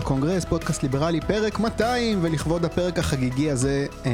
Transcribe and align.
הקונגרס, 0.00 0.44
פודקאסט 0.44 0.82
ליברלי, 0.82 1.20
פרק 1.20 1.58
200, 1.58 2.18
ולכבוד 2.22 2.64
הפרק 2.64 2.98
החגיגי 2.98 3.50
הזה 3.50 3.86
אה, 4.06 4.10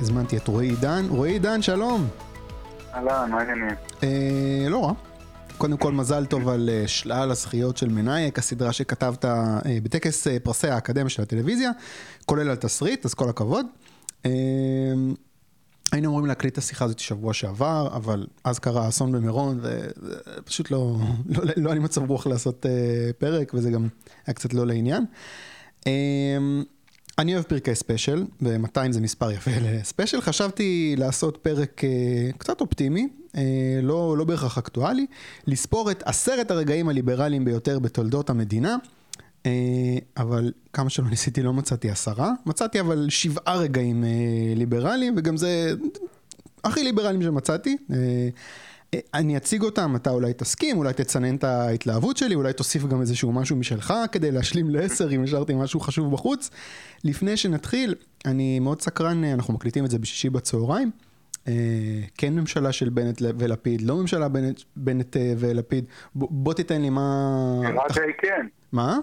הזמנתי 0.00 0.36
את 0.36 0.48
רועי 0.48 0.68
עידן. 0.68 1.06
רועי 1.08 1.32
עידן, 1.32 1.62
שלום. 1.62 2.08
אהלן, 2.94 3.30
מה 3.30 3.38
העניינים? 3.38 3.74
אה, 4.02 4.66
לא 4.68 4.84
רע. 4.84 4.92
קודם 5.58 5.76
כל 5.76 5.92
מזל 5.92 6.26
טוב 6.26 6.48
על 6.48 6.70
אה, 6.72 6.88
שלל 6.88 7.30
הזכיות 7.30 7.76
של 7.76 7.88
מנאייק, 7.88 8.38
הסדרה 8.38 8.72
שכתבת 8.72 9.24
אה, 9.24 9.58
בטקס 9.82 10.26
אה, 10.26 10.36
פרסי 10.42 10.68
האקדמיה 10.68 11.08
של 11.08 11.22
הטלוויזיה, 11.22 11.70
כולל 12.26 12.50
על 12.50 12.56
תסריט, 12.56 13.04
אז 13.04 13.14
כל 13.14 13.28
הכבוד. 13.28 13.66
אה, 14.26 14.30
היינו 15.92 16.08
אמורים 16.08 16.26
להקליט 16.26 16.52
את 16.52 16.58
השיחה 16.58 16.84
הזאת 16.84 16.98
שבוע 16.98 17.32
שעבר, 17.32 17.88
אבל 17.96 18.26
אז 18.44 18.58
קרה 18.58 18.88
אסון 18.88 19.12
במירון, 19.12 19.60
ופשוט 19.62 20.70
לא, 20.70 20.96
לא, 21.28 21.42
לא 21.56 21.68
היה 21.68 21.74
לי 21.74 21.80
מצב 21.80 22.10
רוח 22.10 22.26
לעשות 22.26 22.66
uh, 22.66 23.12
פרק, 23.18 23.54
וזה 23.54 23.70
גם 23.70 23.88
היה 24.26 24.34
קצת 24.34 24.54
לא 24.54 24.66
לעניין. 24.66 25.04
Um, 25.80 25.86
אני 27.18 27.34
אוהב 27.34 27.44
פרקי 27.44 27.74
ספיישל, 27.74 28.24
ו-200 28.42 28.90
זה 28.92 29.00
מספר 29.00 29.30
יפה 29.30 29.50
לספיישל. 29.60 30.20
חשבתי 30.20 30.94
לעשות 30.98 31.36
פרק 31.36 31.80
uh, 31.80 32.38
קצת 32.38 32.60
אופטימי, 32.60 33.08
uh, 33.32 33.38
לא, 33.82 34.18
לא 34.18 34.24
בהכרח 34.24 34.58
אקטואלי, 34.58 35.06
לספור 35.46 35.90
את 35.90 36.02
עשרת 36.06 36.50
הרגעים 36.50 36.88
הליברליים 36.88 37.44
ביותר 37.44 37.78
בתולדות 37.78 38.30
המדינה. 38.30 38.76
אה, 39.46 39.98
אבל 40.16 40.52
כמה 40.72 40.90
שלא 40.90 41.08
ניסיתי 41.08 41.42
לא 41.42 41.52
מצאתי 41.52 41.90
עשרה, 41.90 42.32
מצאתי 42.46 42.80
אבל 42.80 43.06
שבעה 43.08 43.56
רגעים 43.56 44.04
אה, 44.04 44.08
ליברליים 44.56 45.14
וגם 45.16 45.36
זה 45.36 45.72
הכי 46.64 46.82
ליברליים 46.82 47.22
שמצאתי. 47.22 47.76
אה, 47.92 48.28
אני 49.14 49.36
אציג 49.36 49.62
אותם, 49.62 49.96
אתה 49.96 50.10
אולי 50.10 50.32
תסכים, 50.32 50.78
אולי 50.78 50.92
תצנן 50.92 51.36
את 51.36 51.44
ההתלהבות 51.44 52.16
שלי, 52.16 52.34
אולי 52.34 52.52
תוסיף 52.52 52.84
גם 52.84 53.00
איזשהו 53.00 53.32
משהו 53.32 53.56
משלך 53.56 53.94
כדי 54.12 54.30
להשלים 54.30 54.70
לעשר 54.70 55.10
אם 55.10 55.24
השארתי 55.24 55.54
משהו 55.54 55.80
חשוב 55.80 56.12
בחוץ. 56.12 56.50
לפני 57.04 57.36
שנתחיל, 57.36 57.94
אני 58.26 58.58
מאוד 58.58 58.82
סקרן, 58.82 59.24
אנחנו 59.24 59.54
מקליטים 59.54 59.84
את 59.84 59.90
זה 59.90 59.98
בשישי 59.98 60.30
בצהריים. 60.30 60.90
כן 62.18 62.34
ממשלה 62.34 62.72
של 62.72 62.88
בנט 62.88 63.22
ולפיד, 63.38 63.82
לא 63.82 63.96
ממשלה 63.96 64.28
בנט, 64.28 64.60
בנט 64.76 65.16
ולפיד. 65.38 65.84
בוא 66.14 66.54
תיתן 66.54 66.82
לי 66.82 66.90
מה... 66.90 67.60
נראה 67.62 67.84
די 67.94 68.12
כן. 68.18 68.46
מה? 68.72 68.98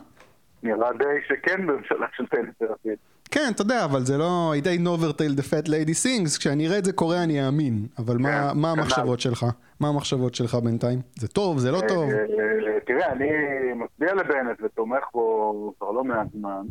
נראה 0.65 0.93
די 0.93 1.05
שכן 1.27 1.67
בממשלה 1.67 2.07
של 2.15 2.25
בנט 2.31 2.61
ולפיד. 2.61 2.97
כן, 3.31 3.51
אתה 3.55 3.61
יודע, 3.61 3.85
אבל 3.85 3.99
זה 3.99 4.17
לא... 4.17 4.53
I 4.55 4.65
don't 4.65 4.85
know 4.85 5.21
till 5.21 5.39
the 5.39 5.43
fat 5.43 5.67
lady 5.67 5.95
sings, 6.03 6.39
כשאני 6.39 6.67
אראה 6.67 6.77
את 6.77 6.85
זה 6.85 6.93
קורה 6.93 7.23
אני 7.23 7.45
אאמין. 7.45 7.87
אבל 7.97 8.17
מה, 8.17 8.51
כן, 8.51 8.59
מה 8.59 8.71
המחשבות 8.71 9.19
שלך? 9.19 9.45
מה 9.79 9.87
המחשבות 9.87 10.35
שלך 10.35 10.55
בינתיים? 10.55 10.99
זה 11.19 11.27
טוב, 11.27 11.57
זה 11.57 11.71
לא 11.71 11.79
אה, 11.81 11.87
טוב? 11.87 12.09
אה, 12.09 12.79
תראה, 12.85 13.11
אני 13.11 13.29
מצביע 13.75 14.13
לבנט 14.13 14.57
ותומך 14.63 15.03
בו 15.13 15.73
כבר 15.77 15.91
לא 15.91 16.03
מעט 16.03 16.27
זמן. 16.33 16.65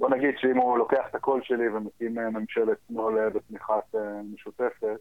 בוא 0.00 0.10
נגיד 0.10 0.34
שאם 0.38 0.56
הוא 0.56 0.78
לוקח 0.78 1.06
את 1.10 1.14
הקול 1.14 1.40
שלי 1.42 1.68
ומקים 1.68 2.18
אה, 2.18 2.30
ממשלת 2.30 2.78
שמאל 2.88 3.28
בתמיכת 3.28 3.94
משותפת, 4.34 4.98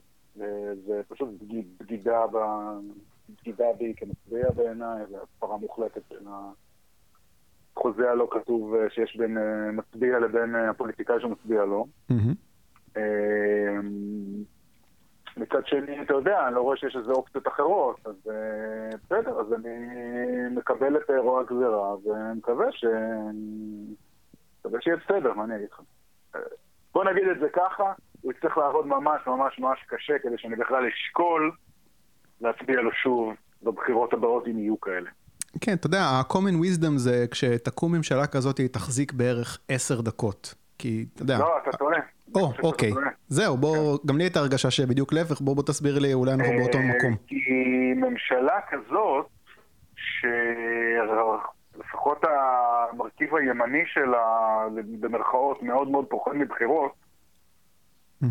זה 0.85 1.01
פשוט 1.07 1.29
בגידה 1.79 3.73
בי 3.77 3.93
כמצביע 3.97 4.51
בעיניי, 4.55 5.03
והפרה 5.11 5.57
מוחלטת 5.57 6.01
של 6.09 6.27
ה... 6.27 6.51
החוזה 7.77 8.11
הלא 8.11 8.27
כתוב 8.31 8.75
אה, 8.75 8.89
שיש 8.89 9.17
בין 9.17 9.37
אה, 9.37 9.71
מצביע 9.71 10.19
לבין 10.19 10.55
אה, 10.55 10.69
הפוליטיקאי 10.69 11.21
שמצביע 11.21 11.65
לו. 11.65 11.87
מצד 15.37 15.65
שני, 15.65 16.01
אתה 16.01 16.13
יודע, 16.13 16.47
אני 16.47 16.55
לא 16.55 16.61
רואה 16.61 16.77
שיש 16.77 16.95
איזה 16.95 17.11
אופציות 17.11 17.47
אחרות, 17.47 17.99
אז 18.05 18.15
בסדר, 19.03 19.39
אז 19.39 19.53
אני 19.53 19.77
מקבל 20.51 20.97
את 20.97 21.09
רוע 21.17 21.41
הגזירה 21.41 21.95
ומקווה 21.95 22.71
ש... 22.71 22.85
מקווה 24.59 24.81
שיהיה 24.81 24.97
בסדר, 24.97 25.33
מה 25.33 25.43
אני 25.43 25.55
אגיד 25.55 25.67
לך? 25.71 25.81
בוא 26.93 27.03
נגיד 27.03 27.27
את 27.27 27.39
זה 27.39 27.49
ככה, 27.49 27.93
הוא 28.21 28.31
יצטרך 28.31 28.57
לעבוד 28.57 28.87
ממש 28.87 29.21
ממש 29.27 29.59
ממש 29.59 29.85
קשה 29.87 30.19
כדי 30.19 30.37
שאני 30.37 30.55
בכלל 30.55 30.85
אשקול 30.85 31.51
להצביע 32.41 32.81
לו 32.81 32.91
שוב 32.91 33.33
בבחירות 33.63 34.13
הבאות 34.13 34.47
אם 34.47 34.59
יהיו 34.59 34.81
כאלה. 34.81 35.09
כן, 35.61 35.73
אתה 35.73 35.87
יודע, 35.87 36.01
ה-common 36.01 36.63
wisdom 36.63 36.97
זה 36.97 37.25
כשתקום 37.31 37.95
ממשלה 37.95 38.27
כזאת 38.27 38.57
היא 38.57 38.67
תחזיק 38.67 39.13
בערך 39.13 39.59
עשר 39.69 40.01
דקות. 40.01 40.55
כי, 40.77 41.05
אתה 41.13 41.21
יודע... 41.23 41.37
לא, 41.39 41.57
אתה 41.63 41.77
טועה. 41.77 41.99
או, 42.35 42.51
אוקיי. 42.63 42.91
זהו, 43.27 43.57
בוא. 43.57 43.97
גם 44.05 44.17
לי 44.17 44.23
הייתה 44.23 44.39
הרגשה 44.39 44.71
שבדיוק 44.71 45.13
להפך, 45.13 45.41
בוא 45.41 45.55
בוא 45.55 45.63
תסביר 45.63 45.99
לי, 45.99 46.13
אולי 46.13 46.33
אנחנו 46.33 46.53
באותו 46.57 46.77
אה, 46.77 46.95
מקום. 46.95 47.15
כי 47.27 47.93
ממשלה 47.95 48.59
כזאת, 48.69 49.27
שלפחות 51.75 52.23
המרכיב 52.23 53.35
הימני 53.35 53.83
שלה, 53.85 54.57
במרכאות, 54.99 55.63
מאוד 55.63 55.87
מאוד 55.87 56.05
פוחד 56.09 56.31
מבחירות, 56.35 56.91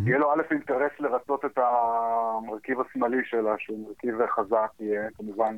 יהיה 0.06 0.18
לו 0.18 0.32
א' 0.32 0.42
אינטרס 0.50 0.92
לרצות 1.00 1.44
את 1.44 1.58
המרכיב 1.58 2.80
השמאלי 2.80 3.24
שלה, 3.24 3.54
שהוא 3.58 3.88
מרכיב 3.88 4.26
חזק, 4.36 4.70
יהיה 4.80 5.02
כמובן 5.16 5.56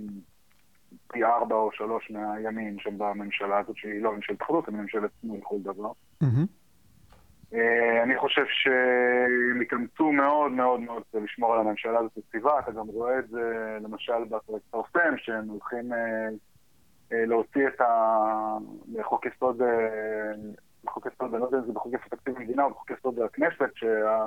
פי 1.12 1.24
ארבע 1.24 1.54
או 1.54 1.72
שלוש 1.72 2.10
מהימין 2.10 2.78
שם 2.78 2.98
בממשלה 2.98 3.58
הזאת, 3.58 3.76
שהיא 3.76 4.02
לא 4.02 4.12
ממשלת 4.12 4.42
אחדות, 4.42 4.69
היא 4.69 4.76
ממשלת 4.76 5.10
שמאל 5.22 5.38
לכל 5.38 5.56
דבר. 5.62 5.92
אה, 7.54 8.02
אני 8.02 8.19
חושב 8.19 8.44
שהם 8.48 9.60
התאמצו 9.60 10.12
מאוד 10.12 10.52
מאוד 10.52 10.80
מאוד 10.80 11.02
לשמור 11.14 11.54
על 11.54 11.60
הממשלה 11.60 11.98
הזאת 11.98 12.16
יציבה, 12.16 12.58
אתה 12.58 12.72
גם 12.72 12.86
רואה 12.86 13.19
את 13.19 13.28
זה 13.28 13.78
למשל 13.80 14.24
בפרסם, 14.24 15.14
שהם 15.16 15.48
הולכים 15.48 15.92
אה, 15.92 16.28
אה, 17.12 17.26
להוציא 17.26 17.68
את 17.68 17.80
חוק 19.03 19.26
יסוד, 19.26 19.62
חוק 20.88 21.06
יסוד, 21.06 21.34
אני 21.34 21.41
לא 21.41 21.47
יודע 21.47 21.58
אם 21.58 21.66
זה 21.66 21.72
בחוק 21.72 21.92
יסוד 21.94 22.08
תקציב 22.10 22.36
המדינה 22.36 22.64
או 22.64 22.70
בחוק 22.70 22.91
יסוד 22.91 23.20
הכנסת, 23.20 23.70
שה... 23.74 24.26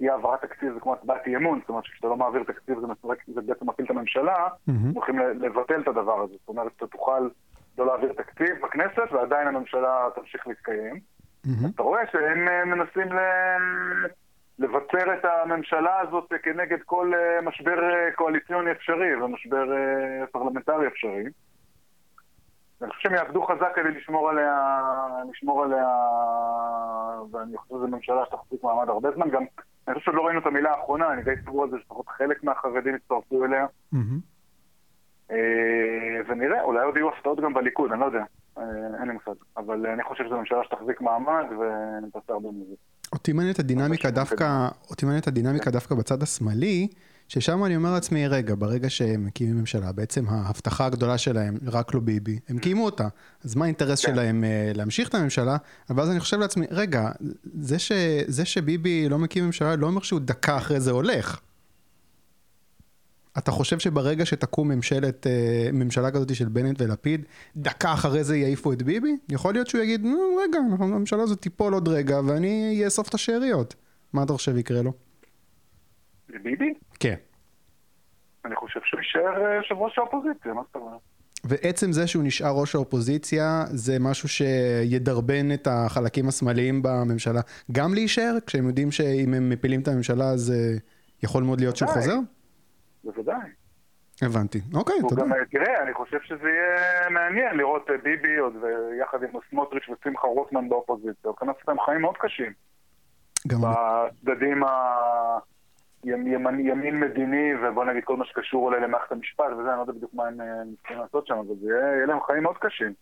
אי 0.00 0.10
העברת 0.10 0.42
תקציב 0.42 0.74
זה 0.74 0.80
כמו 0.80 0.94
הצבעת 0.94 1.26
אי 1.26 1.36
אמון, 1.36 1.60
זאת 1.60 1.68
אומרת 1.68 1.84
שכשאתה 1.84 2.06
לא 2.06 2.16
מעביר 2.16 2.42
תקציב 2.44 2.80
זה, 2.80 2.86
מסרק, 2.86 3.18
זה 3.26 3.40
בעצם 3.40 3.68
מפיל 3.68 3.84
את 3.84 3.90
הממשלה, 3.90 4.48
mm-hmm. 4.48 4.72
הולכים 4.94 5.18
לבטל 5.18 5.80
את 5.80 5.88
הדבר 5.88 6.20
הזה. 6.20 6.34
זאת 6.40 6.48
אומרת, 6.48 6.72
אתה 6.76 6.86
תוכל 6.86 7.28
לא 7.78 7.86
להעביר 7.86 8.12
תקציב 8.12 8.56
בכנסת 8.62 9.12
ועדיין 9.12 9.48
הממשלה 9.48 10.08
תמשיך 10.14 10.46
להתקיים. 10.46 10.94
Mm-hmm. 10.94 11.68
אתה 11.74 11.82
רואה 11.82 12.02
שהם 12.12 12.48
אה, 12.48 12.64
מנסים 12.64 13.12
ל... 13.12 13.18
לבצר 14.58 15.14
את 15.14 15.24
הממשלה 15.24 16.00
הזאת 16.00 16.32
כנגד 16.42 16.78
כל 16.86 17.12
אה, 17.14 17.42
משבר 17.42 17.78
אה, 17.90 18.12
קואליציוני 18.14 18.72
אפשרי 18.72 19.22
ומשבר 19.22 19.64
פרלמנטרי 20.32 20.86
אפשרי. 20.86 21.24
אני 22.82 22.90
חושב 22.90 23.02
שהם 23.02 23.14
יעבדו 23.14 23.42
חזק 23.42 23.72
כדי 23.74 23.90
לשמור 23.90 24.30
עליה, 24.30 24.78
לשמור 25.30 25.64
עליה, 25.64 25.86
ואני 27.32 27.56
חושב 27.56 27.74
שזו 27.74 27.88
ממשלה 27.88 28.26
שתחזיק 28.26 28.64
מעמד 28.64 28.88
הרבה 28.88 29.10
זמן. 29.10 29.30
גם 29.30 29.44
אני 29.88 29.94
חושב 29.94 30.04
שעוד 30.04 30.16
לא 30.16 30.22
ראינו 30.22 30.40
את 30.40 30.46
המילה 30.46 30.70
האחרונה, 30.70 31.12
אני 31.12 31.22
די 31.22 31.30
סבור 31.44 31.62
על 31.62 31.70
זה 31.70 31.76
שלפחות 31.78 32.08
חלק 32.08 32.44
מהחרדים 32.44 32.94
יצטרפו 32.94 33.44
אליה. 33.44 33.66
אה, 35.30 35.36
ונראה, 36.28 36.62
אולי 36.62 36.84
עוד 36.84 36.96
יהיו 36.96 37.08
הפתעות 37.08 37.40
גם 37.40 37.54
בליכוד, 37.54 37.92
אני 37.92 38.00
לא 38.00 38.04
יודע, 38.04 38.24
אה, 38.58 38.64
אין 39.00 39.08
לי 39.08 39.14
מושג. 39.14 39.40
אבל 39.56 39.86
אני 39.86 40.02
חושב 40.02 40.24
שזו 40.24 40.38
ממשלה 40.38 40.64
שתחזיק 40.64 41.00
מעמד 41.00 41.44
ותעשה 41.50 42.32
הרבה 42.32 42.48
מזה. 42.48 42.74
אותי 44.90 45.06
מעניינת 45.06 45.26
הדינמיקה 45.26 45.70
דווקא 45.70 45.94
בצד 45.94 46.22
השמאלי. 46.22 46.88
ששם 47.32 47.64
אני 47.64 47.76
אומר 47.76 47.92
לעצמי, 47.92 48.28
רגע, 48.28 48.54
ברגע 48.58 48.90
שהם 48.90 49.24
מקימים 49.24 49.56
ממשלה, 49.56 49.92
בעצם 49.92 50.28
ההבטחה 50.28 50.86
הגדולה 50.86 51.18
שלהם, 51.18 51.58
רק 51.66 51.94
לא 51.94 52.00
ביבי, 52.00 52.38
הם 52.48 52.58
קיימו 52.58 52.84
אותה. 52.84 53.08
אז 53.44 53.54
מה 53.54 53.64
האינטרס 53.64 54.04
כן. 54.04 54.12
שלהם 54.12 54.44
uh, 54.44 54.76
להמשיך 54.76 55.08
את 55.08 55.14
הממשלה? 55.14 55.56
ואז 55.90 56.10
אני 56.10 56.20
חושב 56.20 56.38
לעצמי, 56.38 56.66
רגע, 56.70 57.10
זה, 57.60 57.78
ש, 57.78 57.92
זה 58.26 58.44
שביבי 58.44 59.08
לא 59.08 59.18
מקים 59.18 59.44
ממשלה, 59.46 59.76
לא 59.76 59.86
אומר 59.86 60.00
שהוא 60.00 60.20
דקה 60.20 60.56
אחרי 60.56 60.80
זה 60.80 60.90
הולך. 60.90 61.40
אתה 63.38 63.50
חושב 63.50 63.78
שברגע 63.78 64.26
שתקום 64.26 64.68
ממשלת, 64.68 65.26
uh, 65.26 65.72
ממשלה 65.72 66.10
כזאת 66.10 66.34
של 66.34 66.48
בנט 66.48 66.80
ולפיד, 66.80 67.24
דקה 67.56 67.92
אחרי 67.92 68.24
זה 68.24 68.36
יעיפו 68.36 68.72
את 68.72 68.82
ביבי? 68.82 69.16
יכול 69.28 69.54
להיות 69.54 69.66
שהוא 69.66 69.82
יגיד, 69.82 70.04
נו, 70.04 70.18
רגע, 70.42 70.58
הממשלה 70.78 71.22
הזאת 71.22 71.40
תיפול 71.40 71.74
עוד 71.74 71.88
רגע 71.88 72.20
ואני 72.26 72.82
אאסוף 72.84 73.08
את 73.08 73.14
השאריות. 73.14 73.74
מה 74.12 74.22
אתה 74.22 74.32
חושב 74.32 74.56
יקרה 74.56 74.82
לו? 74.82 74.92
לביבי? 76.28 76.74
אני 78.44 78.56
חושב 78.56 78.80
שהוא 78.84 79.00
יישאר 79.00 79.46
אה, 79.46 79.54
יושב 79.54 79.74
ראש 79.74 79.98
האופוזיציה, 79.98 80.54
מה 80.54 80.62
זאת 80.66 80.74
אומרת? 80.74 81.00
ועצם 81.44 81.92
זה 81.92 82.06
שהוא 82.06 82.24
נשאר 82.24 82.52
ראש 82.60 82.74
האופוזיציה, 82.74 83.64
זה 83.66 83.92
משהו 84.00 84.28
שידרבן 84.28 85.54
את 85.54 85.68
החלקים 85.70 86.28
השמאליים 86.28 86.82
בממשלה 86.82 87.40
גם 87.72 87.94
להישאר, 87.94 88.34
כשהם 88.46 88.66
יודעים 88.66 88.90
שאם 88.90 89.34
הם 89.34 89.48
מפילים 89.48 89.80
את 89.80 89.88
הממשלה 89.88 90.24
אז 90.24 90.50
אה, 90.50 90.78
יכול 91.22 91.42
מאוד 91.42 91.60
להיות 91.60 91.76
שהוא 91.76 91.90
חוזר? 91.90 92.16
בוודאי. 93.04 93.48
הבנתי, 94.22 94.60
אוקיי, 94.74 94.96
תודה. 95.08 95.22
גם, 95.22 95.30
תראה, 95.50 95.82
אני 95.82 95.94
חושב 95.94 96.18
שזה 96.22 96.48
יהיה 96.48 97.10
מעניין 97.10 97.56
לראות 97.56 97.90
אה, 97.90 97.94
ביבי 98.02 98.36
עוד 98.36 98.54
יחד 99.00 99.22
עם 99.22 99.40
סמוטריץ' 99.50 99.88
ושמחה 99.88 100.26
רוטמן 100.26 100.68
באופוזיציה, 100.68 101.30
הוא 101.30 101.36
כנס 101.36 101.56
להם 101.68 101.76
חיים 101.84 102.00
מאוד 102.00 102.16
קשים. 102.18 102.52
גם... 103.48 103.58
בצדדים 103.60 104.64
ה... 104.64 104.68
ימין, 106.04 106.60
ימין 106.60 107.00
מדיני, 107.00 107.50
ובוא 107.62 107.84
נגיד 107.84 108.04
כל 108.04 108.16
מה 108.16 108.24
שקשור 108.24 108.64
אולי 108.64 108.80
למערכת 108.80 109.12
המשפט 109.12 109.44
וזה, 109.58 109.68
אני 109.68 109.76
לא 109.76 109.82
יודע 109.82 109.92
בדיוק 109.92 110.14
מה 110.14 110.26
הם 110.26 110.74
צריכים 110.78 110.98
לעשות 110.98 111.26
שם, 111.26 111.34
אבל 111.34 111.54
זה 111.62 111.68
יהיה 111.68 112.06
להם 112.06 112.18
חיים 112.26 112.42
מאוד 112.42 112.56
קשים. 112.58 112.92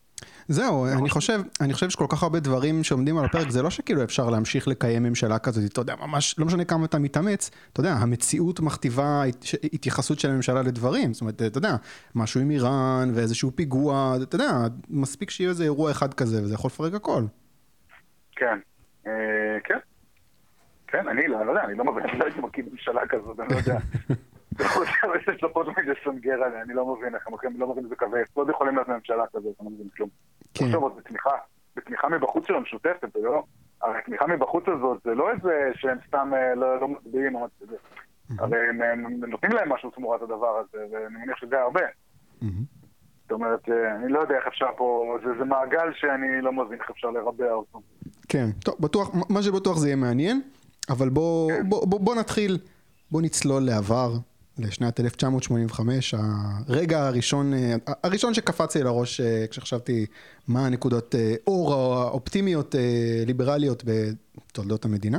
זהו, 0.48 0.86
אני 1.00 1.10
חושב, 1.10 1.40
אני 1.60 1.72
חושב 1.72 1.90
שכל 1.90 2.06
כך 2.08 2.22
הרבה 2.22 2.40
דברים 2.40 2.84
שעומדים 2.84 3.18
על 3.18 3.24
הפרק, 3.24 3.48
זה 3.48 3.62
לא 3.62 3.70
שכאילו 3.70 4.04
אפשר 4.04 4.30
להמשיך 4.30 4.68
לקיים 4.68 5.02
ממשלה 5.02 5.38
כזאת, 5.38 5.72
אתה 5.72 5.80
יודע, 5.80 5.94
ממש, 6.00 6.38
לא 6.38 6.46
משנה 6.46 6.64
כמה 6.64 6.84
אתה 6.84 6.98
מתאמץ, 6.98 7.50
אתה 7.72 7.80
יודע, 7.80 7.92
המציאות 7.92 8.60
מכתיבה 8.60 9.22
התייחסות 9.72 10.20
של 10.20 10.30
הממשלה 10.30 10.62
לדברים, 10.62 11.12
זאת 11.12 11.20
אומרת, 11.20 11.42
אתה 11.42 11.58
יודע, 11.58 11.76
משהו 12.14 12.40
עם 12.40 12.50
איראן 12.50 13.08
ואיזשהו 13.14 13.50
פיגוע, 13.56 14.14
אתה 14.22 14.36
יודע, 14.36 14.50
מספיק 14.90 15.30
שיהיה 15.30 15.50
איזה 15.50 15.64
אירוע 15.64 15.90
אחד 15.90 16.14
כזה 16.14 16.42
וזה 16.42 16.54
יכול 16.54 16.68
לפרק 16.68 16.94
הכל. 16.94 17.22
כן, 18.36 18.58
אה, 19.06 19.12
כן. 19.64 19.78
כן, 20.90 21.08
אני 21.08 21.28
לא, 21.28 21.46
לא 21.46 21.50
יודע, 21.50 21.64
אני 21.64 21.74
לא 21.74 21.84
מבין, 21.84 22.04
אני 22.04 22.18
לא 22.18 22.24
הייתי 22.24 22.40
מקים 22.40 22.64
ממשלה 22.70 23.06
כזאת, 23.06 23.40
אני 23.40 23.48
לא 23.48 23.56
יודע. 23.56 23.78
יש 25.34 25.42
לו 25.42 25.52
פה 25.52 25.64
תמיד 25.64 25.88
לסנגר 25.88 26.42
עליה, 26.42 26.62
אני 26.62 26.74
לא 26.74 26.94
מבין 26.94 27.14
איך 27.14 27.26
הם 27.26 27.60
לא 27.60 27.66
מבין 27.66 27.84
איזה 27.84 27.96
קווי 27.96 28.20
יסוד 28.22 28.48
יכולים 28.48 28.74
להיות 28.74 28.88
ממשלה 28.88 29.24
כזאת, 29.26 29.54
אני 29.60 29.68
לא 29.68 29.70
מבין 29.70 29.88
כלום. 29.96 30.08
כן. 30.54 30.64
עכשיו 30.64 30.80
עוד 30.80 30.96
בתמיכה, 30.96 31.30
בתמיכה 31.76 32.08
מבחוץ 32.08 32.46
של 32.46 32.54
המשותפת, 32.54 33.08
זה 33.14 33.20
לא... 33.22 33.44
הרי 33.82 33.98
התמיכה 33.98 34.26
מבחוץ 34.26 34.64
הזאת 34.68 35.02
זה 35.04 35.14
לא 35.14 35.30
איזה 35.30 35.70
שהם 35.74 35.98
סתם 36.06 36.30
אה, 36.34 36.54
לא, 36.54 36.80
לא 36.80 36.88
מצביעים 36.88 37.34
או 37.34 37.46
מצביעים. 37.46 37.80
הרי 38.38 38.58
הם 38.68 39.24
נותנים 39.30 39.52
להם 39.52 39.72
משהו 39.72 39.90
תמורת 39.90 40.22
הדבר 40.22 40.58
הזה, 40.58 40.84
ואני 40.92 41.24
מניח 41.24 41.36
שזה 41.36 41.60
הרבה. 41.60 41.80
זאת 43.22 43.32
אומרת, 43.32 43.68
אה, 43.68 43.96
אני 43.96 44.12
לא 44.12 44.18
יודע 44.18 44.36
איך 44.36 44.46
אפשר 44.46 44.66
פה, 44.76 45.16
זה, 45.24 45.30
זה 45.38 45.44
מעגל 45.44 45.92
שאני 45.94 46.42
לא 46.42 46.52
מבין 46.52 46.80
איך 46.80 46.90
אפשר 46.90 47.10
לרבע 47.10 47.52
אותו. 47.52 47.80
כן, 48.28 48.46
טוב, 48.64 48.74
בטוח, 48.80 49.10
מה 49.28 49.42
שבטוח 49.42 49.76
זה 49.76 49.88
יהיה 49.88 49.96
מעניין, 49.96 50.40
אבל 50.88 51.08
בוא. 51.08 51.52
בוא, 51.68 51.86
בוא, 51.86 52.00
בוא 52.00 52.14
נתחיל, 52.14 52.58
בוא 53.10 53.22
נצלול 53.22 53.62
לעבר, 53.62 54.18
לשנת 54.58 55.00
1985, 55.00 56.14
הרגע 56.68 57.06
הראשון, 57.06 57.54
אה, 57.54 57.74
הראשון 58.04 58.34
שקפץ 58.34 58.76
לי 58.76 58.82
לראש 58.82 59.20
אה, 59.20 59.44
כשחשבתי 59.50 60.06
מה 60.48 60.66
הנקודות 60.66 61.14
אה, 61.14 61.34
אור 61.46 61.74
האופטימיות 61.74 62.74
ליברליות 63.26 63.84
בתולדות 63.86 64.84
המדינה. 64.84 65.18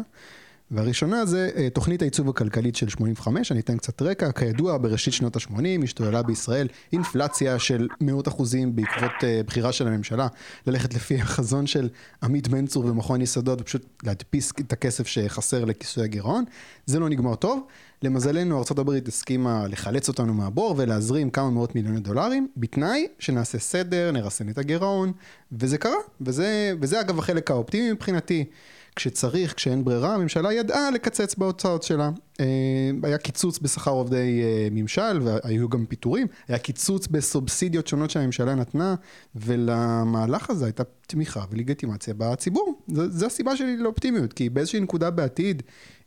והראשונה 0.72 1.26
זה 1.26 1.50
תוכנית 1.74 2.02
העיצוב 2.02 2.30
הכלכלית 2.30 2.76
של 2.76 2.90
85, 2.90 3.52
אני 3.52 3.60
אתן 3.60 3.78
קצת 3.78 4.02
רקע, 4.02 4.32
כידוע 4.32 4.78
בראשית 4.78 5.14
שנות 5.14 5.36
ה-80 5.36 5.84
השתוללה 5.84 6.24
בישראל 6.24 6.68
אינפלציה 6.94 7.60
של 7.60 7.88
מאות 8.02 8.28
אחוזים 8.28 8.76
בעקבות 8.76 9.12
בחירה 9.46 9.72
של 9.72 9.88
הממשלה 9.88 10.28
ללכת 10.68 10.94
לפי 10.94 11.22
החזון 11.22 11.68
של 11.68 11.90
עמית 12.24 12.48
בן 12.48 12.66
צור 12.66 12.86
ומכון 12.86 13.22
יסודות 13.22 13.62
ופשוט 13.62 13.86
להדפיס 14.04 14.52
את 14.60 14.74
הכסף 14.74 15.08
שחסר 15.08 15.66
לכיסוי 15.66 16.04
הגירעון, 16.04 16.44
זה 16.86 17.00
לא 17.00 17.10
נגמר 17.10 17.36
טוב. 17.36 17.68
למזלנו 18.04 18.58
ארה"ב 18.58 18.90
הסכימה 19.08 19.68
לחלץ 19.68 20.08
אותנו 20.08 20.34
מהבור 20.34 20.76
ולהזרים 20.78 21.30
כמה 21.30 21.50
מאות 21.50 21.76
מיליוני 21.76 22.00
דולרים, 22.00 22.48
בתנאי 22.58 23.08
שנעשה 23.20 23.60
סדר, 23.60 24.12
נרסן 24.12 24.50
את 24.50 24.58
הגירעון, 24.58 25.12
וזה 25.52 25.78
קרה, 25.78 25.98
וזה, 26.22 26.74
וזה 26.82 27.02
אגב 27.02 27.20
החלק 27.20 27.52
האופטימי 27.52 27.92
מבחינתי. 27.92 28.46
כשצריך, 28.96 29.54
כשאין 29.56 29.84
ברירה, 29.84 30.16
הממשלה 30.16 30.54
ידעה 30.54 30.92
לקצץ 30.92 31.36
בהוצאות 31.36 31.84
שלה. 31.84 32.10
אה, 32.40 32.46
היה 33.04 33.18
קיצוץ 33.18 33.60
בשכר 33.60 33.92
עובדי 33.92 34.42
אה, 34.44 34.68
ממשל, 34.72 35.20
והיו 35.22 35.70
גם 35.70 35.86
פיטורים, 35.86 36.28
היה 36.48 36.58
קיצוץ 36.58 37.08
בסובסידיות 37.08 37.88
שונות 37.88 38.10
שהממשלה 38.10 38.56
נתנה, 38.56 38.96
ולמהלך 39.36 40.50
הזה 40.50 40.66
הייתה 40.66 40.84
תמיכה 41.08 41.44
ולגיטימציה 41.52 42.14
בציבור. 42.18 42.82
זו 42.88 43.26
הסיבה 43.26 43.56
שלי 43.56 43.78
לאופטימיות, 43.78 44.34
כי 44.34 44.50
באיזושהי 44.50 44.80
נקודה 44.80 45.10
בעתיד, 45.10 45.64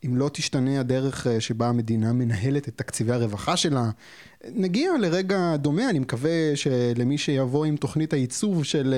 אם 0.07 0.17
לא 0.17 0.31
תשתנה 0.33 0.81
הדרך 0.81 1.27
אה, 1.27 1.41
שבה 1.41 1.69
המדינה 1.69 2.13
מנהלת 2.13 2.69
את 2.69 2.77
תקציבי 2.77 3.13
הרווחה 3.13 3.57
שלה, 3.57 3.91
נגיע 4.55 4.91
לרגע 5.01 5.57
דומה, 5.57 5.91
אני 5.91 5.99
מקווה 5.99 6.57
שלמי 6.57 7.19
שיבוא 7.19 7.65
עם 7.65 7.77
תוכנית 7.77 8.13
הייצוב 8.13 8.65
של 8.65 8.95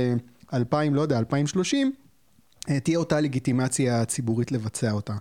2000, 0.54 0.94
לא 0.94 1.00
יודע, 1.00 1.18
2030, 1.18 1.86
אה, 1.86 2.05
תהיה 2.84 2.98
אותה 2.98 3.20
לגיטימציה 3.20 4.04
ציבורית 4.04 4.52
לבצע 4.52 4.92
אותה. 4.92 5.12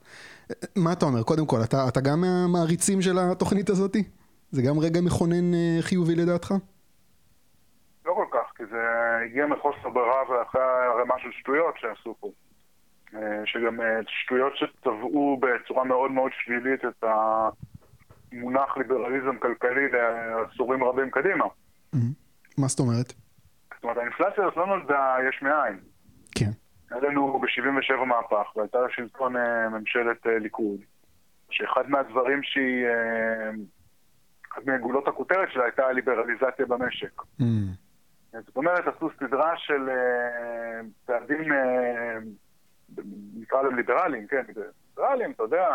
מה 0.76 0.94
אתה 0.94 1.06
אומר? 1.06 1.24
קודם 1.24 1.46
כל, 1.46 1.58
אתה, 1.64 1.88
אתה 1.88 2.02
גם 2.02 2.22
מהמעריצים 2.22 3.02
של 3.02 3.18
התוכנית 3.20 3.70
הזאת? 3.70 3.96
זה 4.52 4.62
גם 4.62 4.80
רגע 4.80 5.02
מכונן 5.02 5.54
אה, 5.54 5.78
חיובי 5.82 6.16
לדעתך? 6.16 6.54
לא 8.06 8.14
כל 8.14 8.26
כך, 8.32 8.58
כי 8.58 8.64
זה 8.72 8.82
הגיע 9.26 9.46
מחוסר 9.46 9.90
ברירה 9.90 10.30
ואחרי 10.30 10.62
ערימה 10.62 11.16
של 11.20 11.30
שטויות 11.40 11.76
שעשו 11.78 12.16
פה. 12.20 12.32
אה, 13.16 13.42
שגם 13.46 13.80
שטויות 14.08 14.54
שצבעו 14.56 15.40
בצורה 15.42 15.84
מאוד 15.84 16.12
מאוד 16.12 16.32
שלילית 16.44 16.86
את 16.86 17.04
המונח 18.32 18.78
ליברליזם 18.78 19.38
כלכלי 19.40 19.88
לעשורים 19.92 20.84
רבים 20.84 21.12
קדימה. 21.12 21.46
מה 22.58 22.68
זאת 22.68 22.80
אומרת? 22.80 23.14
זאת 23.74 23.84
אומרת, 23.84 23.98
האינפלציה 23.98 24.44
הזאת 24.44 24.58
לא 24.58 24.68
נולדה 24.68 25.16
יש 25.30 25.42
מאין. 25.42 25.80
היה 26.96 27.12
לנו 27.12 27.40
ב-77 27.40 28.06
מהפך, 28.06 28.56
והייתה 28.56 28.78
לשלטון 28.82 29.36
אה, 29.36 29.70
ממשלת 29.70 30.28
אה, 30.28 30.40
ליכוד, 30.40 30.80
שאחד 31.50 31.90
מהדברים 31.90 32.44
שהיא, 32.44 32.86
אה, 32.86 33.50
אחת 34.52 34.66
מגולות 34.66 35.08
הכותרת 35.08 35.52
שלה 35.52 35.64
הייתה 35.64 35.86
הליברליזציה 35.86 36.66
במשק. 36.68 37.22
Mm. 37.42 37.44
זאת 38.46 38.58
אומרת, 38.58 38.88
עשו 38.88 39.10
סדרה 39.20 39.54
של 39.58 39.90
צעדים, 41.08 41.52
נקרא 43.36 43.62
להם 43.62 43.76
ליברליים, 43.76 44.28
כן, 44.28 44.44
ליברליים, 44.98 45.32
אתה 45.32 45.44
יודע, 45.44 45.68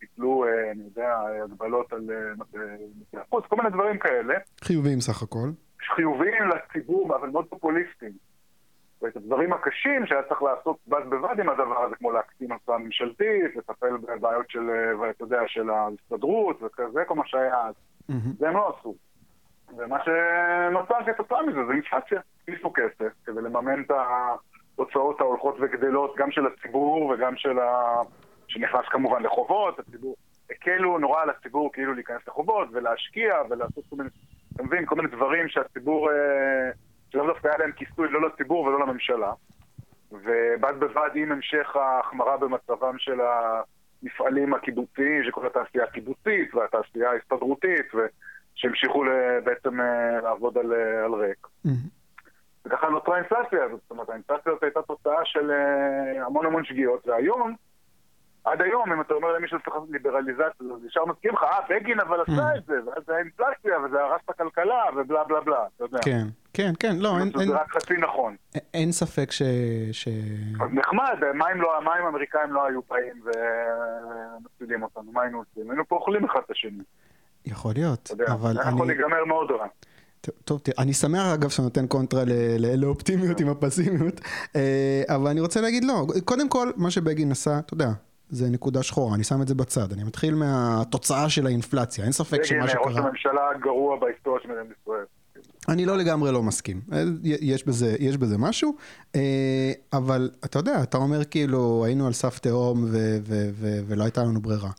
ביטלו, 0.00 0.44
אני 0.72 0.82
יודע, 0.82 1.18
הגבלות 1.44 1.92
על 1.92 2.10
כל 3.28 3.56
מיני 3.56 3.70
דברים 3.70 3.98
כאלה. 3.98 4.34
חיוביים 4.64 5.00
סך 5.00 5.22
הכל. 5.22 5.48
חיוביים 5.94 6.44
לציבור, 6.48 7.16
אבל 7.16 7.28
מאוד 7.28 7.46
פופוליסטיים. 7.48 8.12
ואת 9.04 9.16
הדברים 9.16 9.52
הקשים 9.52 10.06
שהיה 10.06 10.22
צריך 10.22 10.42
לעשות 10.42 10.76
בד 10.88 11.10
בבד 11.10 11.40
עם 11.40 11.48
הדבר 11.48 11.84
הזה, 11.84 11.96
כמו 11.96 12.12
להקטין 12.12 12.52
הוצאה 12.52 12.78
ממשלתית, 12.78 13.56
לטפל 13.56 13.96
בבעיות 13.96 14.50
של, 14.50 14.70
ואתה 15.00 15.24
יודע, 15.24 15.40
של 15.46 15.70
ההסתדרות 15.70 16.62
וכזה, 16.62 17.04
כל 17.06 17.14
מה 17.14 17.26
שהיה 17.26 17.60
אז. 17.60 17.74
זה 18.38 18.48
הם 18.48 18.54
לא 18.54 18.76
עשו. 18.78 18.94
ומה 19.76 19.98
שנוצר 20.04 21.12
כתוצאה 21.12 21.42
מזה 21.42 21.64
זה 21.66 21.72
אינפלציה. 21.72 22.20
הכניסו 22.42 22.72
כסף 22.72 23.12
כדי 23.24 23.42
לממן 23.42 23.82
את 23.82 23.90
ההוצאות 23.90 25.20
ההולכות 25.20 25.56
וגדלות, 25.60 26.14
גם 26.16 26.30
של 26.30 26.46
הציבור 26.46 27.06
וגם 27.06 27.36
של 27.36 27.58
ה... 27.58 28.00
שנכנס 28.48 28.84
כמובן 28.90 29.22
לחובות, 29.22 29.78
הציבור... 29.78 30.16
הקלו 30.50 30.98
נורא 30.98 31.22
על 31.22 31.30
הציבור 31.30 31.72
כאילו 31.72 31.94
להיכנס 31.94 32.20
לחובות 32.28 32.68
ולהשקיע 32.72 33.34
ולעשות 33.50 33.84
כל 33.90 33.96
מיני, 33.96 34.08
אתה 34.54 34.62
מבין, 34.62 34.86
כל 34.86 34.94
מיני 34.94 35.08
דברים 35.08 35.48
שהציבור... 35.48 36.10
אה, 36.10 36.70
שלאו 37.14 37.26
דווקא 37.26 37.48
היה 37.48 37.58
להם 37.58 37.72
כיסוי 37.72 38.08
לא 38.08 38.28
לציבור 38.28 38.64
ולא 38.64 38.80
לממשלה. 38.80 39.32
ובד 40.12 40.74
בבד 40.78 41.10
עם 41.14 41.32
המשך 41.32 41.76
ההחמרה 41.76 42.36
במצבם 42.36 42.98
של 42.98 43.20
המפעלים 43.20 44.54
הקיבוציים, 44.54 45.24
של 45.24 45.30
כל 45.30 45.46
התעשייה 45.46 45.84
הקיבוצית 45.84 46.54
והתעשייה 46.54 47.10
ההסתדרותית, 47.10 47.86
שהמשיכו 48.54 49.04
בעצם 49.44 49.80
אה, 49.80 50.20
לעבוד 50.20 50.58
על, 50.58 50.72
אה, 50.72 51.04
על 51.04 51.14
ריק. 51.14 51.46
וככה 52.64 52.88
נותרה 52.88 53.14
האינפלציה 53.14 53.64
הזאת, 53.64 53.80
זאת 53.82 53.90
אומרת 53.90 54.08
האינפלציה 54.08 54.52
הזאת 54.52 54.62
הייתה 54.62 54.82
תוצאה 54.82 55.24
של 55.24 55.50
אה, 55.50 56.26
המון 56.26 56.46
המון 56.46 56.64
שגיאות, 56.64 57.06
והיום 57.08 57.54
עד 58.44 58.62
היום, 58.62 58.92
אם 58.92 59.00
אתה 59.00 59.14
אומר 59.14 59.32
למישהו 59.32 59.58
שצריך 59.58 59.76
לעשות 59.76 59.90
ליברליזציה, 59.90 60.66
אז 60.74 60.84
ישר 60.86 61.04
מסכים 61.04 61.34
לך, 61.34 61.42
אה, 61.42 61.58
בגין 61.70 62.00
אבל 62.00 62.20
עשה 62.20 62.52
mm. 62.54 62.58
את 62.58 62.64
זה, 62.66 62.74
ואז 62.86 63.02
זה 63.06 63.14
האינפלציה, 63.14 63.78
וזה 63.78 64.00
הרס 64.00 64.20
את 64.24 64.30
הכלכלה, 64.30 64.82
ובלה 64.96 65.24
בלה 65.24 65.40
בלה, 65.40 65.66
אתה 65.76 65.84
יודע. 65.84 65.98
כן, 66.02 66.26
כן, 66.52 66.72
כן, 66.80 66.96
לא, 66.98 67.18
אין... 67.18 67.32
זה 67.46 67.54
רק 67.54 67.70
חצי 67.70 67.94
נכון. 67.94 68.36
אין 68.74 68.92
ספק 68.92 69.30
ש... 69.30 69.42
נחמד, 70.72 71.18
מה 71.34 71.52
אם 71.52 71.60
לא, 71.60 71.76
האמריקאים 72.06 72.52
לא 72.52 72.66
היו 72.66 72.80
באים 72.90 73.22
ומפסידים 73.24 74.82
אותנו, 74.82 75.12
מה 75.12 75.22
היינו 75.22 75.38
עושים? 75.38 75.70
היינו 75.70 75.88
פה 75.88 75.96
אוכלים 75.96 76.24
אחד 76.24 76.40
את 76.46 76.50
השני. 76.50 76.82
יכול 77.46 77.72
להיות, 77.74 78.10
אבל 78.26 78.50
אני... 78.50 78.62
זה 78.64 78.70
יכול 78.70 78.86
להיגמר 78.86 79.24
מאוד 79.24 79.50
רע. 79.50 79.66
טוב, 80.44 80.60
תראה, 80.60 80.82
אני 80.82 80.92
שמח 80.92 81.34
אגב 81.34 81.48
שאתה 81.48 81.62
נותן 81.62 81.86
קונטרה 81.86 82.22
לאופטימיות 82.76 83.40
עם 83.40 83.48
הפסימיות, 83.48 84.20
אה, 84.56 85.02
אבל 85.08 85.30
אני 85.30 85.40
רוצה 85.40 85.60
להגיד 85.60 85.84
לא, 85.84 86.06
קודם 86.24 86.48
כל, 86.48 86.70
מה 86.76 86.90
שבגין 86.90 87.30
עשה, 87.30 87.58
אתה 87.58 87.74
יודע, 87.74 87.88
זה 88.30 88.50
נקודה 88.50 88.82
שחורה, 88.82 89.14
אני 89.14 89.24
שם 89.24 89.42
את 89.42 89.48
זה 89.48 89.54
בצד. 89.54 89.92
אני 89.92 90.04
מתחיל 90.04 90.34
מהתוצאה 90.34 91.30
של 91.30 91.46
האינפלציה, 91.46 92.04
אין 92.04 92.12
ספק 92.12 92.44
שמה 92.44 92.68
שקרה... 92.68 92.82
ראש 92.82 92.96
הממשלה 92.96 93.40
הגרוע 93.56 93.98
בהיסטוריה 94.00 94.42
של 94.42 94.48
מדינת 94.48 94.66
ישראל. 94.80 95.04
אני 95.68 95.86
לא 95.86 95.96
לגמרי 95.98 96.32
לא 96.32 96.42
מסכים, 96.42 96.80
יש 97.22 97.66
בזה, 97.66 97.96
יש 97.98 98.16
בזה 98.16 98.38
משהו, 98.38 98.76
אה, 99.14 99.72
אבל 99.92 100.30
אתה 100.44 100.58
יודע, 100.58 100.82
אתה 100.82 100.96
אומר 100.96 101.24
כאילו 101.24 101.84
היינו 101.84 102.06
על 102.06 102.12
סף 102.12 102.38
תהום 102.38 102.84
ולא 103.86 104.04
הייתה 104.04 104.24
לנו 104.24 104.40
ברירה. 104.40 104.70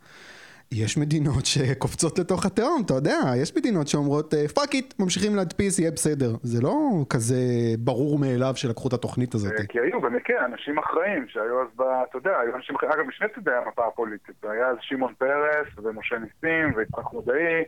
יש 0.71 0.97
מדינות 0.97 1.45
שקופצות 1.45 2.19
לתוך 2.19 2.45
התהום, 2.45 2.81
אתה 2.85 2.93
יודע, 2.93 3.17
יש 3.37 3.55
מדינות 3.57 3.87
שאומרות 3.87 4.33
fuck 4.53 4.69
אה, 4.73 4.73
איט, 4.73 4.93
ממשיכים 4.99 5.35
להדפיס, 5.35 5.79
יהיה 5.79 5.91
בסדר. 5.91 6.35
זה 6.43 6.61
לא 6.61 6.75
כזה 7.09 7.35
ברור 7.79 8.19
מאליו 8.19 8.53
שלקחו 8.55 8.87
את 8.87 8.93
התוכנית 8.93 9.33
הזאת. 9.33 9.53
כי 9.69 9.79
היו 9.79 10.01
במקרה 10.01 10.45
אנשים 10.45 10.77
אחראים 10.77 11.25
שהיו 11.27 11.61
אז, 11.61 11.67
אתה 12.09 12.17
יודע, 12.17 12.31
היו 12.39 12.55
אנשים 12.55 12.75
אחראים, 12.75 12.93
אגב, 12.93 13.05
משני 13.07 13.27
צדי 13.35 13.51
המפה 13.65 13.87
הפוליטית. 13.87 14.35
היה 14.43 14.67
אז 14.67 14.77
שמעון 14.81 15.13
פרס 15.17 15.67
ומשה 15.83 16.15
ניסים 16.15 16.73
ויצחק 16.75 17.13
מודעי. 17.13 17.63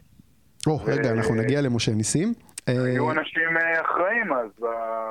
או, 0.68 0.80
רגע, 0.86 1.12
אנחנו 1.12 1.36
נגיע 1.36 1.62
למשה 1.62 1.92
ניסים. 1.92 2.34
היו 2.68 3.12
אנשים 3.12 3.58
אחראים 3.82 4.34
אז 4.34 4.52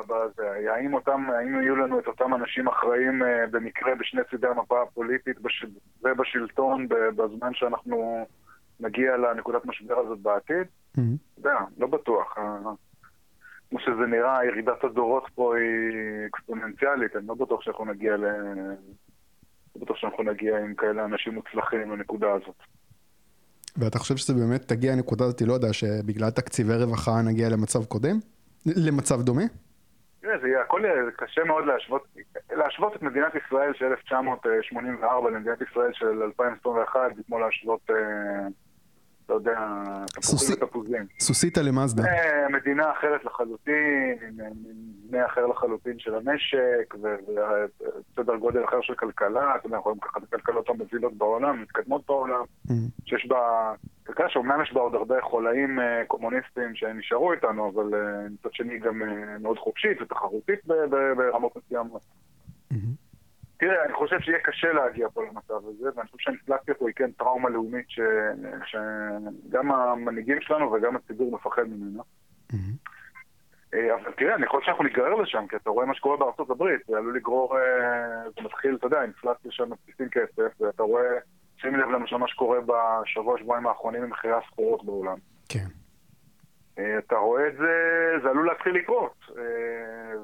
בזה, 0.09 0.73
האם 0.75 0.95
אותם, 0.95 1.27
האם 1.31 1.63
יהיו 1.63 1.77
לנו 1.77 1.99
את 1.99 2.07
אותם 2.07 2.35
אנשים 2.35 2.69
אחראים 2.69 3.23
במקרה 3.51 3.95
בשני 3.95 4.21
צידי 4.31 4.47
המפה 4.47 4.83
הפוליטית 4.83 5.37
ובשלטון 6.03 6.89
בזמן 6.89 7.55
שאנחנו 7.55 8.27
נגיע 8.81 9.17
לנקודת 9.17 9.67
משבר 9.67 9.99
הזאת 9.99 10.19
בעתיד? 10.19 10.67
אתה 10.93 11.01
יודע, 11.39 11.59
לא 11.79 11.87
בטוח. 11.87 12.37
כמו 13.71 13.81
שזה 13.81 14.07
נראה, 14.07 14.45
ירידת 14.45 14.85
הדורות 14.85 15.27
פה 15.35 15.57
היא 15.57 16.27
אקספוננציאלית, 16.27 17.17
אני 17.17 17.27
לא 17.27 17.35
בטוח 17.35 17.63
שאנחנו 17.63 17.85
נגיע 17.85 18.17
ל... 18.17 18.25
לא 19.77 19.83
בטוח 19.83 19.97
שאנחנו 19.97 20.23
נגיע 20.23 20.59
עם 20.59 20.75
כאלה 20.75 21.05
אנשים 21.05 21.35
מוצלחים 21.35 21.93
לנקודה 21.93 22.33
הזאת. 22.33 22.57
ואתה 23.79 23.99
חושב 23.99 24.17
שזה 24.17 24.35
באמת 24.35 24.69
תגיע 24.69 24.93
הנקודה 24.93 25.25
הזאת, 25.25 25.43
לא 25.43 25.53
יודע, 25.53 25.73
שבגלל 25.73 26.31
תקציבי 26.31 26.75
רווחה 26.75 27.23
נגיע 27.23 27.49
למצב 27.49 27.85
קודם? 27.85 28.17
למצב 28.67 29.23
דומה? 29.23 29.43
תראה, 30.21 30.39
זה 30.39 30.61
הכל 30.61 30.83
קשה 31.17 31.45
מאוד 31.45 31.65
להשוות, 31.67 32.03
להשוות 32.53 32.97
את 32.97 33.03
מדינת 33.03 33.33
ישראל 33.35 33.73
של 33.75 33.85
1984 33.85 35.31
למדינת 35.31 35.61
ישראל 35.63 35.91
של 35.93 36.23
2021, 36.23 37.01
זה 37.17 37.23
כמו 37.27 37.39
להשוות... 37.39 37.91
אתה 39.27 39.35
יודע, 39.35 39.59
תפוחים 40.07 40.57
ותפוזים. 40.63 41.07
סוסיתא 41.21 41.61
למאזדה. 41.61 42.03
אה, 42.05 42.49
מדינה 42.49 42.93
אחרת 42.93 43.25
לחלוטין, 43.25 44.19
עם 44.23 44.55
מבנה 45.07 45.27
אחר 45.27 45.47
לחלוטין 45.47 45.99
של 45.99 46.15
המשק, 46.15 46.95
וסדר 46.95 48.37
גודל 48.37 48.65
אחר 48.65 48.81
של 48.83 48.95
כלכלה, 48.95 49.57
אתה 49.57 49.67
יודע, 49.67 49.77
אנחנו 49.77 49.91
רואים 49.91 50.01
ככה 50.01 50.19
את 50.19 50.25
הכלכלות 50.25 50.69
המובילות 50.69 51.15
בעולם, 51.15 51.63
מתקדמות 51.63 52.03
בעולם, 52.09 52.43
mm-hmm. 52.69 52.73
שיש 53.07 53.27
בה, 53.27 53.73
כלכלה 54.07 54.29
שאומנם 54.29 54.63
יש 54.63 54.73
בה 54.73 54.81
עוד 54.81 54.95
הרבה 54.95 55.15
חולאים 55.23 55.81
אה, 55.81 56.03
קומוניסטיים 56.07 56.75
שנשארו 56.75 57.33
איתנו, 57.33 57.71
אבל 57.75 57.95
אה, 57.95 58.29
מצד 58.29 58.53
שני 58.53 58.79
גם 58.79 59.03
מאוד 59.41 59.59
חופשית 59.59 60.03
ותחרותית 60.03 60.61
ברמות 61.17 61.57
מסוימות. 61.57 62.03
Mm-hmm. 63.57 63.59
תראה, 63.59 63.85
אני 63.85 63.93
חושב 63.93 64.21
שיהיה 64.21 64.39
קשה 64.39 64.73
להגיע 64.73 65.09
פה 65.09 65.23
למצב 65.23 65.69
הזה, 65.69 65.89
ואני 65.97 66.09
חושב 66.09 66.19
שהאינפלציה 66.19 66.75
פה 66.75 66.87
היא 66.89 66.95
כן 66.95 67.11
טראומה 67.11 67.49
לאומית 67.49 67.87
ש... 67.89 68.01
שגם 68.67 69.73
המנהיגים 69.73 70.41
שלנו 70.41 70.73
וגם 70.73 70.97
הציבור 70.97 71.33
מפחד 71.33 71.63
ממנה. 71.63 72.03
אה, 73.75 73.95
אבל 73.95 74.13
תראה, 74.13 74.35
אני 74.35 74.47
חושב 74.47 74.67
שאנחנו 74.67 74.85
ניגרר 74.85 75.15
לשם, 75.15 75.47
כי 75.49 75.57
אתה 75.57 75.71
רואה 75.71 75.87
מה 75.87 75.95
שקורה 75.95 76.17
בארצות 76.17 76.51
הברית, 76.51 76.81
זה 76.89 76.97
עלול 76.97 77.17
לגרור, 77.17 77.59
אה, 77.59 78.31
זה 78.37 78.43
מתחיל, 78.43 78.75
אתה 78.75 78.87
יודע, 78.87 79.03
אינפלציה 79.03 79.53
שם 79.53 79.71
מפסיסים 79.71 80.09
כסף, 80.09 80.61
ואתה 80.61 80.83
רואה, 80.83 81.19
שימי 81.57 81.79
לב 81.79 81.89
למשל 81.89 82.17
מה 82.17 82.29
שקורה 82.29 82.59
בשבוע, 82.61 83.39
שבועיים 83.39 83.67
האחרונים 83.67 84.03
עם 84.03 84.11
מחירי 84.11 84.35
הסחורות 84.35 84.85
בעולם. 84.85 85.17
כן. 85.49 85.67
אה, 86.79 86.99
אתה 86.99 87.17
רואה 87.17 87.49
את 87.49 87.57
זה, 87.57 87.73
זה 88.23 88.31
עלול 88.31 88.47
להתחיל 88.47 88.75
לקרות. 88.75 89.15
אה, 89.39 89.43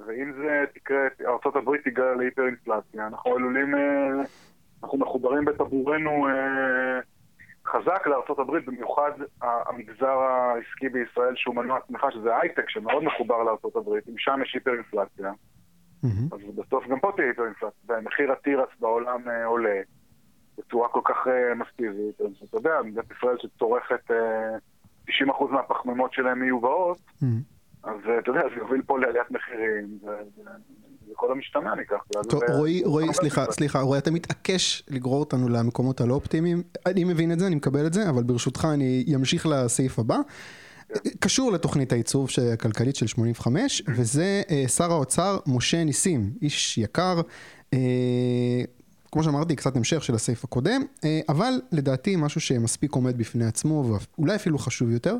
ואם 0.06 0.32
זה 0.32 0.64
תקרה, 0.74 0.98
ארה"ב 1.26 1.76
תיגע 1.76 2.14
להיפר-אינפלציה, 2.18 3.06
אנחנו 3.06 3.34
עלולים, 3.36 3.74
אה, 3.74 4.22
אנחנו 4.82 4.98
מחוברים 4.98 5.44
בטבורנו 5.44 6.26
חזק 7.66 8.06
לארה"ב, 8.06 8.56
במיוחד 8.66 9.10
המגזר 9.42 10.18
העסקי 10.18 10.88
בישראל 10.88 11.36
שהוא 11.36 11.54
מנוע 11.54 11.78
צמיחה, 11.86 12.10
שזה 12.10 12.36
הייטק, 12.36 12.68
שמאוד 12.68 13.04
מחובר 13.04 13.42
לארה"ב, 13.42 13.88
אם 14.08 14.18
שם 14.18 14.40
יש 14.42 14.54
היפר-אינפלציה. 14.54 15.32
אז 16.32 16.40
בסוף 16.56 16.86
גם 16.88 17.00
פה 17.00 17.12
תהיה 17.16 17.28
היפר-אינפלציה, 17.28 17.78
ומחיר 17.88 18.32
התירס 18.32 18.68
בעולם 18.80 19.22
עולה 19.44 19.80
בצורה 20.58 20.88
כל 20.88 21.00
כך 21.04 21.26
מסיבית, 21.56 22.20
אז 22.20 22.48
אתה 22.48 22.56
יודע, 22.56 22.82
מדינת 22.82 23.10
ישראל 23.10 23.36
שצורכת... 23.38 24.10
90% 25.08 25.12
מהפחמימות 25.50 26.12
שלהם 26.12 26.40
מיובאות, 26.40 26.98
mm. 27.22 27.26
אז 27.84 27.96
אה, 28.08 28.18
אתה 28.18 28.30
יודע, 28.30 28.40
זה 28.40 28.60
יוביל 28.60 28.82
פה 28.86 28.98
לעליית 28.98 29.30
מחירים, 29.30 29.98
וכל 31.12 31.32
המשתמע 31.32 31.74
מכך. 31.74 32.02
טוב, 32.28 32.42
רועי, 32.48 32.82
רועי, 32.84 33.14
סליחה, 33.14 33.44
סליחה, 33.44 33.80
רועי, 33.80 33.98
אתה 33.98 34.10
מתעקש 34.10 34.82
לגרור 34.90 35.20
אותנו 35.20 35.48
למקומות 35.48 36.00
הלא 36.00 36.14
אופטימיים. 36.14 36.62
אני 36.86 37.04
מבין 37.04 37.32
את 37.32 37.38
זה, 37.38 37.46
אני 37.46 37.54
מקבל 37.54 37.86
את 37.86 37.92
זה, 37.92 38.08
אבל 38.08 38.22
ברשותך 38.22 38.68
אני 38.74 39.04
אמשיך 39.14 39.46
לסעיף 39.46 39.98
הבא. 39.98 40.16
כן. 40.88 41.10
קשור 41.20 41.52
לתוכנית 41.52 41.92
הייצוב 41.92 42.28
הכלכלית 42.52 42.96
של 42.96 43.06
85, 43.06 43.82
וזה 43.88 44.42
אה, 44.50 44.68
שר 44.68 44.92
האוצר 44.92 45.38
משה 45.46 45.84
ניסים, 45.84 46.30
איש 46.42 46.78
יקר. 46.78 47.20
כמו 49.12 49.22
שאמרתי, 49.22 49.56
קצת 49.56 49.76
המשך 49.76 50.04
של 50.04 50.14
הסעיף 50.14 50.44
הקודם, 50.44 50.82
אה, 51.04 51.20
אבל 51.28 51.60
לדעתי 51.72 52.16
משהו 52.16 52.40
שמספיק 52.40 52.92
עומד 52.92 53.18
בפני 53.18 53.44
עצמו, 53.44 53.98
ואולי 54.18 54.34
אפילו 54.34 54.58
חשוב 54.58 54.90
יותר, 54.90 55.16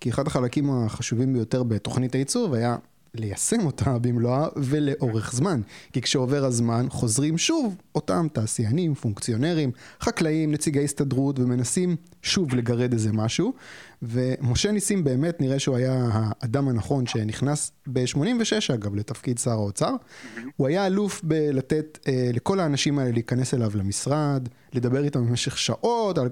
כי 0.00 0.10
אחד 0.10 0.26
החלקים 0.26 0.70
החשובים 0.70 1.32
ביותר 1.32 1.62
בתוכנית 1.62 2.14
הייצור 2.14 2.54
היה 2.54 2.76
ליישם 3.14 3.66
אותה 3.66 3.98
במלואה 3.98 4.48
ולאורך 4.56 5.32
זמן. 5.34 5.60
כי 5.92 6.02
כשעובר 6.02 6.44
הזמן 6.44 6.86
חוזרים 6.90 7.38
שוב 7.38 7.76
אותם 7.94 8.26
תעשיינים, 8.32 8.94
פונקציונרים, 8.94 9.70
חקלאים, 10.00 10.52
נציגי 10.52 10.84
הסתדרות 10.84 11.38
ומנסים 11.38 11.96
שוב 12.22 12.54
לגרד 12.54 12.92
איזה 12.92 13.12
משהו. 13.12 13.52
ומשה 14.02 14.72
ניסים 14.72 15.04
באמת 15.04 15.40
נראה 15.40 15.58
שהוא 15.58 15.76
היה 15.76 16.08
האדם 16.12 16.68
הנכון 16.68 17.06
שנכנס 17.06 17.72
ב-86 17.86 18.74
אגב 18.74 18.94
לתפקיד 18.94 19.38
שר 19.38 19.50
האוצר. 19.50 19.94
הוא 20.56 20.66
היה 20.66 20.86
אלוף 20.86 21.20
בלתת 21.24 21.98
אה, 22.08 22.30
לכל 22.32 22.60
האנשים 22.60 22.98
האלה 22.98 23.10
להיכנס 23.10 23.54
אליו 23.54 23.70
למשרד, 23.74 24.48
לדבר 24.72 25.04
איתם 25.04 25.26
במשך 25.26 25.58
שעות, 25.58 26.18
על, 26.18 26.28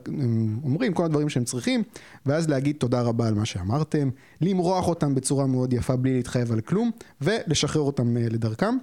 אומרים 0.65 0.95
כל 0.95 1.05
הדברים 1.05 1.29
שהם 1.29 1.45
צריכים, 1.45 1.83
ואז 2.27 2.49
להגיד 2.49 2.77
תודה 2.77 3.03
רבה 3.03 3.29
על 3.29 3.35
מה 3.35 3.45
שאמרתם, 3.45 4.11
למרוח 4.41 4.89
אותם 4.89 5.15
בצורה 5.15 5.47
מאוד 5.47 5.73
יפה 5.73 5.97
בלי 5.97 6.15
להתחייב 6.15 6.53
על 6.53 6.61
כלום, 6.61 6.91
ולשחרר 7.21 7.83
אותם 7.83 8.17
אה, 8.17 8.27
לדרכם. 8.31 8.75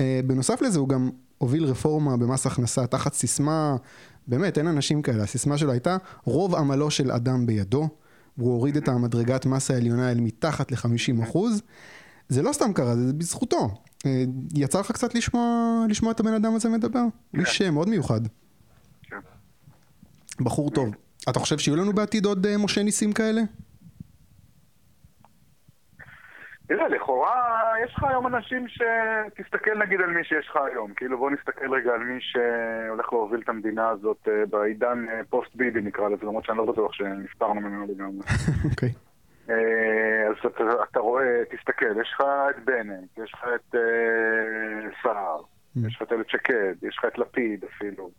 אה, 0.00 0.20
בנוסף 0.26 0.62
לזה 0.62 0.78
הוא 0.78 0.88
גם 0.88 1.10
הוביל 1.38 1.64
רפורמה 1.64 2.16
במס 2.16 2.46
הכנסה 2.46 2.86
תחת 2.86 3.14
סיסמה, 3.14 3.76
באמת 4.26 4.58
אין 4.58 4.66
אנשים 4.66 5.02
כאלה, 5.02 5.22
הסיסמה 5.22 5.58
שלו 5.58 5.72
הייתה 5.72 5.96
רוב 6.24 6.54
עמלו 6.54 6.90
של 6.90 7.10
אדם 7.10 7.46
בידו. 7.46 7.88
והוא 8.38 8.52
הוריד 8.52 8.76
את 8.76 8.88
המדרגת 8.88 9.46
מס 9.46 9.70
העליונה 9.70 10.10
אל 10.10 10.20
מתחת 10.20 10.72
ל-50 10.72 11.38
זה 12.28 12.42
לא 12.42 12.52
סתם 12.52 12.72
קרה, 12.72 12.96
זה 12.96 13.12
בזכותו. 13.12 13.68
אה, 14.06 14.24
יצא 14.54 14.80
לך 14.80 14.92
קצת 14.92 15.14
לשמוע, 15.14 15.84
לשמוע 15.88 16.12
את 16.12 16.20
הבן 16.20 16.34
אדם 16.34 16.54
הזה 16.54 16.68
מדבר? 16.68 17.04
כן. 17.32 17.40
איש 17.40 17.58
שם 17.58 17.74
מאוד 17.74 17.88
מיוחד. 17.88 18.20
כן. 19.02 19.16
בחור 20.40 20.70
טוב. 20.70 20.88
אתה 21.28 21.38
חושב 21.38 21.58
שיהיו 21.58 21.76
לנו 21.76 21.92
בעתיד 21.92 22.24
עוד 22.24 22.46
אה, 22.46 22.58
משה 22.58 22.82
ניסים 22.82 23.12
כאלה? 23.12 23.42
תראה, 26.66 26.88
לכאורה 26.88 27.72
יש 27.84 27.94
לך 27.94 28.04
היום 28.04 28.26
אנשים 28.26 28.68
ש... 28.68 28.82
תסתכל 29.36 29.78
נגיד 29.78 30.00
על 30.00 30.10
מי 30.10 30.24
שיש 30.24 30.48
לך 30.50 30.56
היום. 30.56 30.94
כאילו 30.94 31.18
בוא 31.18 31.30
נסתכל 31.30 31.74
רגע 31.74 31.92
על 31.92 32.00
מי 32.04 32.18
שהולך 32.20 33.12
להוביל 33.12 33.40
את 33.40 33.48
המדינה 33.48 33.88
הזאת 33.88 34.28
אה, 34.28 34.46
בעידן 34.50 35.08
אה, 35.08 35.20
פוסט 35.30 35.54
ביבי 35.54 35.80
נקרא 35.80 36.08
לזה, 36.08 36.26
למרות 36.26 36.44
שאני 36.44 36.58
לא 36.58 36.64
בטוח 36.72 36.92
שנפטרנו 36.92 37.60
ממנו 37.60 37.86
לגמרי. 37.86 38.26
אוקיי. 38.70 38.92
אה, 39.50 40.28
אז 40.28 40.36
אתה, 40.46 40.64
אתה 40.90 41.00
רואה, 41.00 41.42
תסתכל, 41.50 42.00
יש 42.00 42.12
לך 42.14 42.24
את 42.50 42.64
בנט, 42.64 43.18
יש 43.24 43.32
לך 43.34 43.44
את 43.54 43.74
סער, 45.02 45.40
mm-hmm. 45.40 45.86
יש 45.88 45.96
לך 45.96 46.02
את 46.02 46.12
איילת 46.12 46.28
שקד, 46.28 46.74
יש 46.82 46.98
לך 46.98 47.04
את 47.04 47.18
לפיד 47.18 47.64
אפילו. 47.64 48.10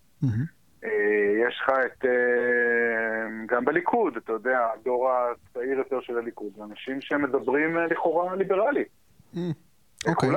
אה, 0.86 1.48
יש 1.48 1.62
לך 1.62 1.70
את... 1.70 2.06
אה, 2.06 3.46
גם 3.46 3.66
בליכוד, 3.66 4.18
אתה 4.18 4.32
יודע, 4.32 4.68
הדור 4.74 5.12
הצעיר 5.12 5.78
יותר 5.78 6.02
של 6.02 6.18
הליכוד, 6.18 6.54
אנשים 6.64 7.02
שמדברים 7.02 7.78
אה, 7.78 7.86
לכאורה 7.86 8.36
ליברלי. 8.36 8.84
Mm, 9.34 9.38
אוקיי. 10.08 10.30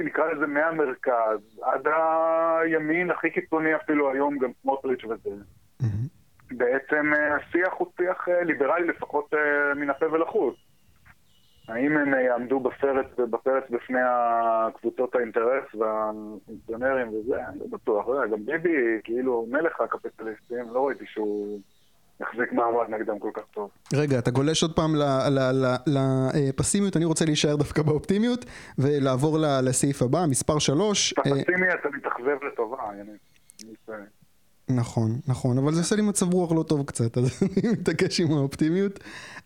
נקרא 0.00 0.32
לזה 0.32 0.46
מהמרכז 0.46 1.60
עד 1.62 1.88
הימין 1.88 3.10
הכי 3.10 3.30
קיצוני 3.30 3.76
אפילו 3.76 4.10
היום, 4.10 4.38
גם 4.38 4.50
סמוטריץ' 4.62 5.04
וזה. 5.04 5.30
Mm-hmm. 5.82 5.86
בעצם 6.50 7.12
השיח 7.30 7.72
הוא 7.78 7.86
שיח 7.96 8.28
ליברלי 8.28 8.86
לפחות 8.86 9.34
מן 9.76 9.90
הפה 9.90 10.12
ולחוץ. 10.12 10.54
האם 11.68 11.96
הם 11.96 12.14
יעמדו 12.14 12.60
בפרץ, 12.60 13.06
בפרץ 13.30 13.64
בפני 13.70 13.98
הקבוצות 14.04 15.14
האינטרס 15.14 15.74
והפונקציונרים 15.74 17.08
וזה, 17.08 17.46
אני 17.48 17.58
לא 17.58 17.66
בטוח. 17.70 18.06
גם 18.32 18.46
ביבי, 18.46 19.00
כאילו 19.04 19.46
מלך 19.50 19.80
הקפיטליסטים, 19.80 20.70
לא 20.72 20.86
ראיתי 20.86 21.04
שהוא 21.06 21.60
יחזיק 22.20 22.52
מעמד 22.52 22.88
נגדם 22.88 23.18
כל 23.18 23.30
כך 23.34 23.42
טוב. 23.54 23.70
רגע, 23.94 24.18
אתה 24.18 24.30
גולש 24.30 24.62
עוד 24.62 24.76
פעם 24.76 24.94
לפסימיות, 26.56 26.96
אני 26.96 27.04
רוצה 27.04 27.24
להישאר 27.24 27.56
דווקא 27.56 27.82
באופטימיות 27.82 28.44
ולעבור 28.78 29.38
לסעיף 29.62 30.02
הבא, 30.02 30.24
מספר 30.28 30.58
3. 30.58 31.14
בפסימי 31.18 31.66
אתה 31.80 31.88
מתאכזב 31.96 32.44
לטובה, 32.52 32.78
אני 32.90 33.02
נכון, 34.70 35.10
נכון, 35.28 35.58
אבל 35.58 35.72
זה 35.72 35.80
עושה 35.80 35.96
לי 35.96 36.02
מצב 36.02 36.34
רוח 36.34 36.52
לא 36.52 36.62
טוב 36.62 36.86
קצת, 36.86 37.18
אז 37.18 37.42
אני 37.42 37.72
מתעקש 37.72 38.20
עם 38.20 38.32
האופטימיות. 38.32 39.00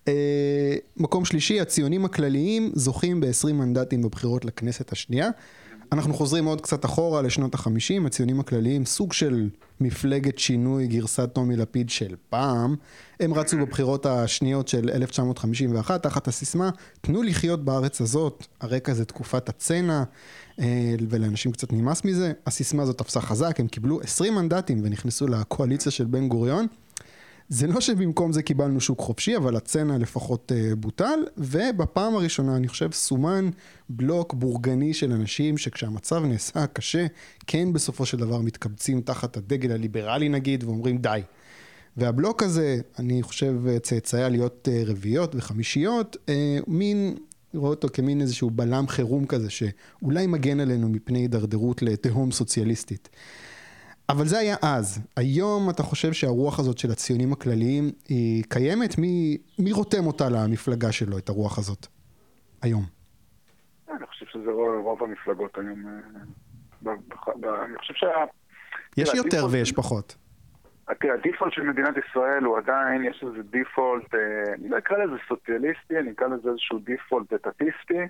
אה, 0.08 0.74
מקום 0.96 1.24
שלישי, 1.24 1.60
הציונים 1.60 2.04
הכלליים 2.04 2.72
זוכים 2.74 3.20
ב-20 3.20 3.52
מנדטים 3.52 4.02
בבחירות 4.02 4.44
לכנסת 4.44 4.92
השנייה. 4.92 5.30
אנחנו 5.92 6.14
חוזרים 6.14 6.44
עוד 6.44 6.60
קצת 6.60 6.84
אחורה 6.84 7.22
לשנות 7.22 7.54
החמישים, 7.54 8.06
הציונים 8.06 8.40
הכלליים, 8.40 8.84
סוג 8.84 9.12
של 9.12 9.48
מפלגת 9.80 10.38
שינוי 10.38 10.86
גרסת 10.86 11.28
טומי 11.32 11.56
לפיד 11.56 11.90
של 11.90 12.14
פעם. 12.30 12.76
הם 13.20 13.34
רצו 13.34 13.58
בבחירות 13.58 14.06
השניות 14.06 14.68
של 14.68 14.90
1951 14.94 16.02
תחת 16.02 16.28
הסיסמה, 16.28 16.70
תנו 17.00 17.22
לחיות 17.22 17.64
בארץ 17.64 18.00
הזאת, 18.00 18.46
הרקע 18.60 18.94
זה 18.94 19.04
תקופת 19.04 19.48
הצנע, 19.48 20.02
אה, 20.60 20.94
ולאנשים 21.08 21.52
קצת 21.52 21.72
נמאס 21.72 22.04
מזה. 22.04 22.32
הסיסמה 22.46 22.82
הזאת 22.82 22.98
תפסה 22.98 23.20
חזק, 23.20 23.60
הם 23.60 23.68
קיבלו 23.68 24.00
20 24.00 24.34
מנדטים 24.34 24.80
ונכנסו 24.84 25.26
לקואליציה 25.26 25.92
של 25.92 26.04
בן 26.04 26.28
גוריון. 26.28 26.66
זה 27.48 27.66
לא 27.66 27.80
שבמקום 27.80 28.32
זה 28.32 28.42
קיבלנו 28.42 28.80
שוק 28.80 29.00
חופשי, 29.00 29.36
אבל 29.36 29.56
הצנע 29.56 29.98
לפחות 29.98 30.52
uh, 30.52 30.74
בוטל, 30.76 31.20
ובפעם 31.36 32.14
הראשונה 32.14 32.56
אני 32.56 32.68
חושב 32.68 32.92
סומן 32.92 33.50
בלוק 33.88 34.34
בורגני 34.34 34.94
של 34.94 35.12
אנשים 35.12 35.58
שכשהמצב 35.58 36.24
נעשה 36.24 36.66
קשה, 36.66 37.06
כן 37.46 37.72
בסופו 37.72 38.06
של 38.06 38.16
דבר 38.16 38.40
מתקבצים 38.40 39.00
תחת 39.00 39.36
הדגל 39.36 39.72
הליברלי 39.72 40.28
נגיד, 40.28 40.64
ואומרים 40.64 40.98
די. 40.98 41.20
והבלוק 41.96 42.42
הזה, 42.42 42.80
אני 42.98 43.22
חושב 43.22 43.78
צאצאי 43.82 44.22
עליות 44.22 44.68
uh, 44.68 44.88
רביעיות 44.90 45.34
וחמישיות, 45.34 46.16
מין, 46.66 47.16
רואה 47.54 47.70
אותו 47.70 47.88
כמין 47.92 48.20
איזשהו 48.20 48.50
בלם 48.50 48.88
חירום 48.88 49.26
כזה, 49.26 49.50
שאולי 49.50 50.26
מגן 50.26 50.60
עלינו 50.60 50.88
מפני 50.88 51.18
הידרדרות 51.18 51.82
לתהום 51.82 52.32
סוציאליסטית. 52.32 53.08
אבל 54.08 54.24
זה 54.24 54.38
היה 54.38 54.56
אז. 54.62 55.06
היום 55.16 55.70
אתה 55.70 55.82
חושב 55.82 56.12
שהרוח 56.12 56.58
הזאת 56.58 56.78
של 56.78 56.90
הציונים 56.90 57.32
הכלליים 57.32 57.90
היא 58.08 58.44
קיימת? 58.48 58.98
מי, 58.98 59.38
מי 59.58 59.72
רותם 59.72 60.06
אותה 60.06 60.24
למפלגה 60.28 60.92
שלו, 60.92 61.18
את 61.18 61.28
הרוח 61.28 61.58
הזאת, 61.58 61.86
היום? 62.62 62.82
אני 63.90 64.06
חושב 64.06 64.26
שזה 64.26 64.50
רוב 64.84 65.02
המפלגות 65.02 65.58
היום. 65.58 65.86
אה, 66.86 66.92
אני 67.64 67.78
חושב 67.78 67.94
שה... 67.94 68.06
יש 68.96 69.14
יותר 69.14 69.46
ויש 69.50 69.72
פחות. 69.72 70.16
תראה, 71.00 71.14
הדיפולט 71.14 71.52
של 71.52 71.62
מדינת 71.62 71.94
ישראל 71.96 72.44
הוא 72.44 72.58
עדיין, 72.58 73.04
יש 73.04 73.24
איזה 73.26 73.42
דיפולט, 73.42 74.14
אה, 74.14 74.54
אני 74.54 74.68
לא 74.68 74.78
אקרא 74.78 75.04
לזה 75.04 75.16
סוציאליסטי, 75.28 75.98
אני 75.98 76.10
אקרא 76.10 76.26
לזה 76.26 76.48
איזשהו 76.50 76.78
דיפולט 76.78 77.32
אטטיסטי. 77.32 78.02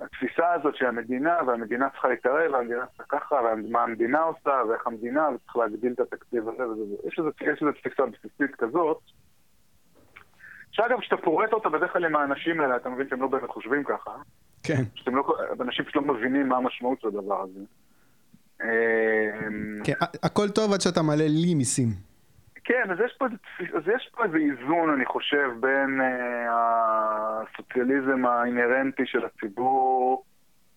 התפיסה 0.00 0.52
הזאת 0.52 0.76
שהמדינה, 0.76 1.38
והמדינה 1.46 1.90
צריכה 1.90 2.08
להתערב, 2.08 2.52
והמדינה 2.52 2.86
צריכה 2.86 3.04
ככה, 3.18 3.36
ומה 3.64 3.82
המדינה 3.82 4.20
עושה, 4.20 4.62
ואיך 4.68 4.86
המדינה, 4.86 5.28
וצריך 5.28 5.56
להגדיל 5.56 5.92
את 5.92 6.00
התקציב 6.00 6.48
הזה 6.48 6.68
וזה. 6.68 6.94
יש 7.06 7.18
איזו 7.60 7.72
תפיסה 7.72 8.06
בסיסית 8.06 8.56
כזאת, 8.58 8.98
שאגב, 10.70 11.00
כשאתה 11.00 11.16
פורט 11.16 11.52
אותה 11.52 11.68
בדרך 11.68 11.92
כלל 11.92 12.04
עם 12.04 12.16
האנשים 12.16 12.60
האלה, 12.60 12.76
אתה 12.76 12.88
מבין 12.88 13.08
שהם 13.08 13.22
לא 13.22 13.28
באמת 13.28 13.50
חושבים 13.50 13.84
ככה. 13.84 14.10
כן. 14.62 14.82
שאתם 14.94 15.16
לא, 15.16 15.36
אנשים 15.60 15.84
פשוט 15.84 15.96
לא 15.96 16.14
מבינים 16.14 16.48
מה 16.48 16.56
המשמעות 16.56 17.00
של 17.00 17.08
הדבר 17.08 17.42
הזה. 17.42 17.60
כן, 19.84 19.92
הכל 20.22 20.48
טוב 20.48 20.72
עד 20.72 20.80
שאתה 20.80 21.02
מעלה 21.02 21.24
לי 21.28 21.54
מיסים. 21.54 22.07
כן, 22.68 22.90
אז 22.90 22.98
יש 23.04 23.16
פה, 23.18 23.26
אז 23.76 23.82
יש 23.96 24.10
פה 24.14 24.24
איזה 24.24 24.36
איזון, 24.36 24.90
אני 24.90 25.06
חושב, 25.06 25.50
בין 25.60 26.00
אה, 26.00 27.42
הסוציאליזם 27.42 28.26
האינהרנטי 28.26 29.06
של 29.06 29.24
הציבור 29.24 30.24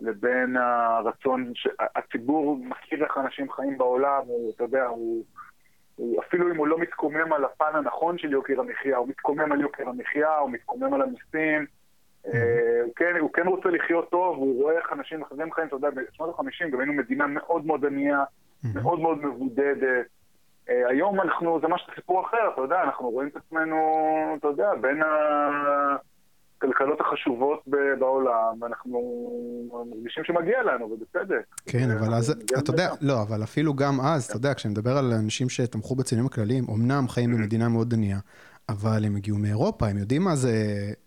לבין 0.02 0.58
הרצון, 0.58 1.52
ש... 1.56 1.68
הציבור 1.96 2.58
מכיר 2.58 3.04
איך 3.04 3.18
אנשים 3.18 3.52
חיים 3.52 3.78
בעולם, 3.78 4.22
הוא, 4.26 4.52
אתה 4.56 4.64
יודע, 4.64 4.86
הוא, 4.86 5.24
הוא, 5.96 6.22
אפילו 6.22 6.52
אם 6.52 6.58
הוא 6.58 6.68
לא 6.68 6.78
מתקומם 6.80 7.34
על 7.34 7.46
הפן 7.46 7.76
הנכון 7.76 8.18
של 8.18 8.32
יוקר 8.32 8.60
המחיה, 8.60 8.98
הוא 8.98 9.08
מתקומם 9.08 9.52
על 9.52 9.62
יוקר 9.62 9.90
המחיה, 9.90 10.38
הוא 10.38 10.52
מתקומם 10.52 10.94
על 10.94 11.02
המיסים, 11.02 11.66
אה, 12.28 12.82
הוא, 12.84 12.94
כן, 12.96 13.16
הוא 13.20 13.34
כן 13.34 13.48
רוצה 13.48 13.70
לחיות 13.70 14.10
טוב, 14.10 14.38
הוא 14.38 14.64
רואה 14.64 14.78
איך 14.78 14.94
אנשים 14.94 15.22
אחרים 15.22 15.54
חיים, 15.54 15.68
אתה 15.68 15.76
יודע, 15.76 15.90
בשנות 15.90 16.40
ה-50 16.40 16.70
גם 16.72 16.80
היינו 16.80 16.94
מדינה 16.94 17.28
מאוד 17.28 17.66
מאוד 17.66 17.86
ענייה, 17.86 18.24
מאוד 18.74 19.00
מאוד 19.00 19.26
מבודדת. 19.26 20.21
אה, 20.72 20.90
היום 20.90 21.22
אנחנו, 21.22 21.60
זה 21.62 21.68
ממש 21.68 21.88
סיפור 21.96 22.26
אחר, 22.28 22.50
אתה 22.54 22.62
יודע, 22.62 22.84
אנחנו 22.84 23.10
רואים 23.10 23.30
את 23.30 23.36
עצמנו, 23.36 23.78
אתה 24.40 24.48
יודע, 24.48 24.70
בין 24.82 25.02
הכלכלות 26.58 27.02
החשובות 27.02 27.64
בעולם, 28.00 28.62
ואנחנו 28.62 29.00
מרגישים 29.92 30.24
שמגיע 30.24 30.64
לנו, 30.64 30.86
ובצדק. 30.92 31.46
כן, 31.66 31.92
אבל 32.00 32.14
אז, 32.14 32.32
אתה 32.60 32.72
יודע, 32.72 32.90
לא, 33.02 33.22
אבל 33.22 33.44
אפילו 33.44 33.74
גם 33.74 34.00
אז, 34.02 34.26
אתה 34.26 34.36
יודע, 34.36 34.54
כשאני 34.54 34.72
מדבר 34.72 34.98
על 34.98 35.14
אנשים 35.24 35.50
שתמכו 35.50 35.96
בציונים 35.96 36.26
הכלליים, 36.26 36.64
אמנם 36.70 37.08
חיים 37.08 37.32
במדינה 37.32 37.70
מאוד 37.70 37.94
ענייה, 37.94 38.20
אבל 38.70 39.06
הם 39.06 39.16
הגיעו 39.16 39.38
מאירופה, 39.38 39.88
הם 39.88 39.98
יודעים 39.98 40.22
מה 40.22 40.36
זה, 40.36 40.54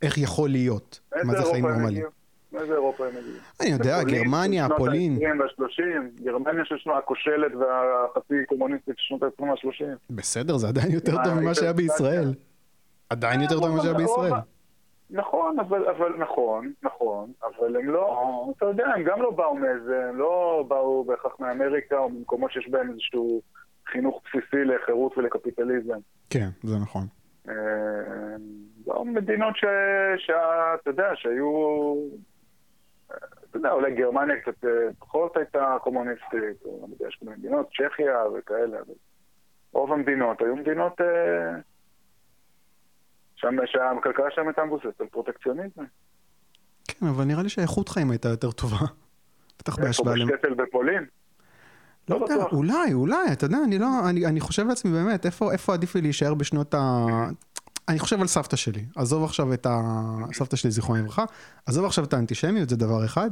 איך 0.03 0.18
יכול 0.18 0.50
להיות, 0.50 1.00
מה 1.24 1.35
זה 1.35 1.44
חיים 1.50 1.66
נורמליים. 1.66 2.05
מאיזה 2.54 2.72
אירופה 2.72 3.06
הם 3.06 3.12
הגיעו? 3.16 3.36
אני 3.60 3.70
יודע, 3.70 4.02
גרמניה, 4.02 4.66
פולין. 4.76 5.18
שנות 5.18 5.60
ה-20 5.60 5.62
וה-30, 5.62 6.24
גרמניה 6.24 6.64
של 6.64 6.78
שנות 6.78 6.96
הכושלת 6.98 7.52
והחצי 7.54 8.34
קומוניסטית 8.48 8.94
של 8.98 9.04
שנות 9.18 9.22
ה-20 9.22 9.42
וה-30. 9.42 9.84
בסדר, 10.10 10.56
זה 10.56 10.68
עדיין 10.68 10.92
יותר 10.92 11.12
טוב 11.24 11.34
ממה 11.40 11.54
שהיה 11.54 11.72
בישראל. 11.72 12.34
עדיין 13.10 13.40
יותר 13.40 13.60
טוב 13.60 13.68
ממה 13.68 13.82
שהיה 13.82 13.94
בישראל. 13.94 14.32
נכון, 15.10 15.58
אבל, 15.58 15.88
אבל 15.88 16.12
נכון, 16.18 16.72
נכון, 16.82 17.32
אבל 17.42 17.76
הם 17.76 17.90
לא, 17.90 18.52
אתה 18.56 18.66
יודע, 18.66 18.86
הם 18.96 19.04
גם 19.04 19.22
לא 19.22 19.30
באו 19.30 19.54
מאיזה, 19.54 20.08
הם 20.08 20.16
לא 20.18 20.64
באו 20.68 21.04
בהכרח 21.04 21.40
מאמריקה 21.40 21.98
או 21.98 22.08
ממקומות 22.08 22.52
שיש 22.52 22.68
בהם 22.68 22.90
איזשהו 22.90 23.42
חינוך 23.92 24.20
בסיסי 24.24 24.64
לחירות 24.64 25.18
ולקפיטליזם. 25.18 25.98
כן, 26.30 26.48
זה 26.62 26.76
נכון. 26.78 27.06
באו 28.86 29.04
מדינות 29.04 29.54
שאתה 30.16 30.90
יודע, 30.90 31.10
שהיו 31.14 31.94
אתה 33.54 33.60
יודע, 33.60 33.72
אולי 33.72 33.94
גרמניה 33.94 34.40
קצת 34.40 34.64
אה, 34.64 34.70
פחות 34.98 35.36
הייתה 35.36 35.76
קומוניסטית, 35.82 36.64
או 36.64 36.84
אני 36.84 36.92
יודע, 36.92 37.08
יש 37.08 37.16
כל 37.20 37.26
מיני 37.26 37.38
מדינות, 37.38 37.68
צ'כיה 37.68 38.18
וכאלה, 38.38 38.78
אבל 38.80 38.94
רוב 39.72 39.92
המדינות 39.92 40.40
היו 40.40 40.56
מדינות 40.56 41.00
אה, 41.00 41.60
שם, 43.36 43.56
שהכלכלה 43.66 44.30
שלהם 44.30 44.46
הייתה 44.48 44.64
מבוססת 44.64 45.00
על 45.00 45.06
פרוטקציוניזם. 45.06 45.82
כן, 46.88 47.06
אבל 47.06 47.24
נראה 47.24 47.42
לי 47.42 47.48
שהאיכות 47.48 47.88
חיים 47.88 48.10
הייתה 48.10 48.28
יותר 48.28 48.50
טובה. 48.50 48.86
בטח 49.58 49.78
בהשוואה... 49.78 50.14
איפה 50.14 50.32
בשקטל 50.32 50.54
בפולין? 50.54 51.04
לא 52.08 52.16
יודע, 52.16 52.34
אולי, 52.52 52.92
אולי, 52.92 53.32
אתה 53.32 53.46
יודע, 53.46 53.58
אני 53.64 53.78
לא, 53.78 53.86
אני, 54.10 54.26
אני 54.26 54.40
חושב 54.40 54.66
לעצמי 54.66 54.92
באמת, 54.92 55.26
איפה, 55.26 55.52
איפה 55.52 55.74
עדיף 55.74 55.94
לי 55.94 56.00
להישאר 56.00 56.34
בשנות 56.34 56.74
ה... 56.74 57.06
אני 57.88 57.99
חושב 57.99 58.20
על 58.20 58.27
סבתא 58.27 58.57
שלי, 58.57 58.85
עזוב 58.97 59.25
עכשיו 59.25 59.55
את 59.55 59.66
ה... 59.66 59.81
סבתא 60.33 60.57
שלי 60.57 60.70
זיכרונה 60.70 61.01
לברכה, 61.01 61.25
עזוב 61.66 61.85
עכשיו 61.85 62.05
את 62.05 62.12
האנטישמיות, 62.12 62.68
זה 62.68 62.77
דבר 62.77 63.05
אחד. 63.05 63.31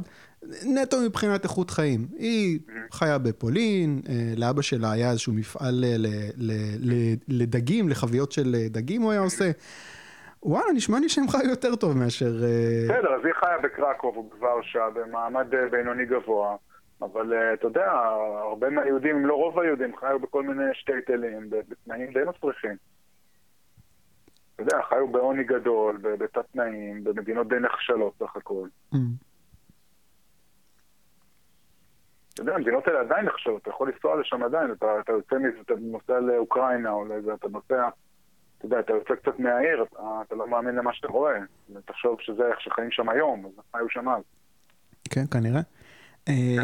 נטו 0.65 0.97
מבחינת 1.05 1.43
איכות 1.43 1.69
חיים. 1.69 1.99
היא 2.17 2.59
חיה 2.91 3.17
בפולין, 3.17 4.01
אה, 4.09 4.33
לאבא 4.37 4.61
שלה 4.61 4.91
היה 4.91 5.11
איזשהו 5.11 5.33
מפעל 5.33 5.73
ל, 5.73 6.07
לדגים, 7.27 7.89
לחביות 7.89 8.31
של 8.31 8.55
דגים 8.69 9.01
הוא 9.01 9.11
היה 9.11 9.21
עושה. 9.21 9.51
וואלה, 10.43 10.71
נשמע 10.73 10.99
לי 10.99 11.09
שהם 11.09 11.27
חיו 11.27 11.49
יותר 11.49 11.75
טוב 11.75 11.97
מאשר... 11.97 12.43
אה, 12.43 12.85
בסדר, 12.89 13.13
אז 13.13 13.25
היא 13.25 13.33
חיה 13.33 13.57
בקרקוב 13.63 14.17
ובוורשה, 14.17 14.89
במעמד 14.93 15.53
אה, 15.53 15.69
בינוני 15.69 16.05
גבוה. 16.05 16.55
אבל 17.01 17.33
אתה 17.53 17.67
יודע, 17.67 17.91
הרבה 18.41 18.69
מהיהודים, 18.69 19.15
אם 19.15 19.25
לא 19.25 19.33
רוב 19.33 19.59
היהודים, 19.59 19.95
חיו 19.99 20.19
בכל 20.19 20.43
מיני 20.43 20.63
שטייטלים, 20.73 21.49
בתנאים 21.49 22.13
די 22.13 22.19
מסריחים. 22.29 22.92
אתה 24.55 24.63
יודע, 24.63 24.77
חיו 24.89 25.07
בעוני 25.11 25.43
גדול, 25.43 25.97
בתת 26.01 26.45
תנאים, 26.51 27.03
במדינות 27.03 27.47
די 27.47 27.59
נחשלות 27.59 28.13
סך 28.19 28.35
הכל. 28.35 28.67
Mm. 28.93 28.97
אתה 32.33 32.41
יודע, 32.41 32.55
המדינות 32.55 32.87
האלה 32.87 32.99
עדיין 32.99 33.25
נחשבות, 33.25 33.61
אתה 33.61 33.69
יכול 33.69 33.91
לנסוע 33.93 34.21
לשם 34.21 34.43
עדיין, 34.43 34.71
אתה, 34.71 34.85
אתה 34.99 35.11
יוצא 35.11 35.35
מזה, 35.35 35.61
אתה 35.61 35.73
נוסע 35.79 36.19
לאוקראינה 36.19 36.91
או 36.91 37.05
לאיזה, 37.05 37.33
אתה 37.33 37.47
נוסע, 37.47 37.89
אתה 38.57 38.65
יודע, 38.65 38.79
אתה 38.79 38.93
יוצא 38.93 39.15
קצת 39.15 39.39
מהעיר, 39.39 39.83
אתה, 39.83 40.21
אתה 40.27 40.35
לא 40.35 40.47
מאמין 40.47 40.75
למה 40.75 40.93
שאתה 40.93 41.07
רואה. 41.07 41.39
תחשוב 41.85 42.17
שזה 42.21 42.43
איך 42.47 42.61
שחיים 42.61 42.91
שם 42.91 43.09
היום, 43.09 43.45
אז 43.45 43.51
חיו 43.71 43.89
שם 43.89 44.09
אז. 44.09 44.23
כן, 45.09 45.25
כנראה. 45.31 45.61
אה, 46.27 46.63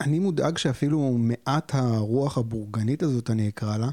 אני 0.00 0.18
מודאג 0.18 0.58
שאפילו 0.58 0.98
מעט 1.18 1.72
הרוח 1.74 2.38
הבורגנית 2.38 3.02
הזאת, 3.02 3.30
אני 3.30 3.48
אקרא 3.48 3.76
לה, 3.76 3.88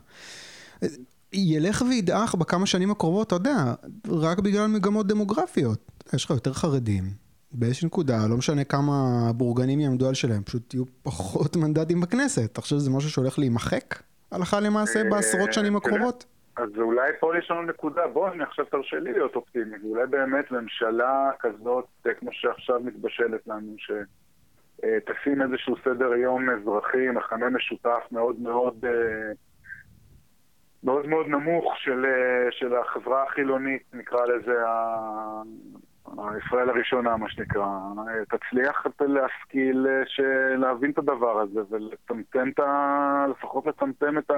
ילך 1.33 1.81
וידעך 1.89 2.35
בכמה 2.35 2.65
שנים 2.65 2.91
הקרובות, 2.91 3.27
אתה 3.27 3.35
יודע, 3.35 3.73
רק 4.21 4.39
בגלל 4.39 4.67
מגמות 4.67 5.07
דמוגרפיות. 5.07 5.79
יש 6.13 6.25
לך 6.25 6.31
יותר 6.31 6.53
חרדים, 6.53 7.03
באיזושהי 7.51 7.85
נקודה, 7.85 8.17
לא 8.29 8.37
משנה 8.37 8.63
כמה 8.63 8.93
בורגנים 9.35 9.79
יעמדו 9.79 10.07
על 10.07 10.13
שלהם, 10.13 10.43
פשוט 10.43 10.73
יהיו 10.73 10.83
פחות 11.03 11.55
מנדטים 11.61 12.01
בכנסת. 12.01 12.51
אתה 12.51 12.61
חושב 12.61 12.75
שזה 12.75 12.89
משהו 12.89 13.09
שהולך 13.09 13.39
להימחק 13.39 13.95
הלכה 14.31 14.59
למעשה 14.59 14.99
אה, 14.99 15.09
בעשרות 15.09 15.53
שנים 15.53 15.75
הקרובות? 15.75 16.25
אז 16.57 16.69
אולי 16.77 17.11
פה 17.19 17.37
יש 17.37 17.51
לנו 17.51 17.61
נקודה, 17.61 18.07
בוא, 18.13 18.29
אני 18.29 18.43
עכשיו 18.43 18.65
תרשה 18.65 18.99
לי 18.99 19.13
להיות 19.13 19.35
אופטימי, 19.35 19.77
ואולי 19.83 20.07
באמת 20.07 20.51
ממשלה 20.51 21.31
כזאת, 21.39 21.85
כמו 22.19 22.29
שעכשיו 22.33 22.79
מתבשלת 22.79 23.47
לנו, 23.47 23.75
שתשים 23.77 25.41
איזשהו 25.41 25.75
סדר 25.83 26.13
יום 26.13 26.49
אזרחי, 26.49 27.09
מחנה 27.09 27.49
משותף 27.49 28.01
מאוד 28.11 28.39
מאוד... 28.39 28.85
אה, 28.85 29.31
מאוד 30.83 31.07
מאוד 31.07 31.27
נמוך 31.27 31.73
של, 31.77 32.05
אה, 32.05 32.51
של 32.51 32.75
החברה 32.75 33.23
החילונית, 33.23 33.83
נקרא 33.93 34.25
לזה, 34.25 34.53
ישראל 36.15 36.69
הראשונה, 36.69 37.17
מה 37.17 37.29
שנקרא, 37.29 37.67
תצליח 38.29 38.85
להשכיל 39.01 39.87
להבין 40.57 40.91
את 40.91 40.97
הדבר 40.97 41.39
הזה 41.39 41.59
ולצמצם 41.69 42.49
את 42.53 42.59
ה... 42.59 43.25
לפחות 43.31 43.67
לצמצם 43.67 44.17
את 44.17 44.31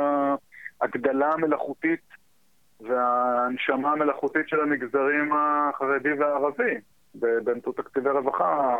ההגדלה 0.81 1.31
המלאכותית 1.33 2.01
וההנשמה 2.81 3.91
המלאכותית 3.91 4.47
של 4.47 4.61
המגזרים 4.61 5.29
החרדי 5.33 6.13
והערבי 6.19 6.73
באמצעות 7.15 7.77
תקציבי 7.77 8.09
רווחה 8.09 8.75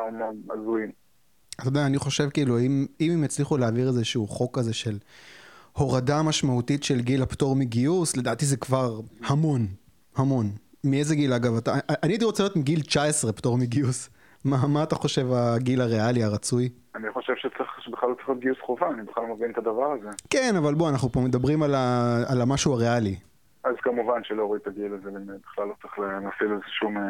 הזויים. 0.49 0.91
אתה 1.55 1.67
יודע, 1.67 1.85
אני 1.85 1.97
חושב 1.97 2.29
כאילו, 2.29 2.59
אם, 2.59 2.85
אם 3.01 3.11
הם 3.13 3.23
יצליחו 3.23 3.57
להעביר 3.57 3.87
איזשהו 3.87 4.27
חוק 4.27 4.57
כזה 4.57 4.73
של 4.73 4.97
הורדה 5.73 6.23
משמעותית 6.23 6.83
של 6.83 7.01
גיל 7.01 7.23
הפטור 7.23 7.55
מגיוס, 7.55 8.17
לדעתי 8.17 8.45
זה 8.45 8.57
כבר 8.57 8.99
המון, 9.25 9.61
המון. 10.17 10.45
מאיזה 10.83 11.15
גיל 11.15 11.33
אגב? 11.33 11.57
אתה, 11.57 11.73
אני 12.03 12.13
הייתי 12.13 12.25
רוצה 12.25 12.43
להיות 12.43 12.55
מגיל 12.55 12.81
19 12.81 13.33
פטור 13.33 13.57
מגיוס. 13.57 14.09
מה, 14.45 14.57
מה 14.67 14.83
אתה 14.83 14.95
חושב 14.95 15.25
הגיל 15.33 15.81
הריאלי 15.81 16.23
הרצוי? 16.23 16.69
אני 16.95 17.11
חושב 17.11 17.33
שצריך, 17.35 17.69
שבכלל 17.79 18.09
לא 18.09 18.15
צריך 18.15 18.29
להיות 18.29 18.41
גיוס 18.41 18.57
חובה, 18.61 18.89
אני 18.89 19.03
בכלל 19.03 19.23
לא 19.23 19.35
מבין 19.35 19.51
את 19.51 19.57
הדבר 19.57 19.91
הזה. 19.91 20.09
כן, 20.29 20.53
אבל 20.57 20.73
בוא, 20.73 20.89
אנחנו 20.89 21.09
פה 21.09 21.19
מדברים 21.19 21.63
על, 21.63 21.75
ה, 21.75 22.15
על 22.31 22.41
המשהו 22.41 22.73
הריאלי. 22.73 23.15
אז 23.63 23.75
כמובן 23.81 24.23
שלהוריד 24.23 24.61
את 24.61 24.67
הגיל 24.67 24.93
הזה, 24.93 25.09
בכלל 25.43 25.67
לא 25.67 25.73
צריך 25.81 25.99
להפעיל 25.99 26.51
איזה 26.51 26.63
שום... 26.79 26.97
אה, 26.97 27.03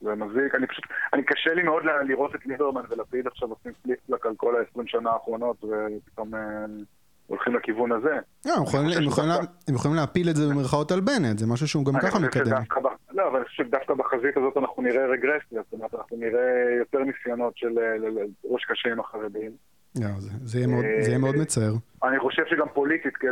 זה 0.00 0.14
מזיק. 0.14 0.54
אני 0.54 0.66
פשוט, 0.66 0.84
אני 1.12 1.22
קשה 1.22 1.54
לי 1.54 1.62
מאוד 1.62 1.82
לראות 2.08 2.34
את 2.34 2.46
ליברמן 2.46 2.82
ולפיד 2.88 3.26
עכשיו 3.26 3.48
עושים 3.50 3.72
פליק 3.82 3.98
על 4.26 4.34
כל 4.36 4.56
ה-20 4.56 4.82
שנה 4.86 5.10
האחרונות, 5.10 5.64
ופתאום... 5.64 6.34
הולכים 7.30 7.54
לכיוון 7.54 7.92
הזה. 7.92 8.16
לא, 8.46 8.54
הם 9.68 9.74
יכולים 9.74 9.96
להפיל 9.96 10.30
את 10.30 10.36
זה 10.36 10.48
במרכאות 10.48 10.92
על 10.92 11.00
בנט, 11.00 11.38
זה 11.38 11.46
משהו 11.46 11.68
שהוא 11.68 11.84
גם 11.84 11.92
ככה 12.02 12.18
מקדם. 12.18 12.62
לא, 13.12 13.28
אבל 13.28 13.36
אני 13.36 13.44
חושב 13.44 13.64
שדווקא 13.64 13.94
בחזית 13.94 14.36
הזאת 14.36 14.56
אנחנו 14.56 14.82
נראה 14.82 15.06
רגרסיה, 15.06 15.62
זאת 15.62 15.72
אומרת, 15.72 15.94
אנחנו 15.94 16.16
נראה 16.16 16.76
יותר 16.78 16.98
ניסיונות 16.98 17.56
של 17.56 17.78
ראש 18.44 18.64
קשה 18.64 18.92
עם 18.92 19.00
החרדים. 19.00 19.50
לא, 20.00 20.08
זה 20.20 20.58
יהיה 20.58 21.18
מאוד 21.18 21.34
אה, 21.34 21.40
מצער. 21.40 21.72
אני 22.04 22.18
חושב 22.18 22.42
שגם 22.50 22.66
פוליטית, 22.74 23.16
כי 23.16 23.26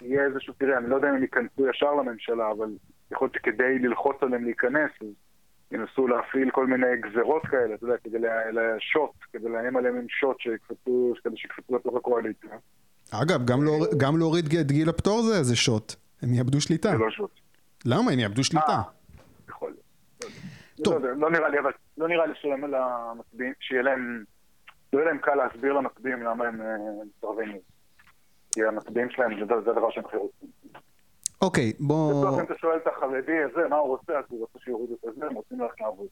יהיה 0.00 0.24
איזשהו, 0.24 0.54
תראה, 0.58 0.78
אני 0.78 0.90
לא 0.90 0.96
יודע 0.96 1.10
אם 1.10 1.14
הם 1.14 1.22
ייכנסו 1.22 1.68
ישר 1.70 1.94
לממשלה, 1.94 2.50
אבל 2.50 2.68
יכול 3.10 3.26
להיות 3.26 3.34
שכדי 3.34 3.78
ללחוץ 3.78 4.16
עליהם 4.22 4.44
להיכנס, 4.44 4.90
ינסו 5.72 6.08
להפעיל 6.08 6.50
כל 6.50 6.66
מיני 6.66 6.96
גזרות 7.00 7.42
כאלה, 7.46 7.74
אתה 7.74 7.84
יודע, 7.84 7.96
כדי 8.04 8.18
לשוט, 8.52 9.10
כדי 9.32 9.48
לאיים 9.48 9.76
עליהם 9.76 9.96
עם 9.96 10.08
שוט, 10.08 10.36
כדי 11.24 11.36
שיקפצו 11.36 11.76
לתוך 11.76 11.96
הקואליציה. 11.96 12.50
אגב, 13.10 13.44
גם, 13.44 13.64
לא, 13.64 13.72
גם 13.96 14.18
להוריד 14.18 14.44
את 14.60 14.72
גיל 14.72 14.88
הפטור 14.88 15.22
זה 15.22 15.38
איזה 15.38 15.56
שוט. 15.56 15.94
הם 16.22 16.34
יאבדו 16.34 16.60
שליטה. 16.60 16.90
זה 16.90 16.98
לא 16.98 17.10
שוט. 17.10 17.30
למה? 17.84 18.12
הם 18.12 18.18
יאבדו 18.18 18.44
שליטה. 18.44 18.66
אה, 18.66 18.82
יכול 19.48 19.70
להיות. 19.70 20.34
טוב. 20.84 21.04
לא, 21.04 21.16
לא 21.16 21.30
נראה 21.30 21.48
לי, 21.48 21.58
אבל 21.58 21.70
לא 21.98 22.08
נראה 22.08 22.26
לי 22.26 22.32
שיהיה 23.60 23.82
להם, 23.82 24.24
לא 24.92 24.98
יהיה 24.98 25.08
להם 25.08 25.18
קל 25.18 25.34
להסביר 25.34 25.72
למצביעים 25.72 26.22
למה 26.22 26.44
הם 26.46 26.60
אה, 26.60 26.66
מסרבים. 27.18 27.58
כי 28.52 28.64
המצביעים 28.64 29.10
שלהם 29.10 29.46
זה 29.48 29.70
הדבר 29.70 29.90
שהם 29.90 30.04
הכי 30.04 30.16
רוצים. 30.16 30.48
אוקיי, 31.42 31.72
בוא... 31.80 32.24
בסוף 32.24 32.40
אם 32.40 32.44
אתה 32.44 32.54
שואל 32.58 32.76
את 32.76 32.86
החרדי 32.86 33.42
הזה, 33.42 33.68
מה 33.68 33.76
הוא 33.76 33.88
רוצה, 33.88 34.18
אז 34.18 34.24
הוא 34.28 34.40
רוצה 34.40 34.58
שיורידו 34.58 34.94
את 34.94 35.14
זה, 35.18 35.26
הם 35.26 35.34
רוצים 35.34 35.60
ללכת 35.60 35.80
לעבוד. 35.80 36.06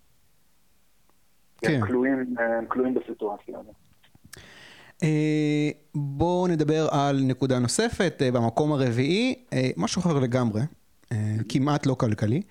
כן. 1.58 1.80
הם 2.38 2.66
כלואים 2.66 2.94
בסיטואציה 2.94 3.58
הזאת. 3.58 3.74
אה, 5.02 5.70
בואו 5.94 6.46
נדבר 6.46 6.88
על 6.90 7.20
נקודה 7.20 7.58
נוספת, 7.58 8.18
אה, 8.22 8.30
במקום 8.30 8.72
הרביעי, 8.72 9.34
אה, 9.52 9.70
משהו 9.76 10.00
אחר 10.00 10.18
לגמרי, 10.18 10.62
כמעט 11.48 11.86
לא 11.86 11.94
כלכלי. 11.94 12.42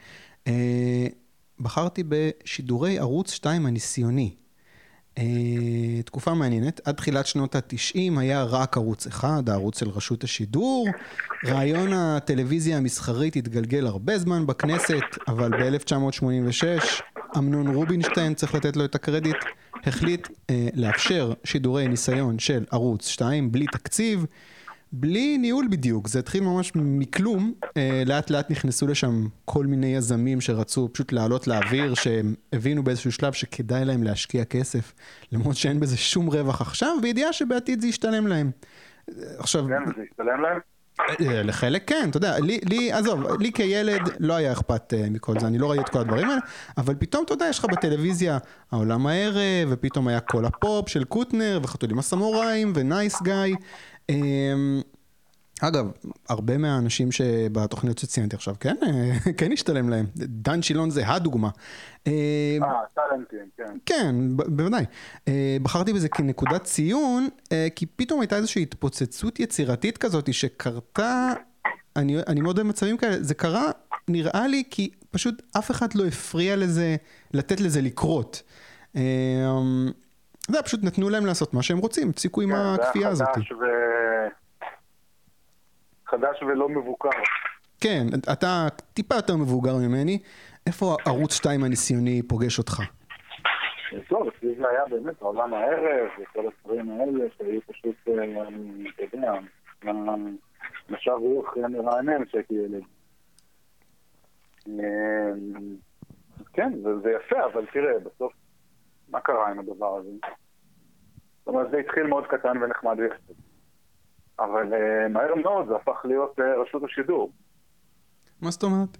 בחרתי 1.59 2.03
בשידורי 2.07 2.99
ערוץ 2.99 3.31
2 3.31 3.65
הניסיוני. 3.65 4.35
תקופה 6.05 6.33
מעניינת, 6.33 6.81
עד 6.85 6.95
תחילת 6.95 7.27
שנות 7.27 7.55
התשעים 7.55 8.17
היה 8.17 8.43
רק 8.43 8.77
ערוץ 8.77 9.07
אחד, 9.07 9.49
הערוץ 9.49 9.79
של 9.79 9.89
רשות 9.89 10.23
השידור. 10.23 10.87
רעיון 11.45 11.93
הטלוויזיה 11.93 12.77
המסחרית 12.77 13.35
התגלגל 13.35 13.87
הרבה 13.87 14.17
זמן 14.17 14.47
בכנסת, 14.47 15.03
אבל 15.27 15.51
ב-1986 15.51 16.63
אמנון 17.37 17.67
רובינשטיין, 17.67 18.33
צריך 18.33 18.55
לתת 18.55 18.75
לו 18.75 18.85
את 18.85 18.95
הקרדיט, 18.95 19.37
החליט 19.83 20.27
אה, 20.49 20.67
לאפשר 20.73 21.33
שידורי 21.43 21.87
ניסיון 21.87 22.39
של 22.39 22.65
ערוץ 22.71 23.07
2 23.07 23.51
בלי 23.51 23.65
תקציב, 23.67 24.25
בלי 24.91 25.37
ניהול 25.37 25.67
בדיוק, 25.71 26.07
זה 26.07 26.19
התחיל 26.19 26.43
ממש 26.43 26.71
מכלום, 26.75 27.53
אה, 27.77 28.03
לאט 28.05 28.29
לאט 28.29 28.51
נכנסו 28.51 28.87
לשם 28.87 29.27
כל 29.45 29.65
מיני 29.65 29.87
יזמים 29.87 30.41
שרצו 30.41 30.89
פשוט 30.93 31.11
לעלות 31.11 31.47
לאוויר, 31.47 31.93
שהם 31.93 32.35
הבינו 32.53 32.83
באיזשהו 32.83 33.11
שלב 33.11 33.33
שכדאי 33.33 33.85
להם 33.85 34.03
להשקיע 34.03 34.45
כסף, 34.45 34.93
למרות 35.31 35.55
שאין 35.55 35.79
בזה 35.79 35.97
שום 35.97 36.27
רווח 36.27 36.61
עכשיו, 36.61 36.95
בידיעה 37.01 37.33
שבעתיד 37.33 37.81
זה 37.81 37.87
ישתלם 37.87 38.27
להם. 38.27 38.51
עכשיו... 39.37 39.65
כן, 39.67 39.91
זה 39.95 40.03
ישתלם 40.03 40.41
להם? 40.41 40.72
אה, 40.99 41.43
לחלק 41.43 41.83
כן, 41.87 42.07
אתה 42.09 42.17
יודע, 42.17 42.39
לי, 42.39 42.59
לי, 42.69 42.91
עזוב, 42.91 43.41
לי 43.41 43.51
כילד 43.51 44.01
לא 44.19 44.33
היה 44.33 44.51
אכפת 44.51 44.93
uh, 44.93 45.09
מכל 45.09 45.39
זה, 45.39 45.47
אני 45.47 45.57
לא 45.57 45.71
ראיתי 45.71 45.83
את 45.83 45.89
כל 45.89 45.99
הדברים 45.99 46.29
האלה, 46.29 46.41
אבל 46.77 46.95
פתאום, 46.99 47.23
אתה 47.23 47.33
יודע, 47.33 47.45
יש 47.49 47.59
לך 47.59 47.65
בטלוויזיה 47.65 48.37
העולם 48.71 49.07
הערב, 49.07 49.67
ופתאום 49.69 50.07
היה 50.07 50.19
כל 50.19 50.45
הפופ 50.45 50.89
של 50.89 51.03
קוטנר, 51.03 51.59
וחתולים 51.63 51.99
הסמוראים, 51.99 52.73
ונייס 52.75 53.21
גיא. 53.21 53.55
אגב, 55.61 55.91
הרבה 56.29 56.57
מהאנשים 56.57 57.11
שבתוכניות 57.11 57.97
שציינתי 57.97 58.35
עכשיו, 58.35 58.55
כן, 58.59 58.75
כן 59.37 59.51
השתלם 59.51 59.89
להם. 59.89 60.05
דן 60.15 60.61
שילון 60.61 60.89
זה 60.89 61.07
הדוגמה. 61.07 61.49
אה, 62.07 62.57
טאלנטים, 62.93 63.49
כן. 63.57 63.77
כן, 63.85 64.15
בוודאי. 64.35 64.85
אה, 65.27 65.57
בחרתי 65.61 65.93
בזה 65.93 66.09
כנקודת 66.09 66.63
ציון, 66.63 67.27
אה, 67.51 67.67
כי 67.75 67.85
פתאום 67.85 68.21
הייתה 68.21 68.35
איזושהי 68.35 68.61
התפוצצות 68.61 69.39
יצירתית 69.39 69.97
כזאת 69.97 70.33
שקרתה, 70.33 71.33
אני, 71.95 72.17
אני 72.27 72.41
מאוד 72.41 72.57
אוהב 72.57 72.67
מצבים 72.67 72.97
כאלה, 72.97 73.23
זה 73.23 73.33
קרה, 73.33 73.71
נראה 74.07 74.47
לי, 74.47 74.63
כי 74.69 74.91
פשוט 75.11 75.41
אף 75.57 75.71
אחד 75.71 75.95
לא 75.95 76.05
הפריע 76.05 76.55
לזה, 76.55 76.95
לתת 77.33 77.61
לזה 77.61 77.81
לקרות. 77.81 78.43
אתה 78.91 78.99
יודע, 80.49 80.61
פשוט 80.61 80.83
נתנו 80.83 81.09
להם 81.09 81.25
לעשות 81.25 81.53
מה 81.53 81.63
שהם 81.63 81.77
רוצים, 81.77 82.09
הפסיקו 82.09 82.41
עם 82.41 82.49
כן, 82.49 82.55
הכפייה 82.55 83.09
הזאת. 83.09 83.27
ו... 83.37 83.65
חדש 86.07 86.43
ולא 86.43 86.69
מבוקר. 86.69 87.09
כן, 87.81 88.05
אתה 88.33 88.67
טיפה 88.93 89.15
יותר 89.15 89.35
מבוגר 89.35 89.75
ממני. 89.75 90.19
איפה 90.67 90.95
ערוץ 91.05 91.33
2 91.33 91.63
הניסיוני 91.63 92.21
פוגש 92.27 92.59
אותך? 92.59 92.81
טוב, 94.07 94.27
אצלי 94.27 94.55
זה 94.55 94.69
היה 94.69 94.85
באמת 94.89 95.21
עולם 95.21 95.53
הערב 95.53 96.09
וכל 96.21 96.47
הדברים 96.47 96.91
האלה 96.91 97.25
שהיו 97.37 97.61
פשוט, 97.61 97.95
אה, 98.07 98.47
אתה 98.95 99.17
יודע, 99.17 99.33
משב 100.89 101.11
רוח 101.11 101.57
מרענן 101.57 102.25
שהייתי 102.27 102.53
ילד. 102.53 102.83
אה, 104.67 105.31
כן, 106.53 106.71
זה 107.03 107.11
יפה, 107.11 107.45
אבל 107.53 107.65
תראה, 107.73 107.99
בסוף, 107.99 108.33
מה 109.09 109.19
קרה 109.19 109.49
עם 109.49 109.59
הדבר 109.59 109.97
הזה? 109.97 110.09
זאת 111.39 111.47
אומרת, 111.47 111.71
זה 111.71 111.77
התחיל 111.77 112.03
מאוד 112.03 112.27
קטן 112.27 112.57
ונחמד 112.63 112.99
ויחסית. 112.99 113.52
אבל 114.39 114.73
uh, 114.73 115.07
מהר 115.09 115.35
מאוד 115.35 115.67
זה 115.67 115.75
הפך 115.75 116.05
להיות 116.05 116.39
uh, 116.39 116.61
רשות 116.61 116.83
השידור. 116.83 117.31
מה 118.41 118.51
זאת 118.51 118.63
אומרת? 118.63 118.97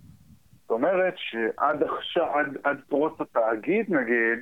זאת 0.62 0.72
אומרת 0.72 1.14
שעד 1.18 1.84
עכשיו, 1.84 2.26
עד, 2.26 2.58
עד 2.64 2.78
פרוץ 2.90 3.22
התאגיד 3.22 3.86
נגיד, 3.90 4.40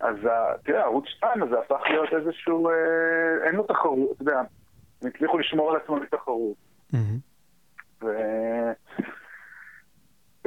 אז 0.00 0.16
תראה, 0.64 0.84
ערוץ 0.84 1.04
2 1.06 1.42
הזה 1.42 1.58
הפך 1.58 1.80
להיות 1.90 2.08
איזשהו, 2.12 2.68
אה, 2.68 2.74
אין 3.46 3.54
לו 3.54 3.62
תחרות, 3.62 4.12
אתה 4.12 4.22
יודע, 4.22 4.38
הם 5.02 5.08
הצליחו 5.14 5.38
לשמור 5.38 5.70
על 5.70 5.76
עצמם 5.76 6.02
מתחרות. 6.02 6.56
Mm-hmm. 6.94 8.06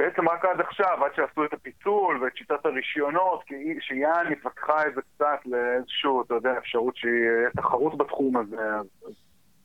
ובעצם 0.00 0.28
רק 0.28 0.44
עד 0.44 0.60
עכשיו, 0.60 1.04
עד 1.04 1.10
שעשו 1.16 1.44
את 1.44 1.52
הפיצול 1.52 2.22
ואת 2.22 2.36
שיטת 2.36 2.66
הרישיונות, 2.66 3.44
שיאן 3.80 4.32
התווכחה 4.32 4.84
איזה 4.84 5.00
קצת 5.14 5.38
לאיזשהו, 5.46 6.22
אתה 6.22 6.34
יודע, 6.34 6.58
אפשרות 6.58 6.96
שיהיה 6.96 7.50
תחרות 7.56 7.98
בתחום 7.98 8.36
הזה, 8.36 8.76
אז 8.76 8.86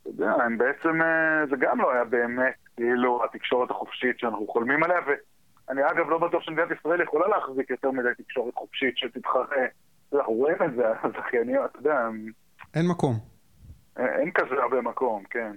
אתה 0.01 0.09
יודע, 0.09 0.31
הם 0.45 0.57
בעצם, 0.57 1.01
אה, 1.01 1.45
זה 1.49 1.55
גם 1.59 1.81
לא 1.81 1.91
היה 1.93 2.03
באמת 2.03 2.55
כאילו 2.75 3.25
התקשורת 3.25 3.71
החופשית 3.71 4.19
שאנחנו 4.19 4.47
חולמים 4.47 4.83
עליה, 4.83 4.99
ואני 5.07 5.81
אגב 5.91 6.09
לא 6.09 6.17
בטוח 6.17 6.43
שמדינת 6.43 6.69
ישראל 6.79 7.01
יכולה 7.01 7.27
להחזיק 7.27 7.69
יותר 7.69 7.91
מדי 7.91 8.09
תקשורת 8.17 8.55
חופשית 8.55 8.97
שתתחרה. 8.97 9.65
אנחנו 10.13 10.33
רואים 10.33 10.57
את 10.65 10.75
זה, 10.75 10.83
הזכייניות, 11.03 11.71
אתה 11.71 11.79
יודע, 11.79 12.07
אין 12.73 12.87
מקום. 12.87 13.13
אין 13.97 14.31
כזה 14.31 14.55
הרבה 14.63 14.81
מקום, 14.81 15.23
כן. 15.29 15.51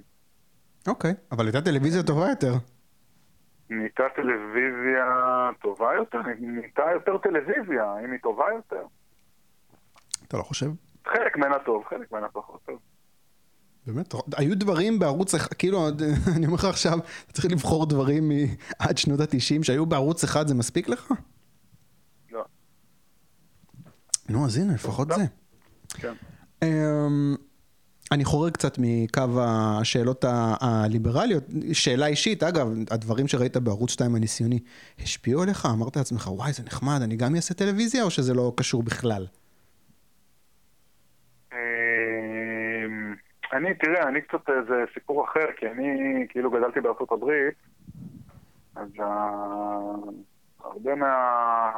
אוקיי, 0.88 1.14
אבל 1.32 1.44
הייתה 1.44 1.60
טלוויזיה 1.60 2.02
טובה 2.02 2.28
יותר. 2.28 2.77
נהייתה 3.70 4.02
טלוויזיה 4.16 5.04
טובה 5.62 5.94
יותר? 5.94 6.18
נהייתה 6.40 6.82
יותר 6.94 7.18
טלוויזיה, 7.18 7.98
אם 8.04 8.12
היא 8.12 8.20
טובה 8.22 8.44
יותר. 8.56 8.86
אתה 10.28 10.36
לא 10.36 10.42
חושב? 10.42 10.70
חלק 11.06 11.36
ממנה 11.36 11.58
טוב, 11.58 11.84
חלק 11.84 12.12
ממנה 12.12 12.28
פחות 12.28 12.60
טוב. 12.66 12.78
באמת, 13.86 14.14
היו 14.36 14.58
דברים 14.58 14.98
בערוץ 14.98 15.34
כאילו, 15.34 15.88
אני 16.36 16.46
אומר 16.46 16.54
לך 16.54 16.64
עכשיו, 16.64 16.98
אתה 16.98 17.32
צריך 17.32 17.52
לבחור 17.52 17.86
דברים 17.86 18.30
עד 18.78 18.98
שנות 18.98 19.20
התשעים 19.20 19.62
שהיו 19.62 19.86
בערוץ 19.86 20.24
אחד, 20.24 20.46
זה 20.46 20.54
מספיק 20.54 20.88
לך? 20.88 21.12
לא. 22.30 22.44
נו, 24.28 24.46
אז 24.46 24.58
הנה, 24.58 24.74
לפחות 24.74 25.08
זה. 25.08 25.24
כן. 25.88 26.14
אני 28.12 28.24
חורג 28.24 28.52
קצת 28.52 28.76
מקו 28.78 29.22
השאלות 29.40 30.24
הליברליות. 30.60 31.44
שאלה 31.72 32.06
אישית, 32.06 32.42
אגב, 32.42 32.66
הדברים 32.90 33.28
שראית 33.28 33.56
בערוץ 33.56 33.90
2 33.90 34.14
הניסיוני, 34.14 34.58
השפיעו 34.98 35.42
עליך? 35.42 35.66
אמרת 35.66 35.96
לעצמך, 35.96 36.26
וואי, 36.26 36.52
זה 36.52 36.62
נחמד, 36.66 36.98
אני 37.04 37.16
גם 37.16 37.34
אעשה 37.34 37.54
טלוויזיה, 37.54 38.04
או 38.04 38.10
שזה 38.10 38.34
לא 38.34 38.52
קשור 38.56 38.82
בכלל? 38.82 39.26
אמ, 41.52 41.58
אני, 43.52 43.74
תראה, 43.74 44.08
אני 44.08 44.20
קצת, 44.20 44.40
זה 44.68 44.84
סיפור 44.94 45.24
אחר, 45.24 45.46
כי 45.56 45.66
אני 45.66 46.26
כאילו 46.28 46.50
גדלתי 46.50 46.80
בארצות 46.80 47.12
הברית, 47.12 47.54
אז 48.76 48.88
הרבה 50.64 50.94
מה... 50.94 51.70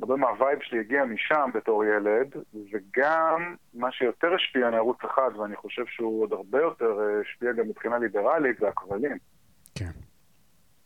הרבה 0.00 0.16
מהווייב 0.16 0.58
שלי 0.62 0.80
הגיע 0.80 1.04
משם 1.04 1.50
בתור 1.54 1.84
ילד, 1.84 2.34
וגם 2.72 3.54
מה 3.74 3.92
שיותר 3.92 4.34
השפיע 4.34 4.66
על 4.66 4.74
ערוץ 4.74 4.98
אחד, 5.04 5.30
ואני 5.36 5.56
חושב 5.56 5.86
שהוא 5.86 6.22
עוד 6.22 6.32
הרבה 6.32 6.60
יותר 6.60 7.00
אה, 7.00 7.20
השפיע 7.20 7.52
גם 7.52 7.68
מבחינה 7.68 7.98
ליברלית, 7.98 8.58
זה 8.58 8.68
הכבלים. 8.68 9.18
כן. 9.74 9.90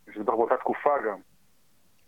זה 0.07 0.23
בטח 0.23 0.33
באותה 0.33 0.57
תקופה 0.57 0.91
גם. 1.07 1.19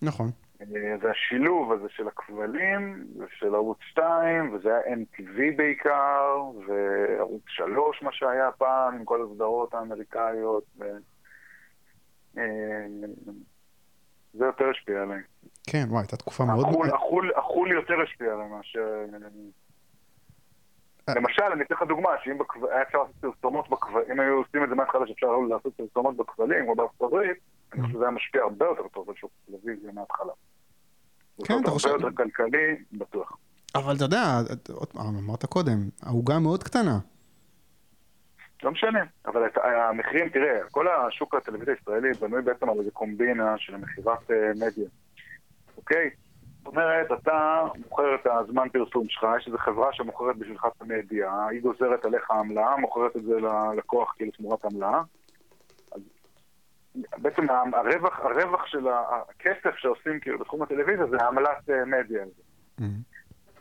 נכון. 0.03 0.27
אה, 0.61 0.67
זה 1.03 1.11
השילוב 1.11 1.73
הזה 1.73 1.88
של 1.88 2.09
הכבלים 2.09 3.07
ושל 3.19 3.55
ערוץ 3.55 3.79
2, 3.91 4.55
וזה 4.55 4.69
היה 4.69 4.97
NTV 4.97 5.57
בעיקר, 5.57 6.37
וערוץ 6.67 7.43
3, 7.47 8.03
מה 8.03 8.12
שהיה 8.12 8.51
פעם, 8.59 8.95
עם 8.95 9.05
כל 9.05 9.27
הסדרות 9.31 9.75
האמריקאיות. 9.75 10.65
ו... 10.79 10.85
זה 14.35 14.45
יותר 14.45 14.64
השפיע 14.71 15.03
עליי. 15.03 15.18
כן, 15.66 15.85
וואי, 15.88 16.03
הייתה 16.03 16.16
תקופה 16.16 16.45
מאוד... 16.45 16.66
החול, 17.37 17.73
יותר 17.73 17.95
השפיע 18.03 18.33
עליי 18.33 18.49
מאשר... 18.49 19.05
אה. 21.09 21.14
למשל, 21.14 21.42
אני 21.53 21.62
אתן 21.64 21.75
לך 21.75 21.83
דוגמה, 21.88 22.09
שאם 22.25 22.38
בכב... 22.38 22.64
היה 22.64 22.83
אפשר 22.83 22.99
לעשות 22.99 23.16
פרסומות 23.21 23.71
בכבלים, 23.71 24.11
אם 24.12 24.21
היו 24.21 24.35
עושים 24.35 24.64
את 24.64 24.68
זה 24.68 24.75
מההתחלה 24.75 25.07
שאפשר 25.07 25.27
לעשות 25.51 25.75
פרסומות 25.77 26.16
בכבלים, 26.16 26.68
או 26.68 26.75
בארצות 26.75 27.03
הברית, 27.03 27.37
אני 27.73 27.83
חושב 27.83 27.95
שזה 27.95 28.03
היה 28.05 28.11
משפיע 28.11 28.42
הרבה 28.42 28.66
יותר 28.66 28.88
טוב 28.88 29.09
על 29.09 29.14
שוק 29.16 29.31
הטלוויזיה 29.45 29.92
מההתחלה. 29.92 30.33
כן, 31.45 31.55
אתה 31.62 31.71
חושב- 31.71 31.88
הרבה 31.88 32.07
יותר 32.09 32.16
כלכלי, 32.16 32.77
בטוח. 32.92 33.37
אבל 33.75 33.97
אתה 33.97 34.05
יודע, 34.05 34.40
אמרת 34.99 35.45
קודם, 35.45 35.88
העוגה 36.03 36.38
מאוד 36.38 36.62
קטנה. 36.62 36.99
לא 38.64 38.70
משנה, 38.70 39.05
אבל 39.27 39.46
את, 39.46 39.59
המחירים, 39.59 40.29
תראה, 40.29 40.61
כל 40.70 40.88
השוק 40.88 41.35
הטלוויזיה 41.35 41.75
הישראלי 41.75 42.12
בנוי 42.12 42.42
בעצם 42.42 42.68
על 42.68 42.79
איזה 42.79 42.90
קומבינה 42.90 43.59
של 43.59 43.77
מכירת 43.77 44.31
אה, 44.31 44.51
מדיה, 44.55 44.88
אוקיי? 45.77 46.11
זאת 46.59 46.66
אומרת, 46.66 47.12
אתה 47.12 47.62
מוכר 47.85 48.14
את 48.14 48.27
הזמן 48.27 48.68
פרסום 48.68 49.09
שלך, 49.09 49.27
יש 49.38 49.46
איזו 49.46 49.59
חברה 49.59 49.92
שמוכרת 49.92 50.37
בשבילך 50.37 50.66
את 50.77 50.83
המדיה, 50.83 51.46
היא 51.51 51.61
גוזרת 51.62 52.05
עליך 52.05 52.31
עמלה, 52.31 52.77
מוכרת 52.77 53.16
את 53.16 53.22
זה 53.22 53.35
ללקוח 53.40 54.14
כאילו 54.16 54.31
תמורת 54.33 54.64
עמלה. 54.64 55.03
בעצם 56.94 57.46
הרווח, 57.72 58.20
הרווח 58.20 58.66
של 58.66 58.87
הכסף 58.88 59.77
שעושים 59.77 60.20
כאילו 60.20 60.38
בתחום 60.38 60.62
הטלוויזיה 60.62 61.07
זה 61.07 61.16
העמלת 61.20 61.70
אה, 61.70 61.85
מדיה. 61.85 62.25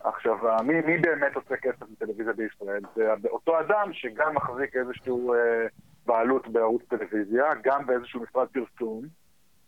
עכשיו, 0.04 0.38
מי, 0.64 0.82
מי 0.82 0.98
באמת 0.98 1.36
עושה 1.36 1.58
כסף 1.58 1.90
מטלוויזיה 1.92 2.34
בישראל? 2.34 2.82
זה 2.96 3.30
אותו 3.30 3.60
אדם 3.60 3.94
שגם 3.94 4.36
מחזיק 4.36 4.76
איזשהו 4.76 5.34
אה, 5.34 5.68
בעלות 6.06 6.48
בערוץ 6.48 6.82
טלוויזיה, 6.90 7.46
גם 7.64 7.86
באיזשהו 7.86 8.22
משרד 8.22 8.48
פרסום, 8.48 9.02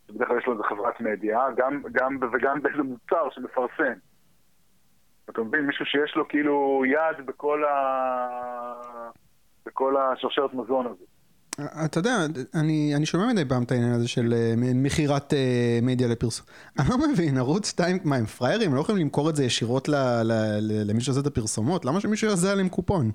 שבדרך 0.07 0.27
כלל 0.27 0.37
יש 0.37 0.45
לו 0.45 0.53
איזה 0.53 0.63
חברת 0.63 1.01
מדיה, 1.01 1.39
גם, 1.55 1.83
גם, 1.91 2.17
וגם 2.33 2.61
באיזה 2.61 2.83
מוצר 2.83 3.29
שמפרסם. 3.29 3.93
אתה 5.29 5.41
מבין? 5.41 5.65
מישהו 5.65 5.85
שיש 5.85 6.15
לו 6.15 6.27
כאילו 6.27 6.83
יד 6.85 7.25
בכל, 7.25 7.63
ה... 7.63 8.91
בכל 9.65 9.97
השרשרת 9.97 10.53
מזון 10.53 10.85
הזה. 10.85 11.05
אתה 11.59 11.99
יודע, 11.99 12.15
אני, 12.55 12.93
אני 12.95 13.05
שומע 13.05 13.27
מדי 13.27 13.45
פעם 13.49 13.63
את 13.63 13.71
העניין 13.71 13.91
הזה 13.91 14.07
של 14.07 14.33
אה, 14.33 14.53
מכירת 14.57 15.33
אה, 15.33 15.79
מדיה 15.81 16.07
לפרסום. 16.07 16.45
אני 16.79 16.87
לא 16.89 16.97
מבין, 16.97 17.37
ערוץ 17.37 17.69
2, 17.69 17.97
מה, 18.03 18.15
הם 18.15 18.25
פראיירים? 18.25 18.69
הם 18.69 18.75
לא 18.75 18.81
יכולים 18.81 19.01
למכור 19.01 19.29
את 19.29 19.35
זה 19.35 19.43
ישירות 19.43 19.89
ל, 19.89 19.95
ל, 20.23 20.31
ל, 20.59 20.91
למי 20.91 21.01
שעושה 21.01 21.21
את 21.21 21.27
הפרסומות? 21.27 21.85
למה 21.85 21.99
שמישהו 21.99 22.29
יעשה 22.29 22.51
עליהם 22.51 22.69
קופון? 22.69 23.11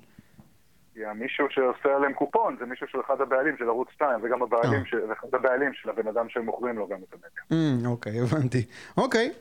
כי 0.94 1.01
מישהו 1.14 1.46
שעושה 1.51 1.96
עליהם 1.96 2.12
קופון 2.12 2.57
זה 2.61 2.66
מישהו 2.66 2.87
שהוא 2.88 3.03
אחד 3.07 3.20
הבעלים 3.20 3.57
של 3.59 3.68
ערוץ 3.68 3.88
2, 3.94 4.11
וגם 4.22 4.42
הבעלים 4.42 4.81
אה. 4.81 4.87
של, 4.87 5.12
אחד 5.12 5.29
הבעלים 5.33 5.72
של 5.74 5.90
הבן 5.90 6.09
אדם 6.09 6.29
שהם 6.29 6.44
מוכרים 6.44 6.79
לו 6.79 6.88
גם 6.88 6.98
את 7.09 7.14
המדיה. 7.14 7.83
Mm, 7.83 7.88
אוקיי, 7.88 8.20
הבנתי. 8.20 8.64
אוקיי. 8.96 9.33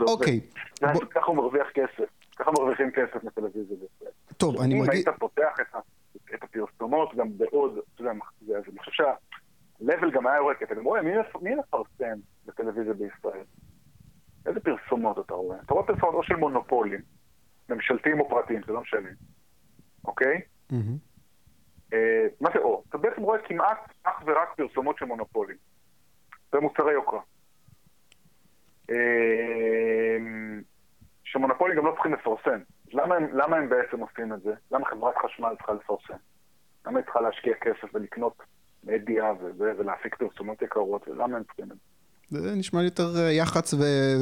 אוקיי. 0.00 0.40
ככה 1.10 1.26
הוא 1.26 1.36
מרוויח 1.36 1.66
כסף. 1.74 2.08
ככה 2.36 2.50
מרוויחים 2.50 2.90
כסף 2.90 3.24
מטלוויזיה 3.24 3.76
בישראל. 3.76 4.12
טוב, 4.36 4.60
אני 4.60 4.74
אם 4.74 4.78
מרגיש... 4.78 4.94
היית 4.94 5.18
פותח 5.18 5.56
את 6.34 6.42
הפרסומות 6.42 7.14
גם 7.14 7.28
בעוד, 7.38 7.78
שה-level 9.00 10.10
גם 10.12 10.26
היה 10.26 10.36
יורד, 10.36 10.56
כי 10.56 10.64
אתה 10.64 10.74
רואה, 10.82 11.02
מי, 11.02 11.18
מפ- 11.18 11.42
מי 11.42 11.54
מפרסם 11.54 12.18
בטלוויזיה 12.46 12.94
בישראל? 12.94 13.44
איזה 14.46 14.60
פרסומות 14.60 15.18
אתה 15.26 15.34
רואה? 15.34 15.58
אתה 15.64 15.74
רואה 15.74 15.86
פרסומות 15.86 16.14
או 16.14 16.22
של 16.22 16.36
מונופולים, 16.36 17.00
ממשלתיים 17.68 18.20
או 18.20 18.28
פרטיים, 18.28 18.60
זה 18.66 18.72
לא 18.72 18.80
משנה, 18.80 19.08
אוקיי? 20.04 20.40
אה, 21.92 22.26
מה 22.40 22.48
זה 22.54 22.58
או? 22.58 22.82
אתה 22.88 22.98
בעצם 22.98 23.22
רואה 23.22 23.38
כמעט 23.42 23.92
אך 24.02 24.22
ורק 24.26 24.48
פרסומות 24.56 24.98
של 24.98 25.04
מונופולים. 25.04 25.56
ומוצרי 26.52 26.92
יוקרה. 26.92 27.20
אה, 28.90 30.16
שמונופולים 31.24 31.76
גם 31.76 31.86
לא 31.86 31.92
צריכים 31.92 32.12
לפרסם. 32.14 32.60
למה 32.92 33.14
הם, 33.14 33.36
למה 33.38 33.56
הם 33.56 33.68
בעצם 33.68 34.00
עושים 34.00 34.32
את 34.32 34.42
זה? 34.42 34.54
למה 34.70 34.86
חברת 34.86 35.14
חשמל 35.24 35.54
צריכה 35.56 35.72
לפרסם? 35.72 36.14
למה 36.86 36.98
היא 36.98 37.04
צריכה 37.04 37.20
להשקיע 37.20 37.54
כסף 37.54 37.94
ולקנות 37.94 38.42
מדיה 38.84 39.32
וזה, 39.40 39.72
ולהפיק 39.78 40.14
פרסומות 40.14 40.62
יקרות, 40.62 41.08
ולמה 41.08 41.36
הם 41.36 41.42
צריכים 41.44 41.64
את 41.64 41.76
זה? 41.76 41.90
זה 42.30 42.54
נשמע 42.56 42.82
יותר 42.82 43.08
אה, 43.16 43.32
יח"צ 43.32 43.74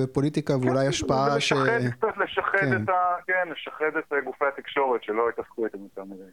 ופוליטיקה 0.02 0.52
ואולי 0.56 0.82
כן, 0.82 0.88
השפעה 0.88 1.40
ש... 1.40 1.52
קצת, 1.52 2.16
לשחד 2.16 2.58
כן. 2.58 2.82
את 2.82 2.88
ה... 2.88 3.16
כן, 3.26 3.48
לשחד 3.52 3.96
את 3.98 4.12
אה, 4.12 4.20
גופי 4.20 4.44
התקשורת 4.44 5.02
שלא 5.02 5.30
יתעסקו 5.30 5.64
איתם 5.64 5.82
יותר 5.82 6.04
מדי. 6.04 6.30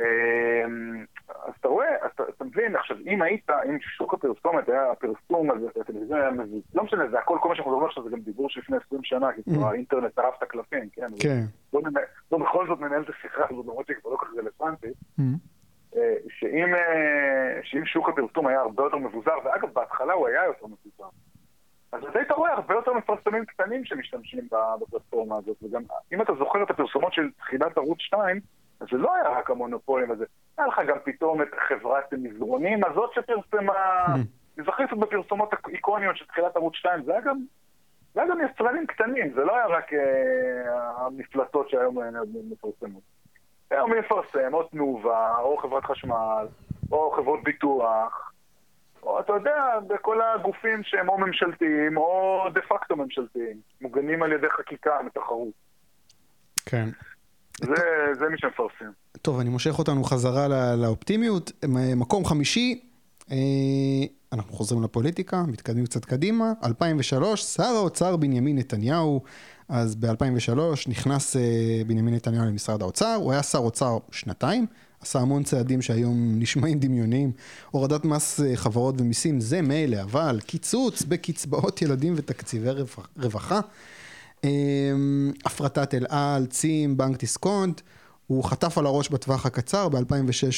אמ, 0.00 1.04
אז 1.28 1.52
אתה 1.60 1.68
רואה, 1.68 2.06
אתה, 2.06 2.22
אתה 2.36 2.44
מבין, 2.44 2.76
עכשיו, 2.76 2.96
אם 3.06 3.22
היית, 3.22 3.50
אם 3.50 3.78
שוק 3.80 4.14
הפרסומת 4.14 4.68
היה 4.68 4.90
הפרסום 4.90 5.50
הזה, 5.50 5.66
הטלוויזיה 5.80 6.16
היה 6.16 6.30
מביא, 6.30 6.60
לא 6.74 6.84
משנה, 6.84 7.08
זה 7.10 7.18
הכל, 7.18 7.38
כל 7.42 7.48
מה 7.48 7.54
שאנחנו 7.54 7.72
מדברים 7.72 7.88
עכשיו 7.88 8.04
זה 8.04 8.10
גם 8.10 8.20
דיבור 8.20 8.50
של 8.50 8.60
לפני 8.60 8.76
20 8.86 9.04
שנה, 9.04 9.32
כי 9.32 9.42
כבר 9.42 9.68
האינטרנט 9.68 10.14
טרף 10.14 10.34
את 10.38 10.42
הקלפים, 10.42 10.88
כן? 10.92 11.10
כן. 11.20 11.40
לא, 11.72 11.80
לא 12.32 12.38
בכל 12.38 12.66
זאת 12.68 12.80
מנהל 12.80 13.02
את 13.02 13.08
השיחה 13.08 13.42
הזאת, 13.50 13.66
למרות 13.66 13.86
שהיא 13.86 13.96
כבר 14.00 14.10
לא 14.10 14.16
כל 14.16 14.26
כך 14.26 14.32
רלוונטית. 14.38 14.96
אה, 15.96 16.14
שאם, 16.28 16.74
אה, 16.74 17.60
שאם 17.62 17.84
שוק 17.84 18.08
הפרסום 18.08 18.46
היה 18.46 18.60
הרבה 18.60 18.82
יותר 18.82 18.96
מבוזר, 18.96 19.34
ואגב, 19.44 19.68
בהתחלה 19.72 20.12
הוא 20.12 20.28
היה 20.28 20.44
יותר 20.44 20.66
מבוזר, 20.66 21.08
אז 21.92 22.04
אתה 22.04 22.18
היית 22.18 22.30
רואה 22.30 22.52
הרבה 22.52 22.74
יותר 22.74 22.92
מפרסמים 22.92 23.44
קטנים 23.44 23.84
שמשתמשים 23.84 24.48
בפלטפורמה 24.80 25.36
הזאת, 25.36 25.56
וגם 25.62 25.82
אם 26.12 26.22
אתה 26.22 26.32
זוכר 26.38 26.62
את 26.62 26.70
הפרסומות 26.70 27.12
של 27.12 27.30
תחילת 27.38 27.76
ערוץ 27.76 28.00
2, 28.00 28.40
אז 28.80 28.86
זה 28.90 28.96
לא 28.96 29.14
היה 29.14 29.38
רק 29.38 29.50
המונופולים 29.50 30.10
הזה, 30.10 30.24
היה 30.58 30.66
לך 30.66 30.80
גם 30.88 30.96
פתאום 31.04 31.42
את 31.42 31.48
חברת 31.68 32.12
המזרונים 32.12 32.84
הזאת 32.84 33.10
שפרסמה, 33.14 34.04
אני 34.58 34.64
זוכר 34.64 34.86
קצת 34.86 34.96
בפרסומות 34.96 35.50
איקוניות 35.68 36.16
של 36.16 36.26
תחילת 36.26 36.56
ערוץ 36.56 36.74
2, 36.74 37.02
זה 37.04 37.12
היה 37.12 37.20
גם, 37.20 37.38
זה 38.14 38.20
היה 38.20 38.30
גם 38.30 38.38
יצרנים 38.40 38.86
קטנים, 38.86 39.32
זה 39.34 39.44
לא 39.44 39.56
היה 39.56 39.66
רק 39.66 39.92
אה, 39.92 41.06
המפלטות 41.06 41.70
שהיום 41.70 41.98
אה, 41.98 42.08
מפרסמות. 42.50 43.02
היום 43.70 43.90
מפרסם, 43.98 44.54
או 44.54 44.62
תנובה, 44.62 45.38
או 45.38 45.56
חברת 45.56 45.84
חשמל, 45.84 46.46
או 46.92 47.12
חברות 47.16 47.40
ביטוח, 47.44 48.32
או 49.02 49.20
אתה 49.20 49.32
יודע, 49.32 49.64
בכל 49.86 50.18
הגופים 50.22 50.82
שהם 50.82 51.08
או 51.08 51.18
ממשלתיים 51.18 51.96
או 51.96 52.44
דה 52.54 52.60
פקטו 52.68 52.96
ממשלתיים, 52.96 53.56
מוגנים 53.80 54.22
על 54.22 54.32
ידי 54.32 54.46
חקיקה 54.58 54.90
מתחרות. 55.06 55.48
כן. 56.66 56.88
זה, 57.60 57.74
זה 58.18 58.28
מי 58.28 58.38
שמפרסם. 58.38 58.90
טוב, 59.22 59.40
אני 59.40 59.48
מושך 59.50 59.78
אותנו 59.78 60.04
חזרה 60.04 60.48
לא- 60.48 60.74
לאופטימיות. 60.82 61.52
מקום 61.96 62.24
חמישי, 62.24 62.80
אה, 63.30 63.36
אנחנו 64.32 64.52
חוזרים 64.52 64.82
לפוליטיקה, 64.82 65.42
מתקדמים 65.48 65.84
קצת 65.84 66.04
קדימה. 66.04 66.52
2003, 66.64 67.42
שר 67.42 67.62
האוצר 67.62 68.16
בנימין 68.16 68.58
נתניהו, 68.58 69.22
אז 69.68 69.94
ב-2003 69.96 70.58
נכנס 70.88 71.36
אה, 71.36 71.42
בנימין 71.86 72.14
נתניהו 72.14 72.44
למשרד 72.44 72.82
האוצר, 72.82 73.14
הוא 73.14 73.32
היה 73.32 73.42
שר 73.42 73.58
אוצר 73.58 73.98
שנתיים, 74.10 74.66
עשה 75.00 75.18
המון 75.20 75.42
צעדים 75.42 75.82
שהיום 75.82 76.16
נשמעים 76.42 76.78
דמיוניים. 76.78 77.32
הורדת 77.70 78.04
מס 78.04 78.40
אה, 78.40 78.56
חברות 78.56 78.94
ומיסים 79.00 79.40
זה 79.40 79.62
מילא, 79.62 80.02
אבל 80.02 80.40
קיצוץ 80.46 81.02
בקצבאות 81.02 81.80
ילדים 81.82 82.14
ותקציבי 82.16 82.70
רווח- 82.70 83.08
רווחה. 83.16 83.60
אמ, 84.44 85.32
הפרטת 85.44 85.94
אל 85.94 86.06
על, 86.08 86.46
צים, 86.46 86.96
בנק 86.96 87.18
דיסקונט. 87.20 87.80
הוא 88.26 88.44
חטף 88.44 88.78
על 88.78 88.86
הראש 88.86 89.08
בטווח 89.08 89.46
הקצר, 89.46 89.88
ב-2006 89.88 90.00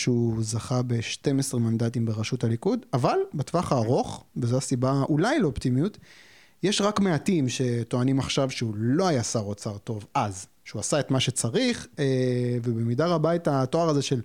הוא 0.06 0.34
זכה 0.42 0.82
ב-12 0.82 1.56
מנדטים 1.56 2.06
בראשות 2.06 2.44
הליכוד, 2.44 2.86
אבל 2.92 3.16
בטווח 3.34 3.72
הארוך, 3.72 4.24
וזו 4.36 4.56
הסיבה 4.56 5.02
אולי 5.08 5.38
לאופטימיות, 5.38 5.98
יש 6.62 6.80
רק 6.80 7.00
מעטים 7.00 7.48
שטוענים 7.48 8.18
עכשיו 8.18 8.50
שהוא 8.50 8.74
לא 8.76 9.08
היה 9.08 9.22
שר 9.22 9.40
אוצר 9.40 9.78
טוב 9.78 10.06
אז, 10.14 10.46
שהוא 10.64 10.80
עשה 10.80 11.00
את 11.00 11.10
מה 11.10 11.20
שצריך, 11.20 11.86
אה, 11.98 12.04
ובמידה 12.62 13.06
רבה 13.06 13.34
את 13.34 13.48
התואר 13.48 13.88
הזה 13.88 14.02
של 14.02 14.20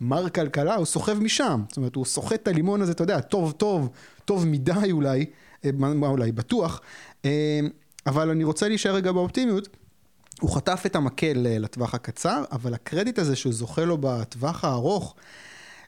מר 0.00 0.28
כלכלה, 0.28 0.74
הוא 0.74 0.86
סוחב 0.86 1.18
משם. 1.18 1.62
זאת 1.68 1.76
אומרת, 1.76 1.94
הוא 1.94 2.04
סוחט 2.04 2.42
את 2.42 2.48
הלימון 2.48 2.82
הזה, 2.82 2.92
אתה 2.92 3.02
יודע, 3.02 3.20
טוב 3.20 3.52
טוב, 3.52 3.88
טוב 4.24 4.46
מדי 4.46 4.92
אולי, 4.92 5.26
אה, 5.64 5.70
מה 5.74 6.06
אולי, 6.06 6.32
בטוח. 6.32 6.80
אה, 7.24 7.60
אבל 8.06 8.30
אני 8.30 8.44
רוצה 8.44 8.68
להישאר 8.68 8.94
רגע 8.94 9.12
באופטימיות. 9.12 9.68
הוא 10.40 10.50
חטף 10.50 10.82
את 10.86 10.96
המקל 10.96 11.32
לטווח 11.34 11.94
הקצר, 11.94 12.44
אבל 12.52 12.74
הקרדיט 12.74 13.18
הזה 13.18 13.36
שהוא 13.36 13.52
זוכה 13.52 13.84
לו 13.84 13.98
בטווח 14.00 14.64
הארוך, 14.64 15.14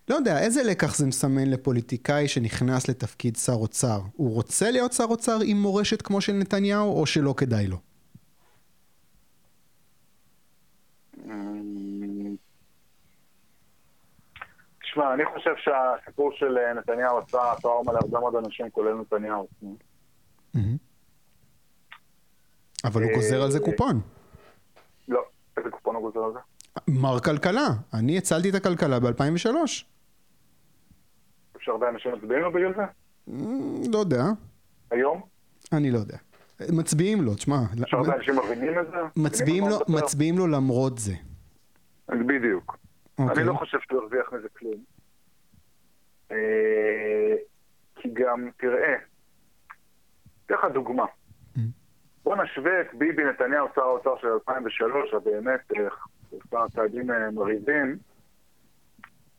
לא 0.08 0.14
יודע, 0.14 0.38
איזה 0.38 0.62
לקח 0.62 0.96
זה 0.96 1.06
מסמן 1.06 1.50
לפוליטיקאי 1.50 2.28
שנכנס 2.28 2.88
לתפקיד 2.88 3.36
שר 3.36 3.52
אוצר? 3.52 4.00
הוא 4.16 4.34
רוצה 4.34 4.70
להיות 4.70 4.92
שר 4.92 5.04
אוצר 5.04 5.38
עם 5.44 5.56
מורשת 5.56 6.02
כמו 6.02 6.20
של 6.20 6.32
נתניהו, 6.32 7.00
או 7.00 7.06
שלא 7.06 7.34
כדאי 7.36 7.66
לו? 7.66 7.76
תשמע, 14.82 15.14
אני 15.14 15.22
חושב 15.34 15.50
שהסיפור 15.56 16.32
של 16.34 16.56
נתניהו 16.78 17.18
עשה 17.18 17.38
טראומה 17.62 17.92
להרבה 17.92 18.20
מאוד 18.20 18.34
אנשים, 18.34 18.70
כולל 18.70 18.94
נתניהו. 18.94 19.48
אבל 22.84 23.02
הוא 23.02 23.12
גוזר 23.14 23.42
על 23.42 23.50
זה 23.50 23.60
קופון. 23.60 24.00
לא, 25.08 25.20
איזה 25.56 25.70
קופון 25.70 25.94
הוא 25.94 26.02
גוזר 26.02 26.24
על 26.24 26.32
זה? 26.32 26.38
מר 26.88 27.20
כלכלה, 27.20 27.68
אני 27.94 28.18
הצלתי 28.18 28.50
את 28.50 28.54
הכלכלה 28.54 29.00
ב-2003. 29.00 29.46
שהרבה 31.58 31.88
אנשים 31.88 32.12
מצביעים 32.12 32.42
לו 32.42 32.52
בגלל 32.52 32.72
זה? 32.74 32.82
לא 33.92 33.98
יודע. 33.98 34.24
היום? 34.90 35.22
אני 35.72 35.90
לא 35.90 35.98
יודע. 35.98 36.16
מצביעים 36.72 37.22
לו, 37.22 37.34
תשמע. 37.34 37.56
שהרבה 37.86 38.14
אנשים 38.16 38.34
מבינים 38.38 38.78
את 38.78 38.86
זה? 38.90 38.96
מצביעים 39.16 39.64
לו, 39.68 39.78
מצביעים 39.88 40.38
לו 40.38 40.46
למרות 40.46 40.98
זה. 40.98 41.12
בדיוק. 42.08 42.76
אוקיי. 43.18 43.36
אני 43.36 43.44
לא 43.48 43.54
חושב 43.54 43.78
שהוא 43.88 44.00
הרוויח 44.00 44.32
מזה 44.32 44.48
כלום. 44.58 44.84
אה, 46.30 47.36
כי 47.96 48.08
גם, 48.12 48.48
תראה, 48.56 48.94
אתן 50.46 50.54
לך 50.54 50.64
דוגמה. 50.74 51.04
Mm. 51.04 51.60
בוא 52.24 52.36
נשווה 52.36 52.80
את 52.80 52.86
ביבי 52.94 53.22
נתניהו, 53.24 53.66
שר 53.74 53.80
האוצר 53.80 54.14
של 54.20 54.28
2003, 54.28 55.14
הבאמת 55.14 55.60
עשה 56.32 56.64
צעדים 56.74 57.10
אה, 57.10 57.30
מרהיבים. 57.30 57.98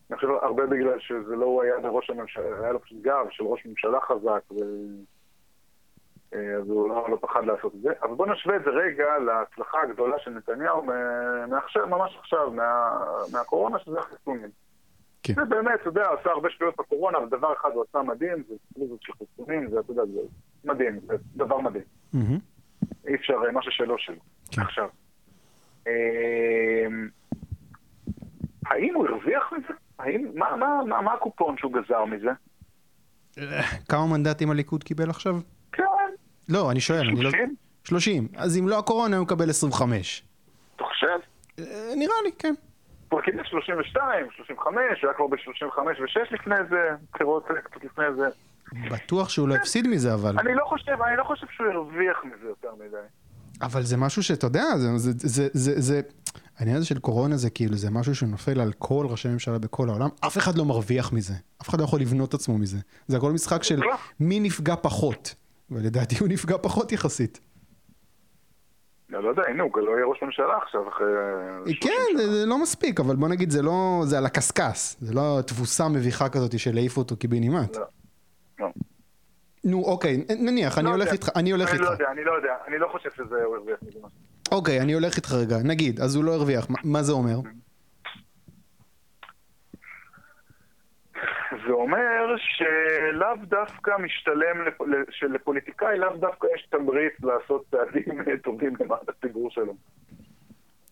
אני 0.10 0.15
חושב 0.15 0.27
הרבה 0.41 0.65
בגלל 0.65 0.99
שזה 0.99 1.36
לא 1.36 1.45
הוא 1.45 1.63
היה 1.63 1.80
בראש 1.80 2.10
הממשלה, 2.10 2.60
היה 2.63 2.71
לו 2.71 2.82
פשוט 2.82 3.01
גב 3.01 3.25
של 3.30 3.43
ראש 3.43 3.65
ממשלה 3.65 3.99
חזק, 4.01 4.51
ו... 4.51 4.56
אה, 6.34 6.56
אז 6.62 6.69
הוא 6.69 6.89
לא, 6.89 7.08
לא 7.10 7.17
פחד 7.21 7.45
לעשות 7.45 7.75
את 7.75 7.82
זה. 7.82 7.89
אבל 8.01 8.13
בוא 8.13 8.27
נשווה 8.27 8.56
את 8.56 8.62
זה 8.63 8.69
רגע 8.69 9.17
להצלחה 9.25 9.82
הגדולה 9.82 10.19
של 10.19 10.32
נתניהו 10.32 10.86
מעכשיו, 11.49 11.88
ממש 11.88 12.17
עכשיו, 12.19 12.51
מה, 12.51 12.97
מהקורונה, 13.32 13.80
שזה 13.80 13.99
החיסונים. 13.99 14.49
כן. 15.23 15.34
זה 15.34 15.45
באמת, 15.45 15.80
אתה 15.82 15.89
יודע, 15.89 16.10
עשה 16.19 16.30
הרבה 16.30 16.49
שטויות 16.49 16.75
בקורונה, 16.77 17.17
אבל 17.17 17.30
דבר 17.30 17.54
אחד 17.54 17.69
הוא 17.73 17.84
עשה 17.89 18.01
מדהים, 18.01 18.43
זה 18.49 18.56
פליזות 18.73 19.01
של 19.01 19.13
חיסונים, 19.13 19.69
זה, 19.69 19.80
אתה 19.80 19.91
יודע, 19.91 20.06
זה 20.06 20.19
מדהים, 20.63 20.99
זה 20.99 21.15
דבר 21.36 21.60
מדהים. 21.60 21.84
מהמם. 22.13 22.39
אי 23.08 23.15
אפשר, 23.15 23.34
אה, 23.45 23.51
משהו 23.51 23.71
שלא 23.71 23.97
שלו. 23.97 24.19
כן. 24.51 24.62
עכשיו. 24.62 24.89
אמ, 25.88 27.10
האם 28.65 28.96
הוא 28.96 29.08
הרוויח 29.08 29.54
מזה? 29.54 29.74
האם, 30.00 30.32
מה, 30.36 30.56
מה, 30.56 30.80
מה, 30.88 31.02
מה 31.02 31.13
הקופון 31.13 31.58
שהוא 31.58 31.74
גזר 31.74 32.06
מזה? 32.06 32.32
כמה 33.89 34.08
מנדטים 34.08 34.52
הליכוד 34.52 34.84
קיבל 34.84 35.10
עכשיו? 35.10 35.36
כן, 35.72 35.84
לא, 36.50 36.72
אני 36.72 36.80
שואל, 36.80 37.08
אני 37.08 37.24
לא... 37.24 37.30
30? 37.30 37.56
30. 37.84 38.28
אז 38.38 38.58
אם 38.58 38.67
לא 38.67 38.80
הקורונה, 38.80 39.17
הוא 39.17 39.24
מקבל 39.24 39.50
25. 39.50 40.24
אתה 40.76 40.84
חושב? 40.84 41.08
אה, 41.60 41.65
נראה 41.96 42.15
לי, 42.24 42.32
כן. 42.39 42.54
הוא 43.10 43.22
קיבל 43.22 43.44
32, 43.44 44.28
35, 44.36 44.76
הוא 45.02 45.10
היה 45.10 45.13
כבר 45.13 45.28
ב-35 45.28 45.80
ו-6 45.80 46.34
לפני 46.34 46.56
זה, 46.70 46.89
בחירות 47.13 47.48
קצת 47.63 47.84
לפני 47.84 48.06
זה. 48.15 48.28
בטוח 48.91 49.30
שהוא 49.30 49.48
לא 49.48 49.56
הפסיד 49.56 49.88
מזה, 49.88 50.13
אבל... 50.13 50.39
אני 50.39 50.56
לא 50.56 50.65
חושב, 50.65 51.02
אני 51.02 51.17
לא 51.17 51.24
חושב 51.24 51.48
שהוא 51.52 51.67
הרוויח 51.67 52.24
מזה 52.26 52.48
יותר 52.48 52.72
מדי. 52.76 52.98
אבל 53.62 53.84
זה 53.84 53.97
משהו 53.97 54.24
שאתה 54.24 54.47
יודע, 54.47 54.78
זה, 54.78 54.97
זה, 54.97 55.12
זה, 55.17 55.47
זה, 55.54 55.82
זה, 55.82 56.02
העניין 56.58 56.78
הזה 56.78 56.86
של 56.86 57.00
קורונה 57.00 57.38
זה 57.38 57.50
כאילו, 57.50 57.78
זה 57.78 57.89
משהו 57.91 58.15
שנופל 58.15 58.60
על 58.60 58.74
כל 58.78 59.06
ראשי 59.10 59.28
ממשלה 59.28 59.60
בכל 59.60 59.89
העולם, 59.89 60.10
אף 60.28 60.38
אחד 60.38 60.58
לא 60.58 60.65
מרוויח 60.65 61.13
מזה, 61.13 61.34
אף 61.62 61.69
אחד 61.69 61.80
לא 61.80 61.84
יכול 61.84 62.00
לבנות 62.00 62.30
את 62.30 62.34
עצמו 62.34 62.58
מזה. 62.58 62.78
זה 63.08 63.17
הכל 63.17 63.32
משחק 63.32 63.63
של 63.63 63.80
מי 64.19 64.39
נפגע 64.39 64.76
פחות, 64.76 65.36
ולדעתי 65.71 66.15
הוא 66.19 66.28
נפגע 66.28 66.58
פחות 66.62 66.91
יחסית. 66.91 67.39
אני 69.15 69.24
לא 69.24 69.30
יודע, 69.30 69.41
הנה, 69.47 69.63
הוא 69.63 69.71
לא 69.76 69.91
יהיה 69.91 70.06
ראש 70.06 70.24
ממשלה 70.24 70.58
עכשיו 70.63 70.89
אחרי... 70.89 71.06
30 71.65 71.78
כן, 71.82 71.89
שנה. 72.12 72.21
זה, 72.21 72.32
זה 72.32 72.45
לא 72.45 72.62
מספיק, 72.62 73.00
אבל 73.00 73.15
בוא 73.15 73.28
נגיד, 73.28 73.50
זה 73.50 73.62
לא, 73.62 74.02
זה 74.06 74.17
על 74.17 74.26
הקשקש, 74.26 74.95
זה 75.00 75.13
לא 75.13 75.39
תבוסה 75.47 75.89
מביכה 75.89 76.30
כזאת 76.30 76.60
של 76.60 76.76
להעיף 76.76 76.97
אותו 76.97 77.17
קיבינימט. 77.17 77.76
לא. 77.76 77.82
לא. 77.82 77.88
נו, 79.63 79.84
אוקיי, 79.86 80.17
נניח, 80.39 80.78
אני 80.78 80.86
לא 80.86 80.91
הולך. 80.91 81.12
איתך, 81.12 81.30
אני 81.36 81.52
הולך 81.52 81.69
אני 81.69 81.78
איתך. 81.78 81.88
לא 81.88 81.93
יודע, 81.93 82.06
אני 82.12 82.24
לא 82.24 82.32
יודע, 82.32 82.54
אני 82.67 82.78
לא 82.80 82.88
חושב 82.91 83.10
שזה 83.17 83.43
הוא 83.43 83.56
הרוויח. 83.56 83.80
אוקיי, 84.52 84.82
אני 84.82 84.93
הולך 84.93 85.15
איתך 85.17 85.32
רגע, 85.34 85.58
נגיד, 85.63 86.00
אז 86.00 86.15
הוא 86.15 86.24
לא 86.24 86.34
הרוויח, 86.34 86.67
מה- 86.84 87.04
זה 87.04 87.12
אומר? 87.12 87.39
זה 91.67 91.71
אומר 91.74 92.36
שלאו 92.38 93.28
דווקא 93.50 93.91
משתלם, 94.04 94.58
שלפוליטיקאי 95.10 95.97
לאו 96.00 96.17
דווקא 96.17 96.47
יש 96.56 96.67
תמריץ 96.71 97.13
לעשות 97.24 97.65
צעדים 97.71 98.24
טובים 98.43 98.74
למען 98.80 99.00
הציבור 99.10 99.52
שלו. 99.52 99.74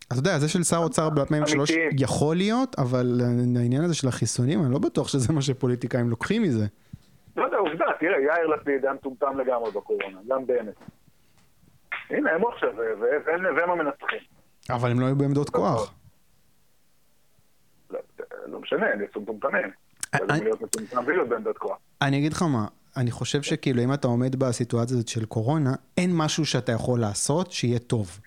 אתה 0.08 0.18
יודע, 0.18 0.40
זה 0.40 0.50
של 0.50 0.64
שר 0.64 0.78
אוצר 0.78 1.10
ב-2003 1.10 1.22
אמיתיים. 1.58 1.90
יכול 2.00 2.36
להיות, 2.36 2.76
אבל 2.80 3.22
העניין 3.60 3.84
הזה 3.84 3.96
של 3.96 4.08
החיסונים, 4.08 4.64
אני 4.64 4.72
לא 4.72 4.80
בטוח 4.80 5.08
שזה 5.08 5.34
מה 5.34 5.42
שפוליטיקאים 5.42 6.10
לוקחים 6.10 6.42
מזה. 6.44 6.66
לא 7.40 7.46
יודע, 7.46 7.58
עובדה, 7.58 7.86
תראה, 8.00 8.20
יאיר 8.22 8.48
לפיד 8.48 8.86
היה 8.86 8.94
מטומטם 8.94 9.38
לגמרי 9.40 9.72
בקורונה, 9.72 10.20
גם 10.28 10.48
בנט. 10.48 10.76
הנה, 12.10 12.32
הם 12.32 12.42
עכשיו, 12.54 12.70
והם 13.56 13.70
המנצחים. 13.72 14.20
אבל 14.70 14.92
הם 14.92 15.00
לא 15.00 15.06
היו 15.06 15.16
בעמדות 15.16 15.50
כוח. 15.50 15.94
לא, 17.92 18.00
לא 18.46 18.60
משנה, 18.60 18.86
הם 18.94 19.04
יצאו 19.04 19.22
מטומטמים. 19.22 19.72
אני- 20.14 20.40
כוח. 21.58 21.78
אני 22.02 22.18
אגיד 22.18 22.34
לך 22.34 22.42
מה, 22.42 22.66
אני 22.98 23.12
חושב 23.12 23.42
שכאילו 23.42 23.84
אם 23.84 23.94
אתה 23.94 24.08
עומד 24.08 24.36
בסיטואציה 24.36 24.94
הזאת 24.96 25.08
של 25.08 25.26
קורונה, 25.26 25.74
אין 25.98 26.12
משהו 26.18 26.46
שאתה 26.46 26.72
יכול 26.72 27.00
לעשות 27.00 27.52
שיהיה 27.52 27.80
טוב. 27.80 28.20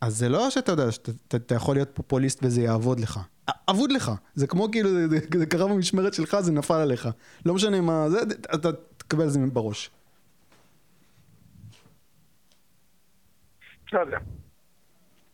אז 0.00 0.16
זה 0.16 0.28
לא 0.28 0.50
שאתה 0.50 0.72
יודע, 0.72 0.92
שאתה 0.92 1.10
אתה- 1.28 1.36
אתה 1.36 1.54
יכול 1.54 1.76
להיות 1.76 1.88
פופוליסט 1.94 2.40
וזה 2.42 2.60
יעבוד 2.62 3.00
לך. 3.00 3.20
אבוד 3.70 3.92
לך. 3.92 4.12
זה 4.34 4.46
כמו 4.46 4.70
כאילו, 4.72 4.90
זה, 4.90 5.08
זה, 5.08 5.18
זה 5.38 5.46
קרה 5.46 5.66
במשמרת 5.68 6.14
שלך, 6.14 6.36
זה 6.40 6.52
נפל 6.52 6.74
עליך. 6.74 7.08
לא 7.46 7.54
משנה 7.54 7.80
מה, 7.80 8.10
זה, 8.10 8.18
אתה 8.54 8.68
תקבל 8.96 9.26
את 9.26 9.32
זה 9.32 9.40
בראש. 9.52 9.90
לא 13.92 14.00
יודע. 14.00 14.18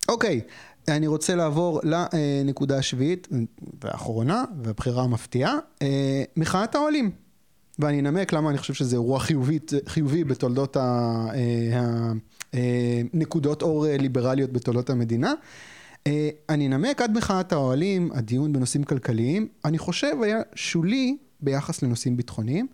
אוקיי, 0.08 0.40
אני 0.88 1.06
רוצה 1.06 1.34
לעבור 1.34 1.80
לנקודה 1.82 2.78
השביעית 2.78 3.28
והאחרונה, 3.84 4.44
והבחירה 4.62 5.02
המפתיעה, 5.02 5.58
אה, 5.82 6.22
מחאת 6.36 6.74
העולים. 6.74 7.10
ואני 7.78 8.00
אנמק 8.00 8.32
למה 8.32 8.50
אני 8.50 8.58
חושב 8.58 8.74
שזה 8.74 8.96
אירוע 8.96 9.20
חיובית, 9.20 9.72
חיובי 9.86 10.24
בתולדות 10.24 10.76
הנקודות 12.52 13.62
אור 13.62 13.86
אה, 13.86 13.96
ליברליות 13.96 14.52
בתולדות 14.52 14.90
המדינה. 14.90 15.32
אה, 16.06 16.28
אני 16.48 16.66
אנמק 16.66 17.02
עד 17.02 17.16
מחאת 17.16 17.52
האוהלים, 17.52 18.10
הדיון 18.14 18.52
בנושאים 18.52 18.84
כלכליים, 18.84 19.48
אני 19.64 19.78
חושב 19.78 20.16
היה 20.22 20.40
שולי 20.54 21.16
ביחס 21.40 21.82
לנושאים 21.82 22.16
ביטחוניים, 22.16 22.66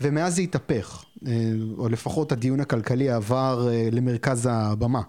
ומאז 0.00 0.34
זה 0.34 0.42
התהפך, 0.42 1.04
אה, 1.26 1.32
או 1.78 1.88
לפחות 1.88 2.32
הדיון 2.32 2.60
הכלכלי 2.60 3.10
עבר 3.10 3.68
אה, 3.70 3.88
למרכז 3.92 4.48
הבמה. 4.50 5.02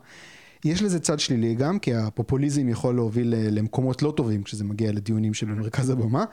יש 0.65 0.84
לזה 0.84 0.99
צד 0.99 1.19
שלילי 1.19 1.55
גם, 1.55 1.79
כי 1.79 1.95
הפופוליזם 1.95 2.69
יכול 2.69 2.95
להוביל 2.95 3.34
למקומות 3.38 4.01
לא 4.01 4.13
טובים 4.17 4.43
כשזה 4.43 4.63
מגיע 4.63 4.91
לדיונים 4.91 5.34
שבמרכז 5.34 5.89
הבמה. 5.89 6.25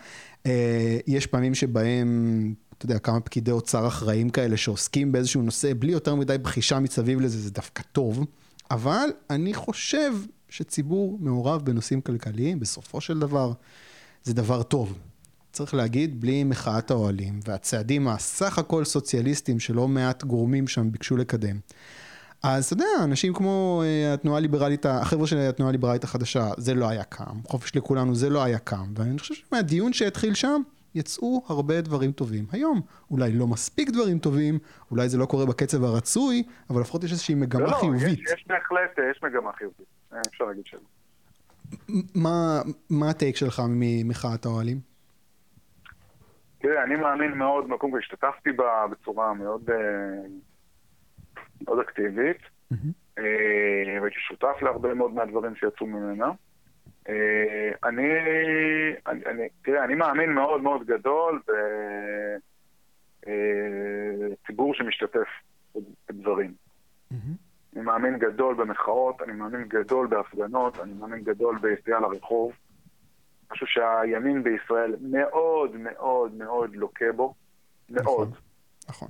יש 1.07 1.27
פעמים 1.27 1.55
שבהם, 1.55 2.55
אתה 2.79 2.87
יודע, 2.87 2.99
כמה 2.99 3.21
פקידי 3.21 3.51
אוצר 3.51 3.87
אחראים 3.87 4.31
כאלה 4.31 4.57
שעוסקים 4.57 5.13
באיזשהו 5.13 5.43
נושא 5.43 5.73
בלי 5.79 5.93
יותר 5.93 6.15
מדי 6.15 6.39
בחישה 6.39 6.81
מסביב 6.81 7.21
לזה, 7.21 7.39
זה 7.39 7.51
דווקא 7.51 7.83
טוב. 7.93 8.25
אבל 8.71 9.09
אני 9.31 9.55
חושב 9.55 10.13
שציבור 10.49 11.19
מעורב 11.21 11.65
בנושאים 11.65 12.01
כלכליים, 12.01 12.61
בסופו 12.61 13.01
של 13.01 13.19
דבר, 13.19 13.53
זה 14.23 14.35
דבר 14.35 14.63
טוב. 14.63 14.99
צריך 15.53 15.75
להגיד, 15.75 16.21
בלי 16.21 16.45
מחאת 16.45 16.91
האוהלים 16.91 17.41
והצעדים 17.45 18.09
הסך 18.09 18.59
הכל 18.59 18.85
סוציאליסטיים 18.85 19.61
שלא 19.61 19.89
מעט 19.89 20.25
גורמים 20.25 20.69
שם 20.69 20.93
ביקשו 20.93 21.17
לקדם. 21.17 21.57
אז 22.43 22.65
אתה 22.65 22.73
יודע, 22.73 23.05
אנשים 23.05 23.35
כמו 23.35 23.83
אה, 23.85 24.15
התנועה 24.15 24.39
הליברלית, 24.39 24.87
החבר'ה 24.87 25.27
של 25.27 25.39
התנועה 25.39 25.69
הליברלית 25.69 26.05
החדשה, 26.05 26.49
זה 26.57 26.75
לא 26.75 26.89
היה 26.89 27.05
קם. 27.05 27.41
חופש 27.45 27.77
לכולנו, 27.77 28.15
זה 28.15 28.31
לא 28.31 28.45
היה 28.45 28.59
קם. 28.59 28.93
ואני 28.97 29.19
חושב 29.19 29.35
שמהדיון 29.35 29.93
שהתחיל 29.93 30.35
שם, 30.35 30.63
יצאו 30.95 31.43
הרבה 31.49 31.81
דברים 31.81 32.13
טובים. 32.13 32.47
היום, 32.53 32.81
אולי 33.11 33.33
לא 33.33 33.47
מספיק 33.47 33.91
דברים 33.91 34.19
טובים, 34.19 34.59
אולי 34.91 35.09
זה 35.09 35.19
לא 35.19 35.27
קורה 35.27 35.47
בקצב 35.47 35.85
הרצוי, 35.85 36.43
אבל 36.71 36.81
לפחות 36.81 37.05
יש 37.05 37.13
איזושהי 37.13 37.35
מגמה 37.35 37.63
לא, 37.63 37.71
לא, 37.71 37.77
חיובית. 37.81 38.19
יש, 38.19 38.33
יש 38.35 38.45
בהחלט, 38.47 38.99
יש 39.11 39.23
מגמה 39.23 39.51
חיובית, 39.53 39.81
אה, 39.81 39.96
אפשר 40.29 40.45
להגיד 40.45 40.67
שלא. 40.67 40.81
מה, 42.15 42.63
מה 42.91 43.11
הטייק 43.11 43.37
שלך 43.37 43.63
ממחאת 43.69 44.45
האוהלים? 44.45 44.81
תראה, 46.59 46.83
אני 46.85 46.97
מאמין 46.97 47.33
מאוד, 47.33 47.65
קודם 47.79 47.93
כל 47.93 47.99
השתתפתי 47.99 48.53
בה 48.53 48.87
בצורה 48.91 49.35
מאוד, 49.35 49.71
אה, 49.71 49.77
מאוד 51.65 51.79
אקטיבית, 51.79 52.39
אה, 53.19 54.01
והייתי 54.01 54.19
שותף 54.29 54.63
להרבה 54.63 54.95
מאוד 54.95 55.15
מהדברים 55.15 55.57
שיצאו 55.57 55.87
ממנה. 55.87 56.31
אה, 57.09 57.71
אני, 57.85 58.09
אני, 59.07 59.49
תראה, 59.63 59.85
אני 59.85 59.95
מאמין 59.95 60.33
מאוד 60.33 60.63
מאוד 60.63 60.87
גדול 60.87 61.43
בציבור 64.43 64.75
שמשתתף 64.75 65.29
בדברים. 66.09 66.55
אני 67.77 67.85
מאמין 67.85 68.19
גדול 68.19 68.55
במחאות, 68.55 69.23
אני 69.23 69.33
מאמין 69.33 69.69
גדול 69.69 70.07
בהפגנות, 70.07 70.81
אני 70.81 70.93
מאמין 70.93 71.25
גדול 71.25 71.59
ביציאה 71.59 72.01
לרחוב. 72.01 72.53
משהו 73.53 73.67
שהימין 73.67 74.43
בישראל 74.43 74.97
מאוד 75.01 75.77
מאוד 75.77 76.35
מאוד 76.35 76.77
לוקה 76.77 77.13
בו, 77.13 77.35
מאוד. 77.91 78.35
נכון. 78.89 79.09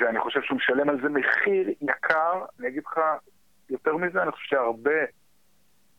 ואני 0.00 0.20
חושב 0.20 0.42
שהוא 0.42 0.56
משלם 0.56 0.88
על 0.88 1.00
זה 1.02 1.08
מחיר 1.08 1.68
יקר, 1.80 2.44
אני 2.60 2.68
אגיד 2.68 2.82
לך 2.86 3.00
יותר 3.70 3.96
מזה, 3.96 4.22
אני 4.22 4.32
חושב 4.32 4.46
שהרבה 4.46 5.00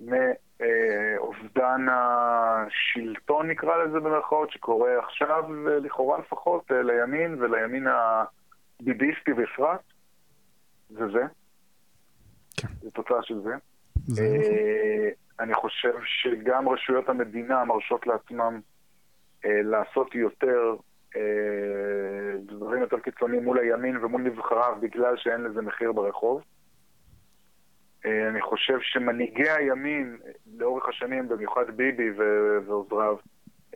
מאובדן 0.01 1.85
השלטון, 1.91 3.49
נקרא 3.49 3.83
לזה 3.83 3.99
במרכאות, 3.99 4.51
שקורה 4.51 4.99
עכשיו, 4.99 5.53
לכאורה 5.65 6.19
לפחות, 6.19 6.71
לימין 6.71 7.43
ולימין 7.43 7.87
הביביסטי 7.87 9.33
בפרט, 9.33 9.81
זה 10.89 11.07
זה. 11.07 11.23
כן. 12.61 12.67
זה 12.81 12.91
תוצאה 12.91 13.23
של 13.23 13.41
זה. 13.41 13.53
זה 14.07 14.23
נכון. 14.23 14.53
אני 15.39 15.53
חושב 15.53 15.93
שגם 16.05 16.69
רשויות 16.69 17.09
המדינה 17.09 17.65
מרשות 17.65 18.07
לעצמם 18.07 18.59
אה, 19.45 19.61
לעשות 19.63 20.15
יותר 20.15 20.75
אה, 21.15 22.37
דברים 22.45 22.81
יותר 22.81 22.99
קיצוניים 22.99 23.43
מול 23.43 23.59
הימין 23.59 23.97
ומול 23.97 24.21
נבחריו 24.21 24.75
בגלל 24.81 25.17
שאין 25.17 25.41
לזה 25.41 25.61
מחיר 25.61 25.91
ברחוב. 25.91 26.41
אה, 28.05 28.29
אני 28.29 28.41
חושב 28.41 28.77
שמנהיגי 28.81 29.49
הימין 29.49 30.17
לאורך 30.57 30.89
השנים, 30.89 31.27
במיוחד 31.27 31.71
ביבי 31.75 32.11
ועוזריו, 32.65 33.15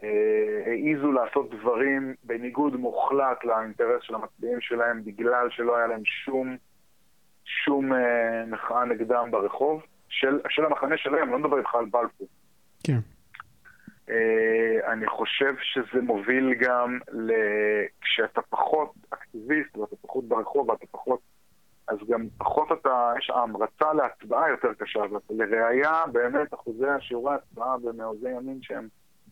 אה, 0.04 0.64
העיזו 0.66 1.12
לעשות 1.12 1.50
דברים 1.56 2.16
בניגוד 2.24 2.76
מוחלט 2.76 3.44
לאינטרס 3.44 4.02
של 4.04 4.16
המצביעים 4.16 4.62
שלהם 4.62 5.04
בגלל 5.04 5.50
שלא 5.50 5.78
היה 5.78 5.88
להם 5.88 6.06
שום, 6.06 6.58
שום 7.46 7.94
אה, 7.94 8.46
מחאה 8.48 8.86
נגדם 8.86 9.32
ברחוב. 9.32 9.84
של, 10.14 10.40
של 10.50 10.66
המחנה 10.66 10.98
שלהם, 10.98 11.32
לא 11.32 11.40
מדבר 11.40 11.58
איתך 11.58 11.76
על 11.76 11.86
בלפור. 11.86 12.28
כן. 12.84 13.00
Uh, 14.08 14.12
אני 14.92 15.08
חושב 15.08 15.54
שזה 15.62 16.02
מוביל 16.02 16.54
גם 16.54 17.00
ל... 17.12 17.32
כשאתה 18.02 18.42
פחות 18.42 18.94
אקטיביסט 19.10 19.78
ואתה 19.78 19.96
פחות 20.02 20.28
ברחוב 20.28 20.70
ואתה 20.70 20.86
פחות... 20.92 21.20
אז 21.88 21.98
גם 22.10 22.28
פחות 22.38 22.72
אתה... 22.72 23.14
יש 23.18 23.30
המרצה 23.30 23.94
להצבעה 23.94 24.50
יותר 24.50 24.74
קשה. 24.74 25.00
לראיה, 25.30 26.04
באמת, 26.12 26.54
אחוזי 26.54 26.88
השיעורי 26.88 27.34
ההצבעה 27.34 27.78
במעוזי 27.78 28.30
ימין 28.30 28.60
שהם 28.62 28.88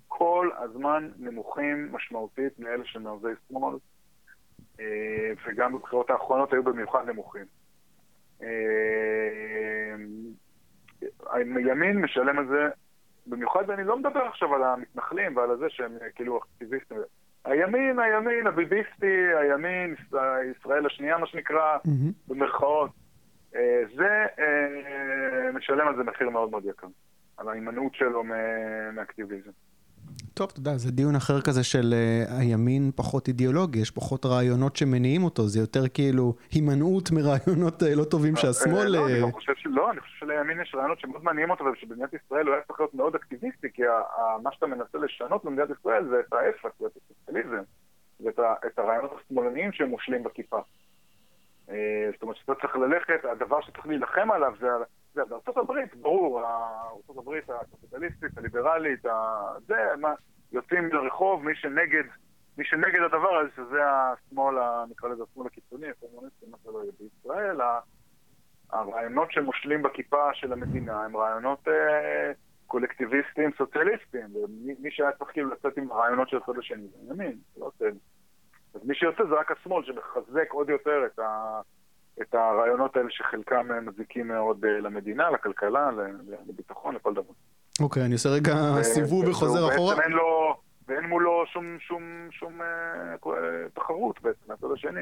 כל 0.07 0.49
הזמן 0.57 1.09
נמוכים 1.19 1.89
משמעותית 1.91 2.59
מאלה 2.59 2.85
של 2.85 2.99
מעוזי 2.99 3.27
שמאל, 3.47 3.75
uh, 4.77 4.81
וגם 5.45 5.73
בבחירות 5.73 6.09
האחרונות 6.09 6.53
היו 6.53 6.63
במיוחד 6.63 7.09
נמוכים. 7.09 7.45
Uh, 8.41 8.45
הימין 11.31 12.01
משלם 12.01 12.39
על 12.39 12.47
זה, 12.47 12.69
במיוחד 13.27 13.69
אני 13.69 13.83
לא 13.83 13.97
מדבר 13.97 14.19
עכשיו 14.19 14.55
על 14.55 14.63
המתנחלים 14.63 15.37
ועל 15.37 15.57
זה 15.57 15.65
שהם 15.69 15.97
כאילו 16.15 16.37
אקטיביסטים. 16.37 16.97
הימין, 17.45 17.99
הימין, 17.99 18.47
הביביסטי, 18.47 19.35
הימין, 19.39 19.95
ישראל 20.57 20.85
השנייה, 20.85 21.17
מה 21.17 21.27
שנקרא. 21.27 21.77
במרכאות, 22.27 22.91
אה, 23.55 23.83
זה 23.95 24.25
אה, 24.39 25.51
משלם 25.53 25.87
על 25.87 25.95
זה 25.95 26.03
מחיר 26.03 26.29
מאוד 26.29 26.51
מאוד 26.51 26.65
יקר, 26.65 26.87
על 27.37 27.49
ההימנעות 27.49 27.95
שלו 27.95 28.23
מאקטיביזם. 28.93 29.51
טוב, 30.33 30.49
אתה 30.51 30.59
יודע, 30.59 30.77
זה 30.77 30.91
דיון 30.91 31.15
אחר 31.15 31.41
כזה 31.41 31.63
של 31.63 31.93
uh, 31.93 32.33
הימין 32.39 32.91
פחות 32.95 33.27
אידיאולוגי, 33.27 33.79
יש 33.79 33.91
פחות 33.91 34.25
רעיונות 34.25 34.75
שמניעים 34.75 35.23
אותו, 35.23 35.47
זה 35.47 35.59
יותר 35.59 35.87
כאילו 35.87 36.35
הימנעות 36.51 37.11
מרעיונות 37.11 37.83
uh, 37.83 37.85
לא 37.95 38.03
טובים 38.03 38.35
שהשמאל... 38.35 38.87
לא, 38.87 39.07
אני 39.07 39.21
לא 39.21 39.27
חושב 39.33 39.53
שלא, 39.55 39.91
אני 39.91 39.99
חושב 39.99 40.13
שלימין 40.19 40.61
יש 40.61 40.75
רעיונות 40.75 40.99
שמאוד 40.99 41.23
מעניינים 41.23 41.51
אותו, 41.51 41.63
ושבמדינת 41.63 42.13
ישראל 42.13 42.47
הוא 42.47 42.53
היה 42.53 42.63
צריך 42.67 42.79
להיות 42.79 42.93
מאוד 42.93 43.15
אקטיביסטי, 43.15 43.67
כי 43.73 43.81
מה 44.43 44.51
שאתה 44.51 44.67
מנסה 44.67 44.97
לשנות 44.97 45.45
במדינת 45.45 45.69
ישראל 45.79 46.07
זה 46.09 46.15
את 46.27 46.33
ההפך, 46.33 46.69
זה 46.79 46.85
את 46.85 46.91
הסוציאליזם, 46.97 47.63
ואת 48.25 48.39
ה- 48.39 48.55
את 48.67 48.79
הרעיונות 48.79 49.11
השמאלניים 49.25 49.71
שהם 49.71 49.89
מושלים 49.89 50.23
בכיפה. 50.23 50.59
אה, 51.69 52.09
זאת 52.13 52.21
אומרת 52.21 52.37
שאתה 52.37 52.53
צריך 52.61 52.75
ללכת, 52.75 53.25
הדבר 53.31 53.61
שצריך 53.61 53.87
להילחם 53.87 54.31
עליו 54.31 54.53
זה, 54.59 54.67
זה 55.13 55.25
בארצות 55.25 55.57
הברית, 55.57 55.95
ברור, 55.95 56.41
ארצות 56.95 57.17
הברית 57.17 57.49
הקפיטליסטית, 57.49 58.37
הליברלית, 58.37 59.01
זה, 59.67 59.75
מה, 59.97 60.13
יוצאים 60.51 60.87
לרחוב, 60.93 61.45
מי 61.45 61.55
שנגד, 61.55 62.03
מי 62.57 62.65
שנגד 62.65 63.01
הדבר 63.01 63.35
הזה, 63.35 63.49
שזה 63.55 63.79
השמאל, 63.85 64.55
נקרא 64.89 65.09
לזה 65.09 65.23
השמאל 65.31 65.47
הקיצוני, 65.47 65.87
הקומוניסטי, 65.89 66.45
מה 66.51 66.57
שלא 66.63 66.81
יהיה 66.81 66.91
בישראל, 66.99 67.57
הרעיונות 68.71 69.31
שמושלים 69.31 69.81
בכיפה 69.81 70.33
של 70.33 70.53
המדינה 70.53 71.03
הם 71.03 71.17
רעיונות 71.17 71.67
אה, 71.67 72.31
קולקטיביסטיים, 72.67 73.51
סוציאליסטיים, 73.57 74.27
ומי 74.35 74.91
שהיה 74.91 75.11
צריך 75.11 75.31
כאילו 75.31 75.49
לצאת 75.49 75.77
עם 75.77 75.91
הרעיונות 75.91 76.29
של 76.29 76.37
הצד 76.37 76.57
השני 76.59 76.87
זה 76.87 77.13
ימין, 77.13 77.37
לא 77.57 77.71
הצד. 77.75 77.97
אז 78.73 78.85
מי 78.85 78.95
שיוצא 78.95 79.23
זה 79.25 79.35
רק 79.35 79.51
השמאל 79.51 79.83
שמחזק 79.85 80.51
עוד 80.51 80.69
יותר 80.69 81.05
את, 81.05 81.19
ה, 81.19 81.61
את 82.21 82.33
הרעיונות 82.33 82.95
האלה 82.95 83.07
שחלקם 83.09 83.67
מזיקים 83.81 84.27
מאוד 84.27 84.65
אה, 84.65 84.79
למדינה, 84.79 85.29
לכלכלה, 85.29 85.89
לביטחון, 86.47 86.95
לכל 86.95 87.13
דבר. 87.13 87.33
אוקיי, 87.79 88.05
אני 88.05 88.13
עושה 88.13 88.29
רגע 88.29 88.53
סיבוב 88.81 89.27
וחוזר 89.27 89.75
אחורה. 89.75 89.95
בעצם 89.95 90.07
אין 90.07 90.17
לו, 90.17 90.55
ואין 90.87 91.05
מולו 91.05 91.43
שום, 91.53 91.77
שום, 91.79 92.01
שום 92.31 92.61
אה, 92.61 92.67
אה, 93.27 93.69
תחרות 93.73 94.21
בעצם 94.21 94.39
מהצד 94.47 94.67
השני. 94.73 95.01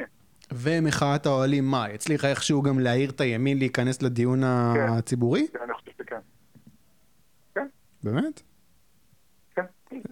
ומחאת 0.54 1.26
האוהלים, 1.26 1.64
מה, 1.64 1.86
הצליחה 1.86 2.28
איכשהו 2.28 2.62
גם 2.62 2.80
להעיר 2.80 3.10
את 3.10 3.22
הימין 3.22 3.58
להיכנס 3.58 4.02
לדיון 4.02 4.40
כן. 4.42 4.88
הציבורי? 4.98 5.48
כן, 5.54 5.60
אני 5.64 5.74
חושב 5.74 5.92
שכן. 5.98 6.20
באמת? 8.04 8.42
כן. 9.56 9.66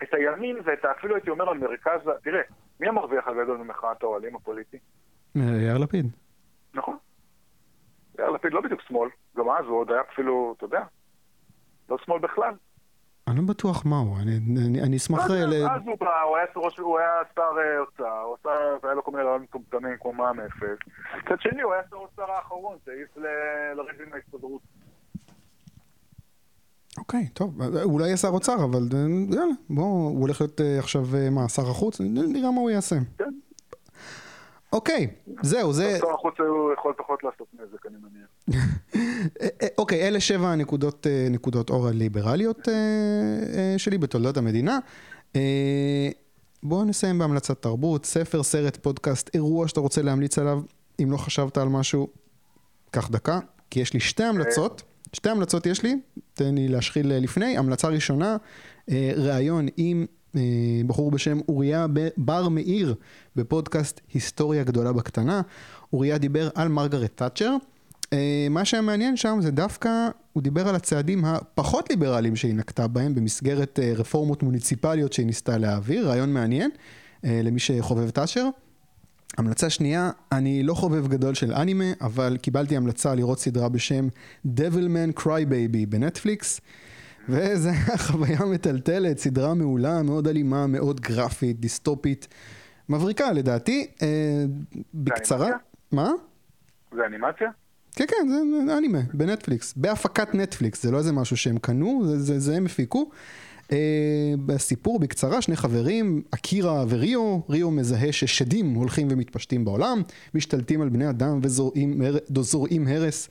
את 0.03 0.13
הימין 0.13 0.57
ואת, 0.65 0.85
אפילו 0.85 1.15
הייתי 1.15 1.29
אומר, 1.29 1.49
המרכז, 1.49 1.99
תראה, 2.23 2.41
מי 2.79 2.87
המרוויח 2.87 3.27
הגדול 3.27 3.57
ממחאת 3.57 4.03
האוהלים 4.03 4.35
הפוליטי? 4.35 4.77
יאיר 5.35 5.77
לפיד. 5.77 6.11
נכון. 6.77 6.97
יאיר 8.19 8.29
לפיד 8.29 8.53
לא 8.53 8.61
בדיוק 8.61 8.81
שמאל, 8.81 9.09
גם 9.37 9.49
אז 9.49 9.65
הוא 9.65 9.77
עוד 9.79 9.91
היה 9.91 10.01
אפילו, 10.13 10.53
אתה 10.57 10.65
יודע, 10.65 10.83
לא 11.89 11.97
שמאל 12.05 12.19
בכלל. 12.19 12.53
אני 13.27 13.35
לא 13.37 13.43
בטוח 13.47 13.85
מהו, 13.85 14.15
אני- 14.21 14.37
אני 14.67 14.81
אני 14.81 14.97
אשמח... 14.97 15.19
אה, 15.31 15.45
ל- 15.45 15.67
אז 15.69 15.81
הוא 15.85 15.97
בא, 15.99 16.21
הוא 16.21 16.37
היה 16.37 16.45
ראש- 16.55 16.79
הוא 16.79 16.99
היה 16.99 17.09
שר 17.35 17.41
אה, 17.41 17.79
אוצר, 17.79 18.19
הוא 18.21 18.35
עשה, 18.39 18.49
היה 18.87 18.93
לו 18.93 19.03
כל 19.03 19.11
מיני 19.11 19.23
רעיונות 19.23 19.49
מטומטמים 19.49 19.97
כמו 20.01 20.13
מע"מ 20.13 20.39
אפס. 20.39 20.79
מצד 21.25 21.35
שני, 21.41 21.61
הוא 21.61 21.73
היה 21.73 21.81
שר 21.89 21.95
אוצר 21.95 22.31
האחרון 22.31 22.77
שהעיף 22.85 23.17
לריב 23.17 24.01
עם 24.07 24.13
ההסתדרות. 24.13 24.61
אוקיי, 26.97 27.27
טוב, 27.33 27.61
אולי 27.83 28.05
יהיה 28.05 28.17
שר 28.17 28.27
אוצר, 28.27 28.55
אבל 28.71 28.79
אה, 28.93 28.99
יאללה, 29.35 29.53
בוא, 29.69 29.83
הוא 29.83 30.21
הולך 30.21 30.41
להיות 30.41 30.61
אה, 30.61 30.79
עכשיו, 30.79 31.01
מה, 31.31 31.49
שר 31.49 31.61
החוץ? 31.71 32.01
נראה 32.01 32.51
מה 32.51 32.61
הוא 32.61 32.69
יעשה. 32.69 32.95
כן. 33.17 33.33
אוקיי, 34.73 35.07
זהו, 35.41 35.73
זה... 35.73 35.97
שר 35.99 36.13
החוץ 36.13 36.33
הוא 36.39 36.73
יכול 36.73 36.93
פחות 36.97 37.23
לעשות 37.23 37.47
נזק, 37.53 37.85
אני 37.85 37.95
מניח. 38.01 38.63
אוקיי, 39.77 40.07
אלה 40.07 40.19
שבע 40.19 40.55
נקודות, 40.55 41.07
אה, 41.07 41.27
נקודות 41.29 41.69
אור 41.69 41.87
הליברליות 41.87 42.69
אה, 42.69 42.73
אה, 42.73 43.73
שלי 43.77 43.97
בתולדות 43.97 44.37
המדינה. 44.37 44.79
בואו 46.63 46.85
נסיים 46.85 47.19
בהמלצת 47.19 47.61
תרבות, 47.61 48.05
ספר, 48.05 48.43
סרט, 48.43 48.77
פודקאסט, 48.77 49.29
אירוע 49.33 49.67
שאתה 49.67 49.79
רוצה 49.79 50.01
להמליץ 50.01 50.37
עליו. 50.37 50.61
אם 51.03 51.11
לא 51.11 51.17
חשבת 51.17 51.57
על 51.57 51.67
משהו, 51.67 52.07
קח 52.91 53.09
דקה, 53.09 53.39
כי 53.69 53.79
יש 53.79 53.93
לי 53.93 53.99
שתי 53.99 54.23
המלצות. 54.23 54.83
שתי 55.13 55.29
המלצות 55.29 55.65
יש 55.65 55.83
לי, 55.83 55.99
תן 56.33 56.55
לי 56.55 56.67
להשחיל 56.67 57.13
לפני. 57.13 57.57
המלצה 57.57 57.87
ראשונה, 57.87 58.37
ראיון 59.17 59.67
עם 59.77 60.05
בחור 60.87 61.11
בשם 61.11 61.39
אוריה 61.49 61.85
בר 62.17 62.49
מאיר 62.49 62.95
בפודקאסט 63.35 64.01
היסטוריה 64.13 64.63
גדולה 64.63 64.93
בקטנה. 64.93 65.41
אוריה 65.93 66.17
דיבר 66.17 66.49
על 66.55 66.67
מרגרט 66.67 67.11
תאצ'ר. 67.15 67.55
אה, 68.13 68.47
מה 68.49 68.65
שהיה 68.65 68.81
מעניין 68.81 69.17
שם 69.17 69.39
זה 69.41 69.51
דווקא, 69.51 70.09
הוא 70.33 70.43
דיבר 70.43 70.67
על 70.67 70.75
הצעדים 70.75 71.25
הפחות 71.25 71.89
ליברליים 71.89 72.35
שהיא 72.35 72.55
נקטה 72.55 72.87
בהם 72.87 73.15
במסגרת 73.15 73.79
אה, 73.79 73.93
רפורמות 73.95 74.43
מוניציפליות 74.43 75.13
שהיא 75.13 75.25
ניסתה 75.25 75.57
להעביר, 75.57 76.07
רעיון 76.09 76.33
מעניין 76.33 76.71
אה, 77.25 77.41
למי 77.43 77.59
שחובב 77.59 78.09
תאשר. 78.09 78.47
המלצה 79.37 79.69
שנייה, 79.69 80.09
אני 80.31 80.63
לא 80.63 80.73
חובב 80.73 81.07
גדול 81.07 81.33
של 81.33 81.53
אנימה, 81.53 81.85
אבל 82.01 82.37
קיבלתי 82.41 82.77
המלצה 82.77 83.15
לראות 83.15 83.39
סדרה 83.39 83.69
בשם 83.69 84.07
Devilman 84.45 85.19
Crybaby 85.19 85.85
בנטפליקס, 85.89 86.61
וזה 87.29 87.69
היה 87.87 87.97
חוויה 87.97 88.39
מטלטלת, 88.45 89.17
סדרה 89.17 89.53
מעולה, 89.53 90.03
מאוד 90.03 90.27
אלימה, 90.27 90.67
מאוד 90.67 91.01
גרפית, 91.01 91.59
דיסטופית, 91.59 92.27
מבריקה 92.89 93.31
לדעתי. 93.31 93.87
אה, 94.01 94.45
בקצרה, 94.93 95.47
אנימציה? 95.47 95.57
מה? 95.91 96.11
זה 96.95 97.05
אנימציה? 97.05 97.49
כן, 97.95 98.05
כן, 98.07 98.27
זה 98.67 98.77
אנימה, 98.77 98.99
בנטפליקס. 99.13 99.73
בהפקת 99.77 100.35
נטפליקס, 100.35 100.83
זה 100.83 100.91
לא 100.91 100.97
איזה 100.97 101.11
משהו 101.11 101.37
שהם 101.37 101.57
קנו, 101.57 102.01
זה, 102.05 102.19
זה, 102.19 102.39
זה 102.39 102.55
הם 102.55 102.65
הפיקו. 102.65 103.09
Uh, 103.67 103.69
בסיפור 104.45 104.99
בקצרה, 104.99 105.41
שני 105.41 105.55
חברים, 105.55 106.21
אקירה 106.31 106.85
וריו, 106.89 107.39
ריו 107.49 107.71
מזהה 107.71 108.11
ששדים 108.11 108.73
הולכים 108.73 109.07
ומתפשטים 109.11 109.65
בעולם, 109.65 110.01
משתלטים 110.33 110.81
על 110.81 110.89
בני 110.89 111.09
אדם 111.09 111.39
וזורעים 111.43 112.01
הר- 112.01 112.41
זורעים 112.41 112.87
הרס, 112.87 113.29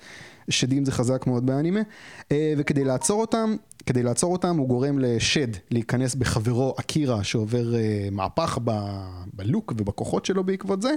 שדים 0.49 0.85
זה 0.85 0.93
חזק 0.93 1.27
מאוד 1.27 1.47
באנימה, 1.47 1.81
uh, 1.81 2.33
וכדי 2.57 2.85
לעצור 2.85 3.21
אותם, 3.21 3.57
כדי 3.87 4.03
לעצור 4.03 4.33
אותם 4.33 4.57
הוא 4.57 4.69
גורם 4.69 4.99
לשד 4.99 5.49
להיכנס 5.71 6.15
בחברו 6.15 6.75
אקירה 6.81 7.25
שעובר 7.25 7.73
uh, 7.73 8.11
מהפך 8.15 8.59
בלוק 9.35 9.73
ובכוחות 9.77 10.25
שלו 10.25 10.45
בעקבות 10.45 10.83
זה. 10.83 10.95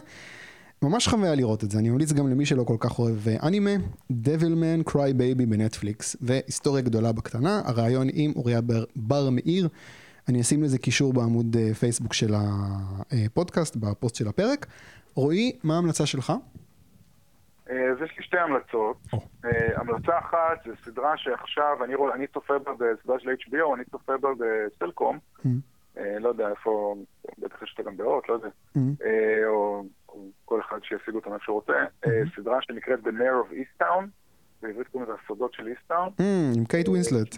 ממש 0.81 1.07
חוויה 1.07 1.35
לראות 1.35 1.63
את 1.63 1.71
זה, 1.71 1.79
אני 1.79 1.89
ממליץ 1.89 2.11
גם 2.11 2.27
למי 2.27 2.45
שלא 2.45 2.63
כל 2.63 2.77
כך 2.79 2.99
אוהב 2.99 3.27
אה, 3.27 3.35
אנימה, 3.43 3.69
Devilman 4.11 4.89
Cry 4.89 4.93
Baby 4.93 5.45
בנטפליקס, 5.47 6.15
והיסטוריה 6.21 6.81
גדולה 6.83 7.11
בקטנה, 7.11 7.61
הרעיון 7.65 8.07
עם 8.13 8.33
אוריה 8.35 8.61
בר, 8.61 8.83
בר 8.95 9.29
מאיר, 9.29 9.67
אני 10.27 10.41
אשים 10.41 10.63
לזה 10.63 10.77
קישור 10.77 11.13
בעמוד 11.13 11.57
אה, 11.59 11.73
פייסבוק 11.73 12.13
של 12.13 12.33
הפודקאסט, 12.35 13.75
בפוסט 13.75 14.15
של 14.15 14.27
הפרק. 14.27 14.67
רועי, 15.15 15.51
מה 15.63 15.75
ההמלצה 15.75 16.05
שלך? 16.05 16.33
אה, 17.70 17.91
אז 17.91 17.97
יש 18.05 18.17
לי 18.17 18.24
שתי 18.24 18.38
המלצות. 18.38 18.97
אה, 19.45 19.80
המלצה 19.82 20.20
אחת 20.20 20.57
זה 20.65 20.74
סדרה 20.86 21.17
שעכשיו, 21.17 21.84
אני, 21.84 21.95
רוא- 21.95 22.13
אני 22.13 22.28
צופה 22.28 22.59
בה 22.59 22.72
בסדרה 22.74 23.20
של 23.20 23.30
HBO, 23.30 23.76
אני 23.76 23.86
צופה 23.86 24.17
בה 24.17 24.30
בסלקום. 24.38 25.20
אה, 25.97 26.20
לא 26.20 26.30
יודע 26.30 26.49
איפה, 26.49 26.95
בטח 27.39 27.61
יש 27.63 27.76
אותה 27.78 27.89
גם 27.89 27.97
באות, 27.97 28.30
לא 28.30 28.34
יודע. 28.34 28.49
אה, 29.05 29.47
או, 29.47 29.84
או 30.09 30.26
כל 30.45 30.59
אחד 30.61 30.80
שישיג 30.84 31.15
אותה 31.15 31.30
מאיפה 31.30 31.43
שהוא 31.43 31.55
רוצה. 31.55 31.74
אה, 32.05 32.22
סדרה 32.36 32.61
שנקראת 32.61 32.99
The 32.99 33.09
Mayor 33.09 33.49
of 33.49 33.53
Easttown, 33.53 34.03
בעברית 34.61 34.88
קוראים 34.88 35.09
לזה 35.09 35.20
הסודות 35.24 35.53
של 35.53 35.67
איסטאון. 35.67 36.09
Mm, 36.09 36.57
עם 36.57 36.65
קייט 36.65 36.88
ווינסלט, 36.89 37.36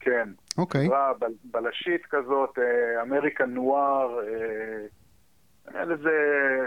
כן. 0.00 0.28
אוקיי. 0.58 0.86
סדרה 0.86 1.12
בל- 1.18 1.34
בלשית 1.44 2.06
כזאת, 2.10 2.58
American 3.02 3.50
noir, 3.50 4.18
היה 5.74 5.84
לזה 5.84 6.10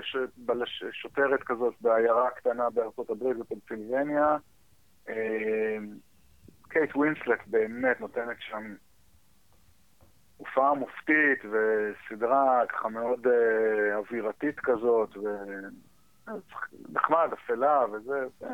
ש... 0.01 0.17
בלש... 0.37 0.83
שוטרת 0.91 1.43
כזאת 1.43 1.73
בעיירה 1.81 2.29
קטנה 2.29 2.69
בארצות 2.69 3.09
הברית 3.09 3.37
בפנסילבניה. 3.37 4.37
אה, 5.09 5.77
קייט 6.69 6.95
ווינסלט 6.95 7.39
באמת 7.47 8.01
נותנת 8.01 8.37
שם 8.39 8.75
הופעה 10.37 10.73
מופתית 10.73 11.39
וסדרה 11.45 12.61
ככה 12.69 12.89
מאוד 12.89 13.27
אה, 13.27 13.95
אווירתית 13.95 14.59
כזאת, 14.59 15.17
ונחמד, 15.17 17.29
אפלה 17.33 17.85
וזה, 17.91 18.25
אה, 18.43 18.47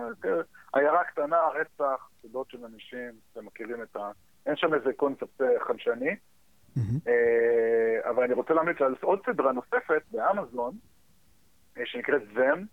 עיירה 0.73 1.03
קטנה, 1.03 1.47
רצח, 1.47 2.09
סודות 2.21 2.49
של 2.49 2.65
אנשים, 2.65 3.11
אתם 3.31 3.45
מכירים 3.45 3.81
את 3.81 3.95
ה... 3.95 4.11
אין 4.45 4.55
שם 4.55 4.73
איזה 4.73 4.93
קונספט 4.93 5.41
אה, 5.41 5.47
חדשני. 5.67 6.15
אה, 7.07 8.09
אבל 8.09 8.23
אני 8.23 8.33
רוצה 8.33 8.53
להמליץ 8.53 8.81
על 8.81 8.95
עוד 9.01 9.19
סדרה 9.25 9.51
נוספת 9.51 10.01
באמזון, 10.11 10.73
אה, 11.77 11.85
שנקראת 11.85 12.21
זם. 12.33 12.63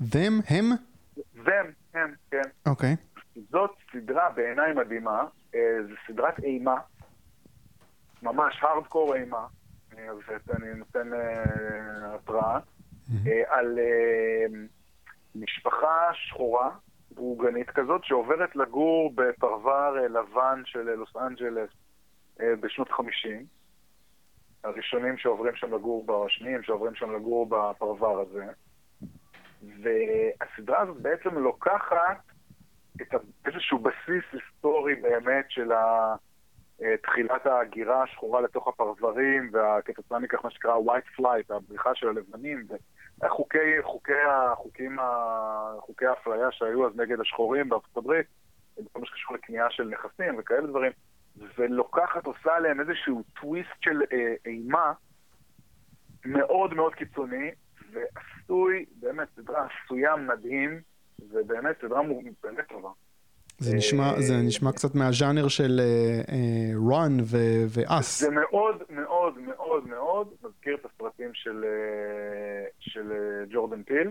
them, 0.00 0.42
הם? 0.48 0.64
זם, 1.34 1.70
כן, 1.92 2.10
כן. 2.30 2.42
אוקיי. 2.66 2.96
זאת 3.50 3.70
סדרה 3.92 4.30
בעיניי 4.30 4.72
מדהימה, 4.72 5.24
אה, 5.54 5.78
זו 5.88 5.94
סדרת 6.06 6.38
אימה, 6.38 6.76
ממש 8.22 8.62
הארדקור 8.62 9.14
אימה, 9.14 9.46
אה, 9.98 10.10
אז 10.10 10.50
אני 10.56 10.74
נותן 10.74 11.12
אה, 11.14 12.14
התראה, 12.14 12.58
אה, 13.26 13.42
על 13.48 13.78
משפחה 15.34 16.10
שחורה, 16.12 16.70
בורגנית 17.10 17.70
כזאת, 17.70 18.04
שעוברת 18.04 18.56
לגור 18.56 19.12
בפרבר 19.14 19.94
לבן 20.10 20.62
של 20.64 20.94
לוס 20.94 21.16
אנג'לס 21.16 21.70
בשנות 22.40 22.90
50. 22.90 23.46
הראשונים 24.64 25.18
שעוברים 25.18 25.56
שם 25.56 25.74
לגור, 25.74 26.04
או 26.08 26.26
השניים 26.26 26.62
שעוברים 26.62 26.94
שם 26.94 27.16
לגור 27.16 27.46
בפרבר 27.46 28.20
הזה. 28.20 28.44
והסדרה 29.82 30.80
הזאת 30.80 30.96
בעצם 30.96 31.38
לוקחת 31.38 32.18
את 33.02 33.14
איזשהו 33.46 33.78
בסיס 33.78 34.24
היסטורי 34.32 34.94
באמת 34.94 35.44
של. 35.48 35.72
אה, 35.72 36.14
תחילת 37.02 37.46
ההגירה 37.46 38.02
השחורה 38.02 38.40
לתוך 38.40 38.68
הפרברים, 38.68 39.50
וכתוצאה 39.52 40.18
מכך 40.18 40.44
מה 40.44 40.50
שנקרא 40.50 40.74
white 40.76 41.20
flight, 41.20 41.54
הבריחה 41.54 41.94
של 41.94 42.08
הלבנים, 42.08 42.66
וחוקי, 43.22 43.82
חוקי, 43.82 44.12
החוקים, 44.30 44.96
חוקי 45.78 46.06
האפליה 46.06 46.52
שהיו 46.52 46.86
אז 46.86 46.96
נגד 46.96 47.20
השחורים 47.20 47.68
בארצות 47.68 47.96
הברית, 47.96 48.26
בכל 48.78 49.00
מה 49.00 49.06
שקשור 49.06 49.34
לקנייה 49.34 49.70
של 49.70 49.88
נכסים 49.88 50.34
וכאלה 50.38 50.66
דברים, 50.66 50.92
ולוקחת, 51.58 52.26
עושה 52.26 52.56
עליהם 52.56 52.80
איזשהו 52.80 53.22
טוויסט 53.40 53.70
של 53.80 54.02
אה, 54.12 54.34
אימה 54.46 54.92
מאוד 56.24 56.74
מאוד 56.74 56.94
קיצוני, 56.94 57.50
ועשוי, 57.92 58.84
באמת, 59.00 59.28
סדרה 59.36 59.66
עשויה 59.66 60.16
מדהים, 60.16 60.80
ובאמת 61.30 61.76
סדרה 61.82 62.02
באמת 62.42 62.68
טובה. 62.68 62.90
זה 63.58 63.76
נשמע, 63.76 64.20
זה 64.20 64.34
נשמע 64.36 64.72
קצת 64.72 64.94
מהז'אנר 64.94 65.48
של 65.48 65.80
run 66.90 67.22
ו- 67.22 67.64
ואס. 67.68 68.20
זה 68.20 68.30
מאוד 68.30 68.82
מאוד 68.90 69.38
מאוד 69.38 69.88
מאוד 69.88 70.28
מזכיר 70.44 70.74
את 70.74 70.84
הסרטים 70.84 71.30
של, 71.34 71.64
אה, 71.64 72.66
של 72.78 73.12
אה, 73.12 73.46
ג'ורדן 73.52 73.82
פיל. 73.82 74.10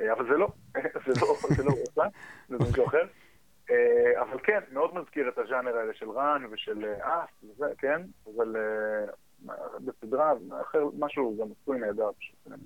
אה, 0.00 0.12
אבל 0.12 0.24
זה 0.24 0.38
לא, 0.38 0.48
זה 1.06 1.20
לא, 1.20 1.36
זה 1.56 1.64
לא 1.64 1.72
זה 2.48 2.56
משהו 2.58 2.86
אחר. 2.86 3.06
אה, 3.72 4.22
אבל 4.22 4.38
כן, 4.42 4.60
מאוד 4.72 4.94
מזכיר 4.94 5.28
את 5.28 5.38
הז'אנר 5.38 5.76
האלה 5.76 5.92
של 5.94 6.10
רן 6.10 6.42
ושל 6.50 6.84
אה, 6.84 7.24
אס, 7.24 7.30
וזה, 7.44 7.66
כן, 7.78 8.02
אבל 8.34 8.56
אה, 8.56 9.52
בסדרה, 9.80 10.32
אחר, 10.62 10.84
משהו 10.98 11.36
גם 11.40 11.46
עשוי 11.62 11.78
נהדר, 11.78 12.10
פשוט 12.18 12.58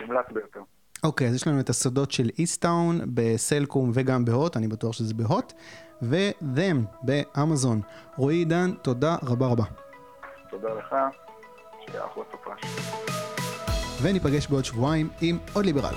מומלץ 0.00 0.26
ביותר. 0.32 0.60
אוקיי, 1.04 1.28
אז 1.28 1.34
יש 1.34 1.46
לנו 1.46 1.60
את 1.60 1.68
הסודות 1.68 2.10
של 2.10 2.28
איסטאון 2.38 3.00
בסלקום 3.14 3.90
וגם 3.94 4.24
בהוט, 4.24 4.56
אני 4.56 4.68
בטוח 4.68 4.92
שזה 4.92 5.14
בהוט, 5.14 5.52
ו-them 6.02 6.76
באמזון. 7.02 7.80
רועי 8.16 8.36
עידן, 8.36 8.70
תודה 8.82 9.16
רבה 9.22 9.46
רבה. 9.46 9.64
תודה 10.50 10.74
לך, 10.74 10.96
שיהיה 11.86 12.04
אחלה 12.04 12.24
סופש. 12.30 12.60
וניפגש 14.02 14.46
בעוד 14.46 14.64
שבועיים 14.64 15.08
עם 15.20 15.38
עוד 15.54 15.64
ליברל. 15.64 15.94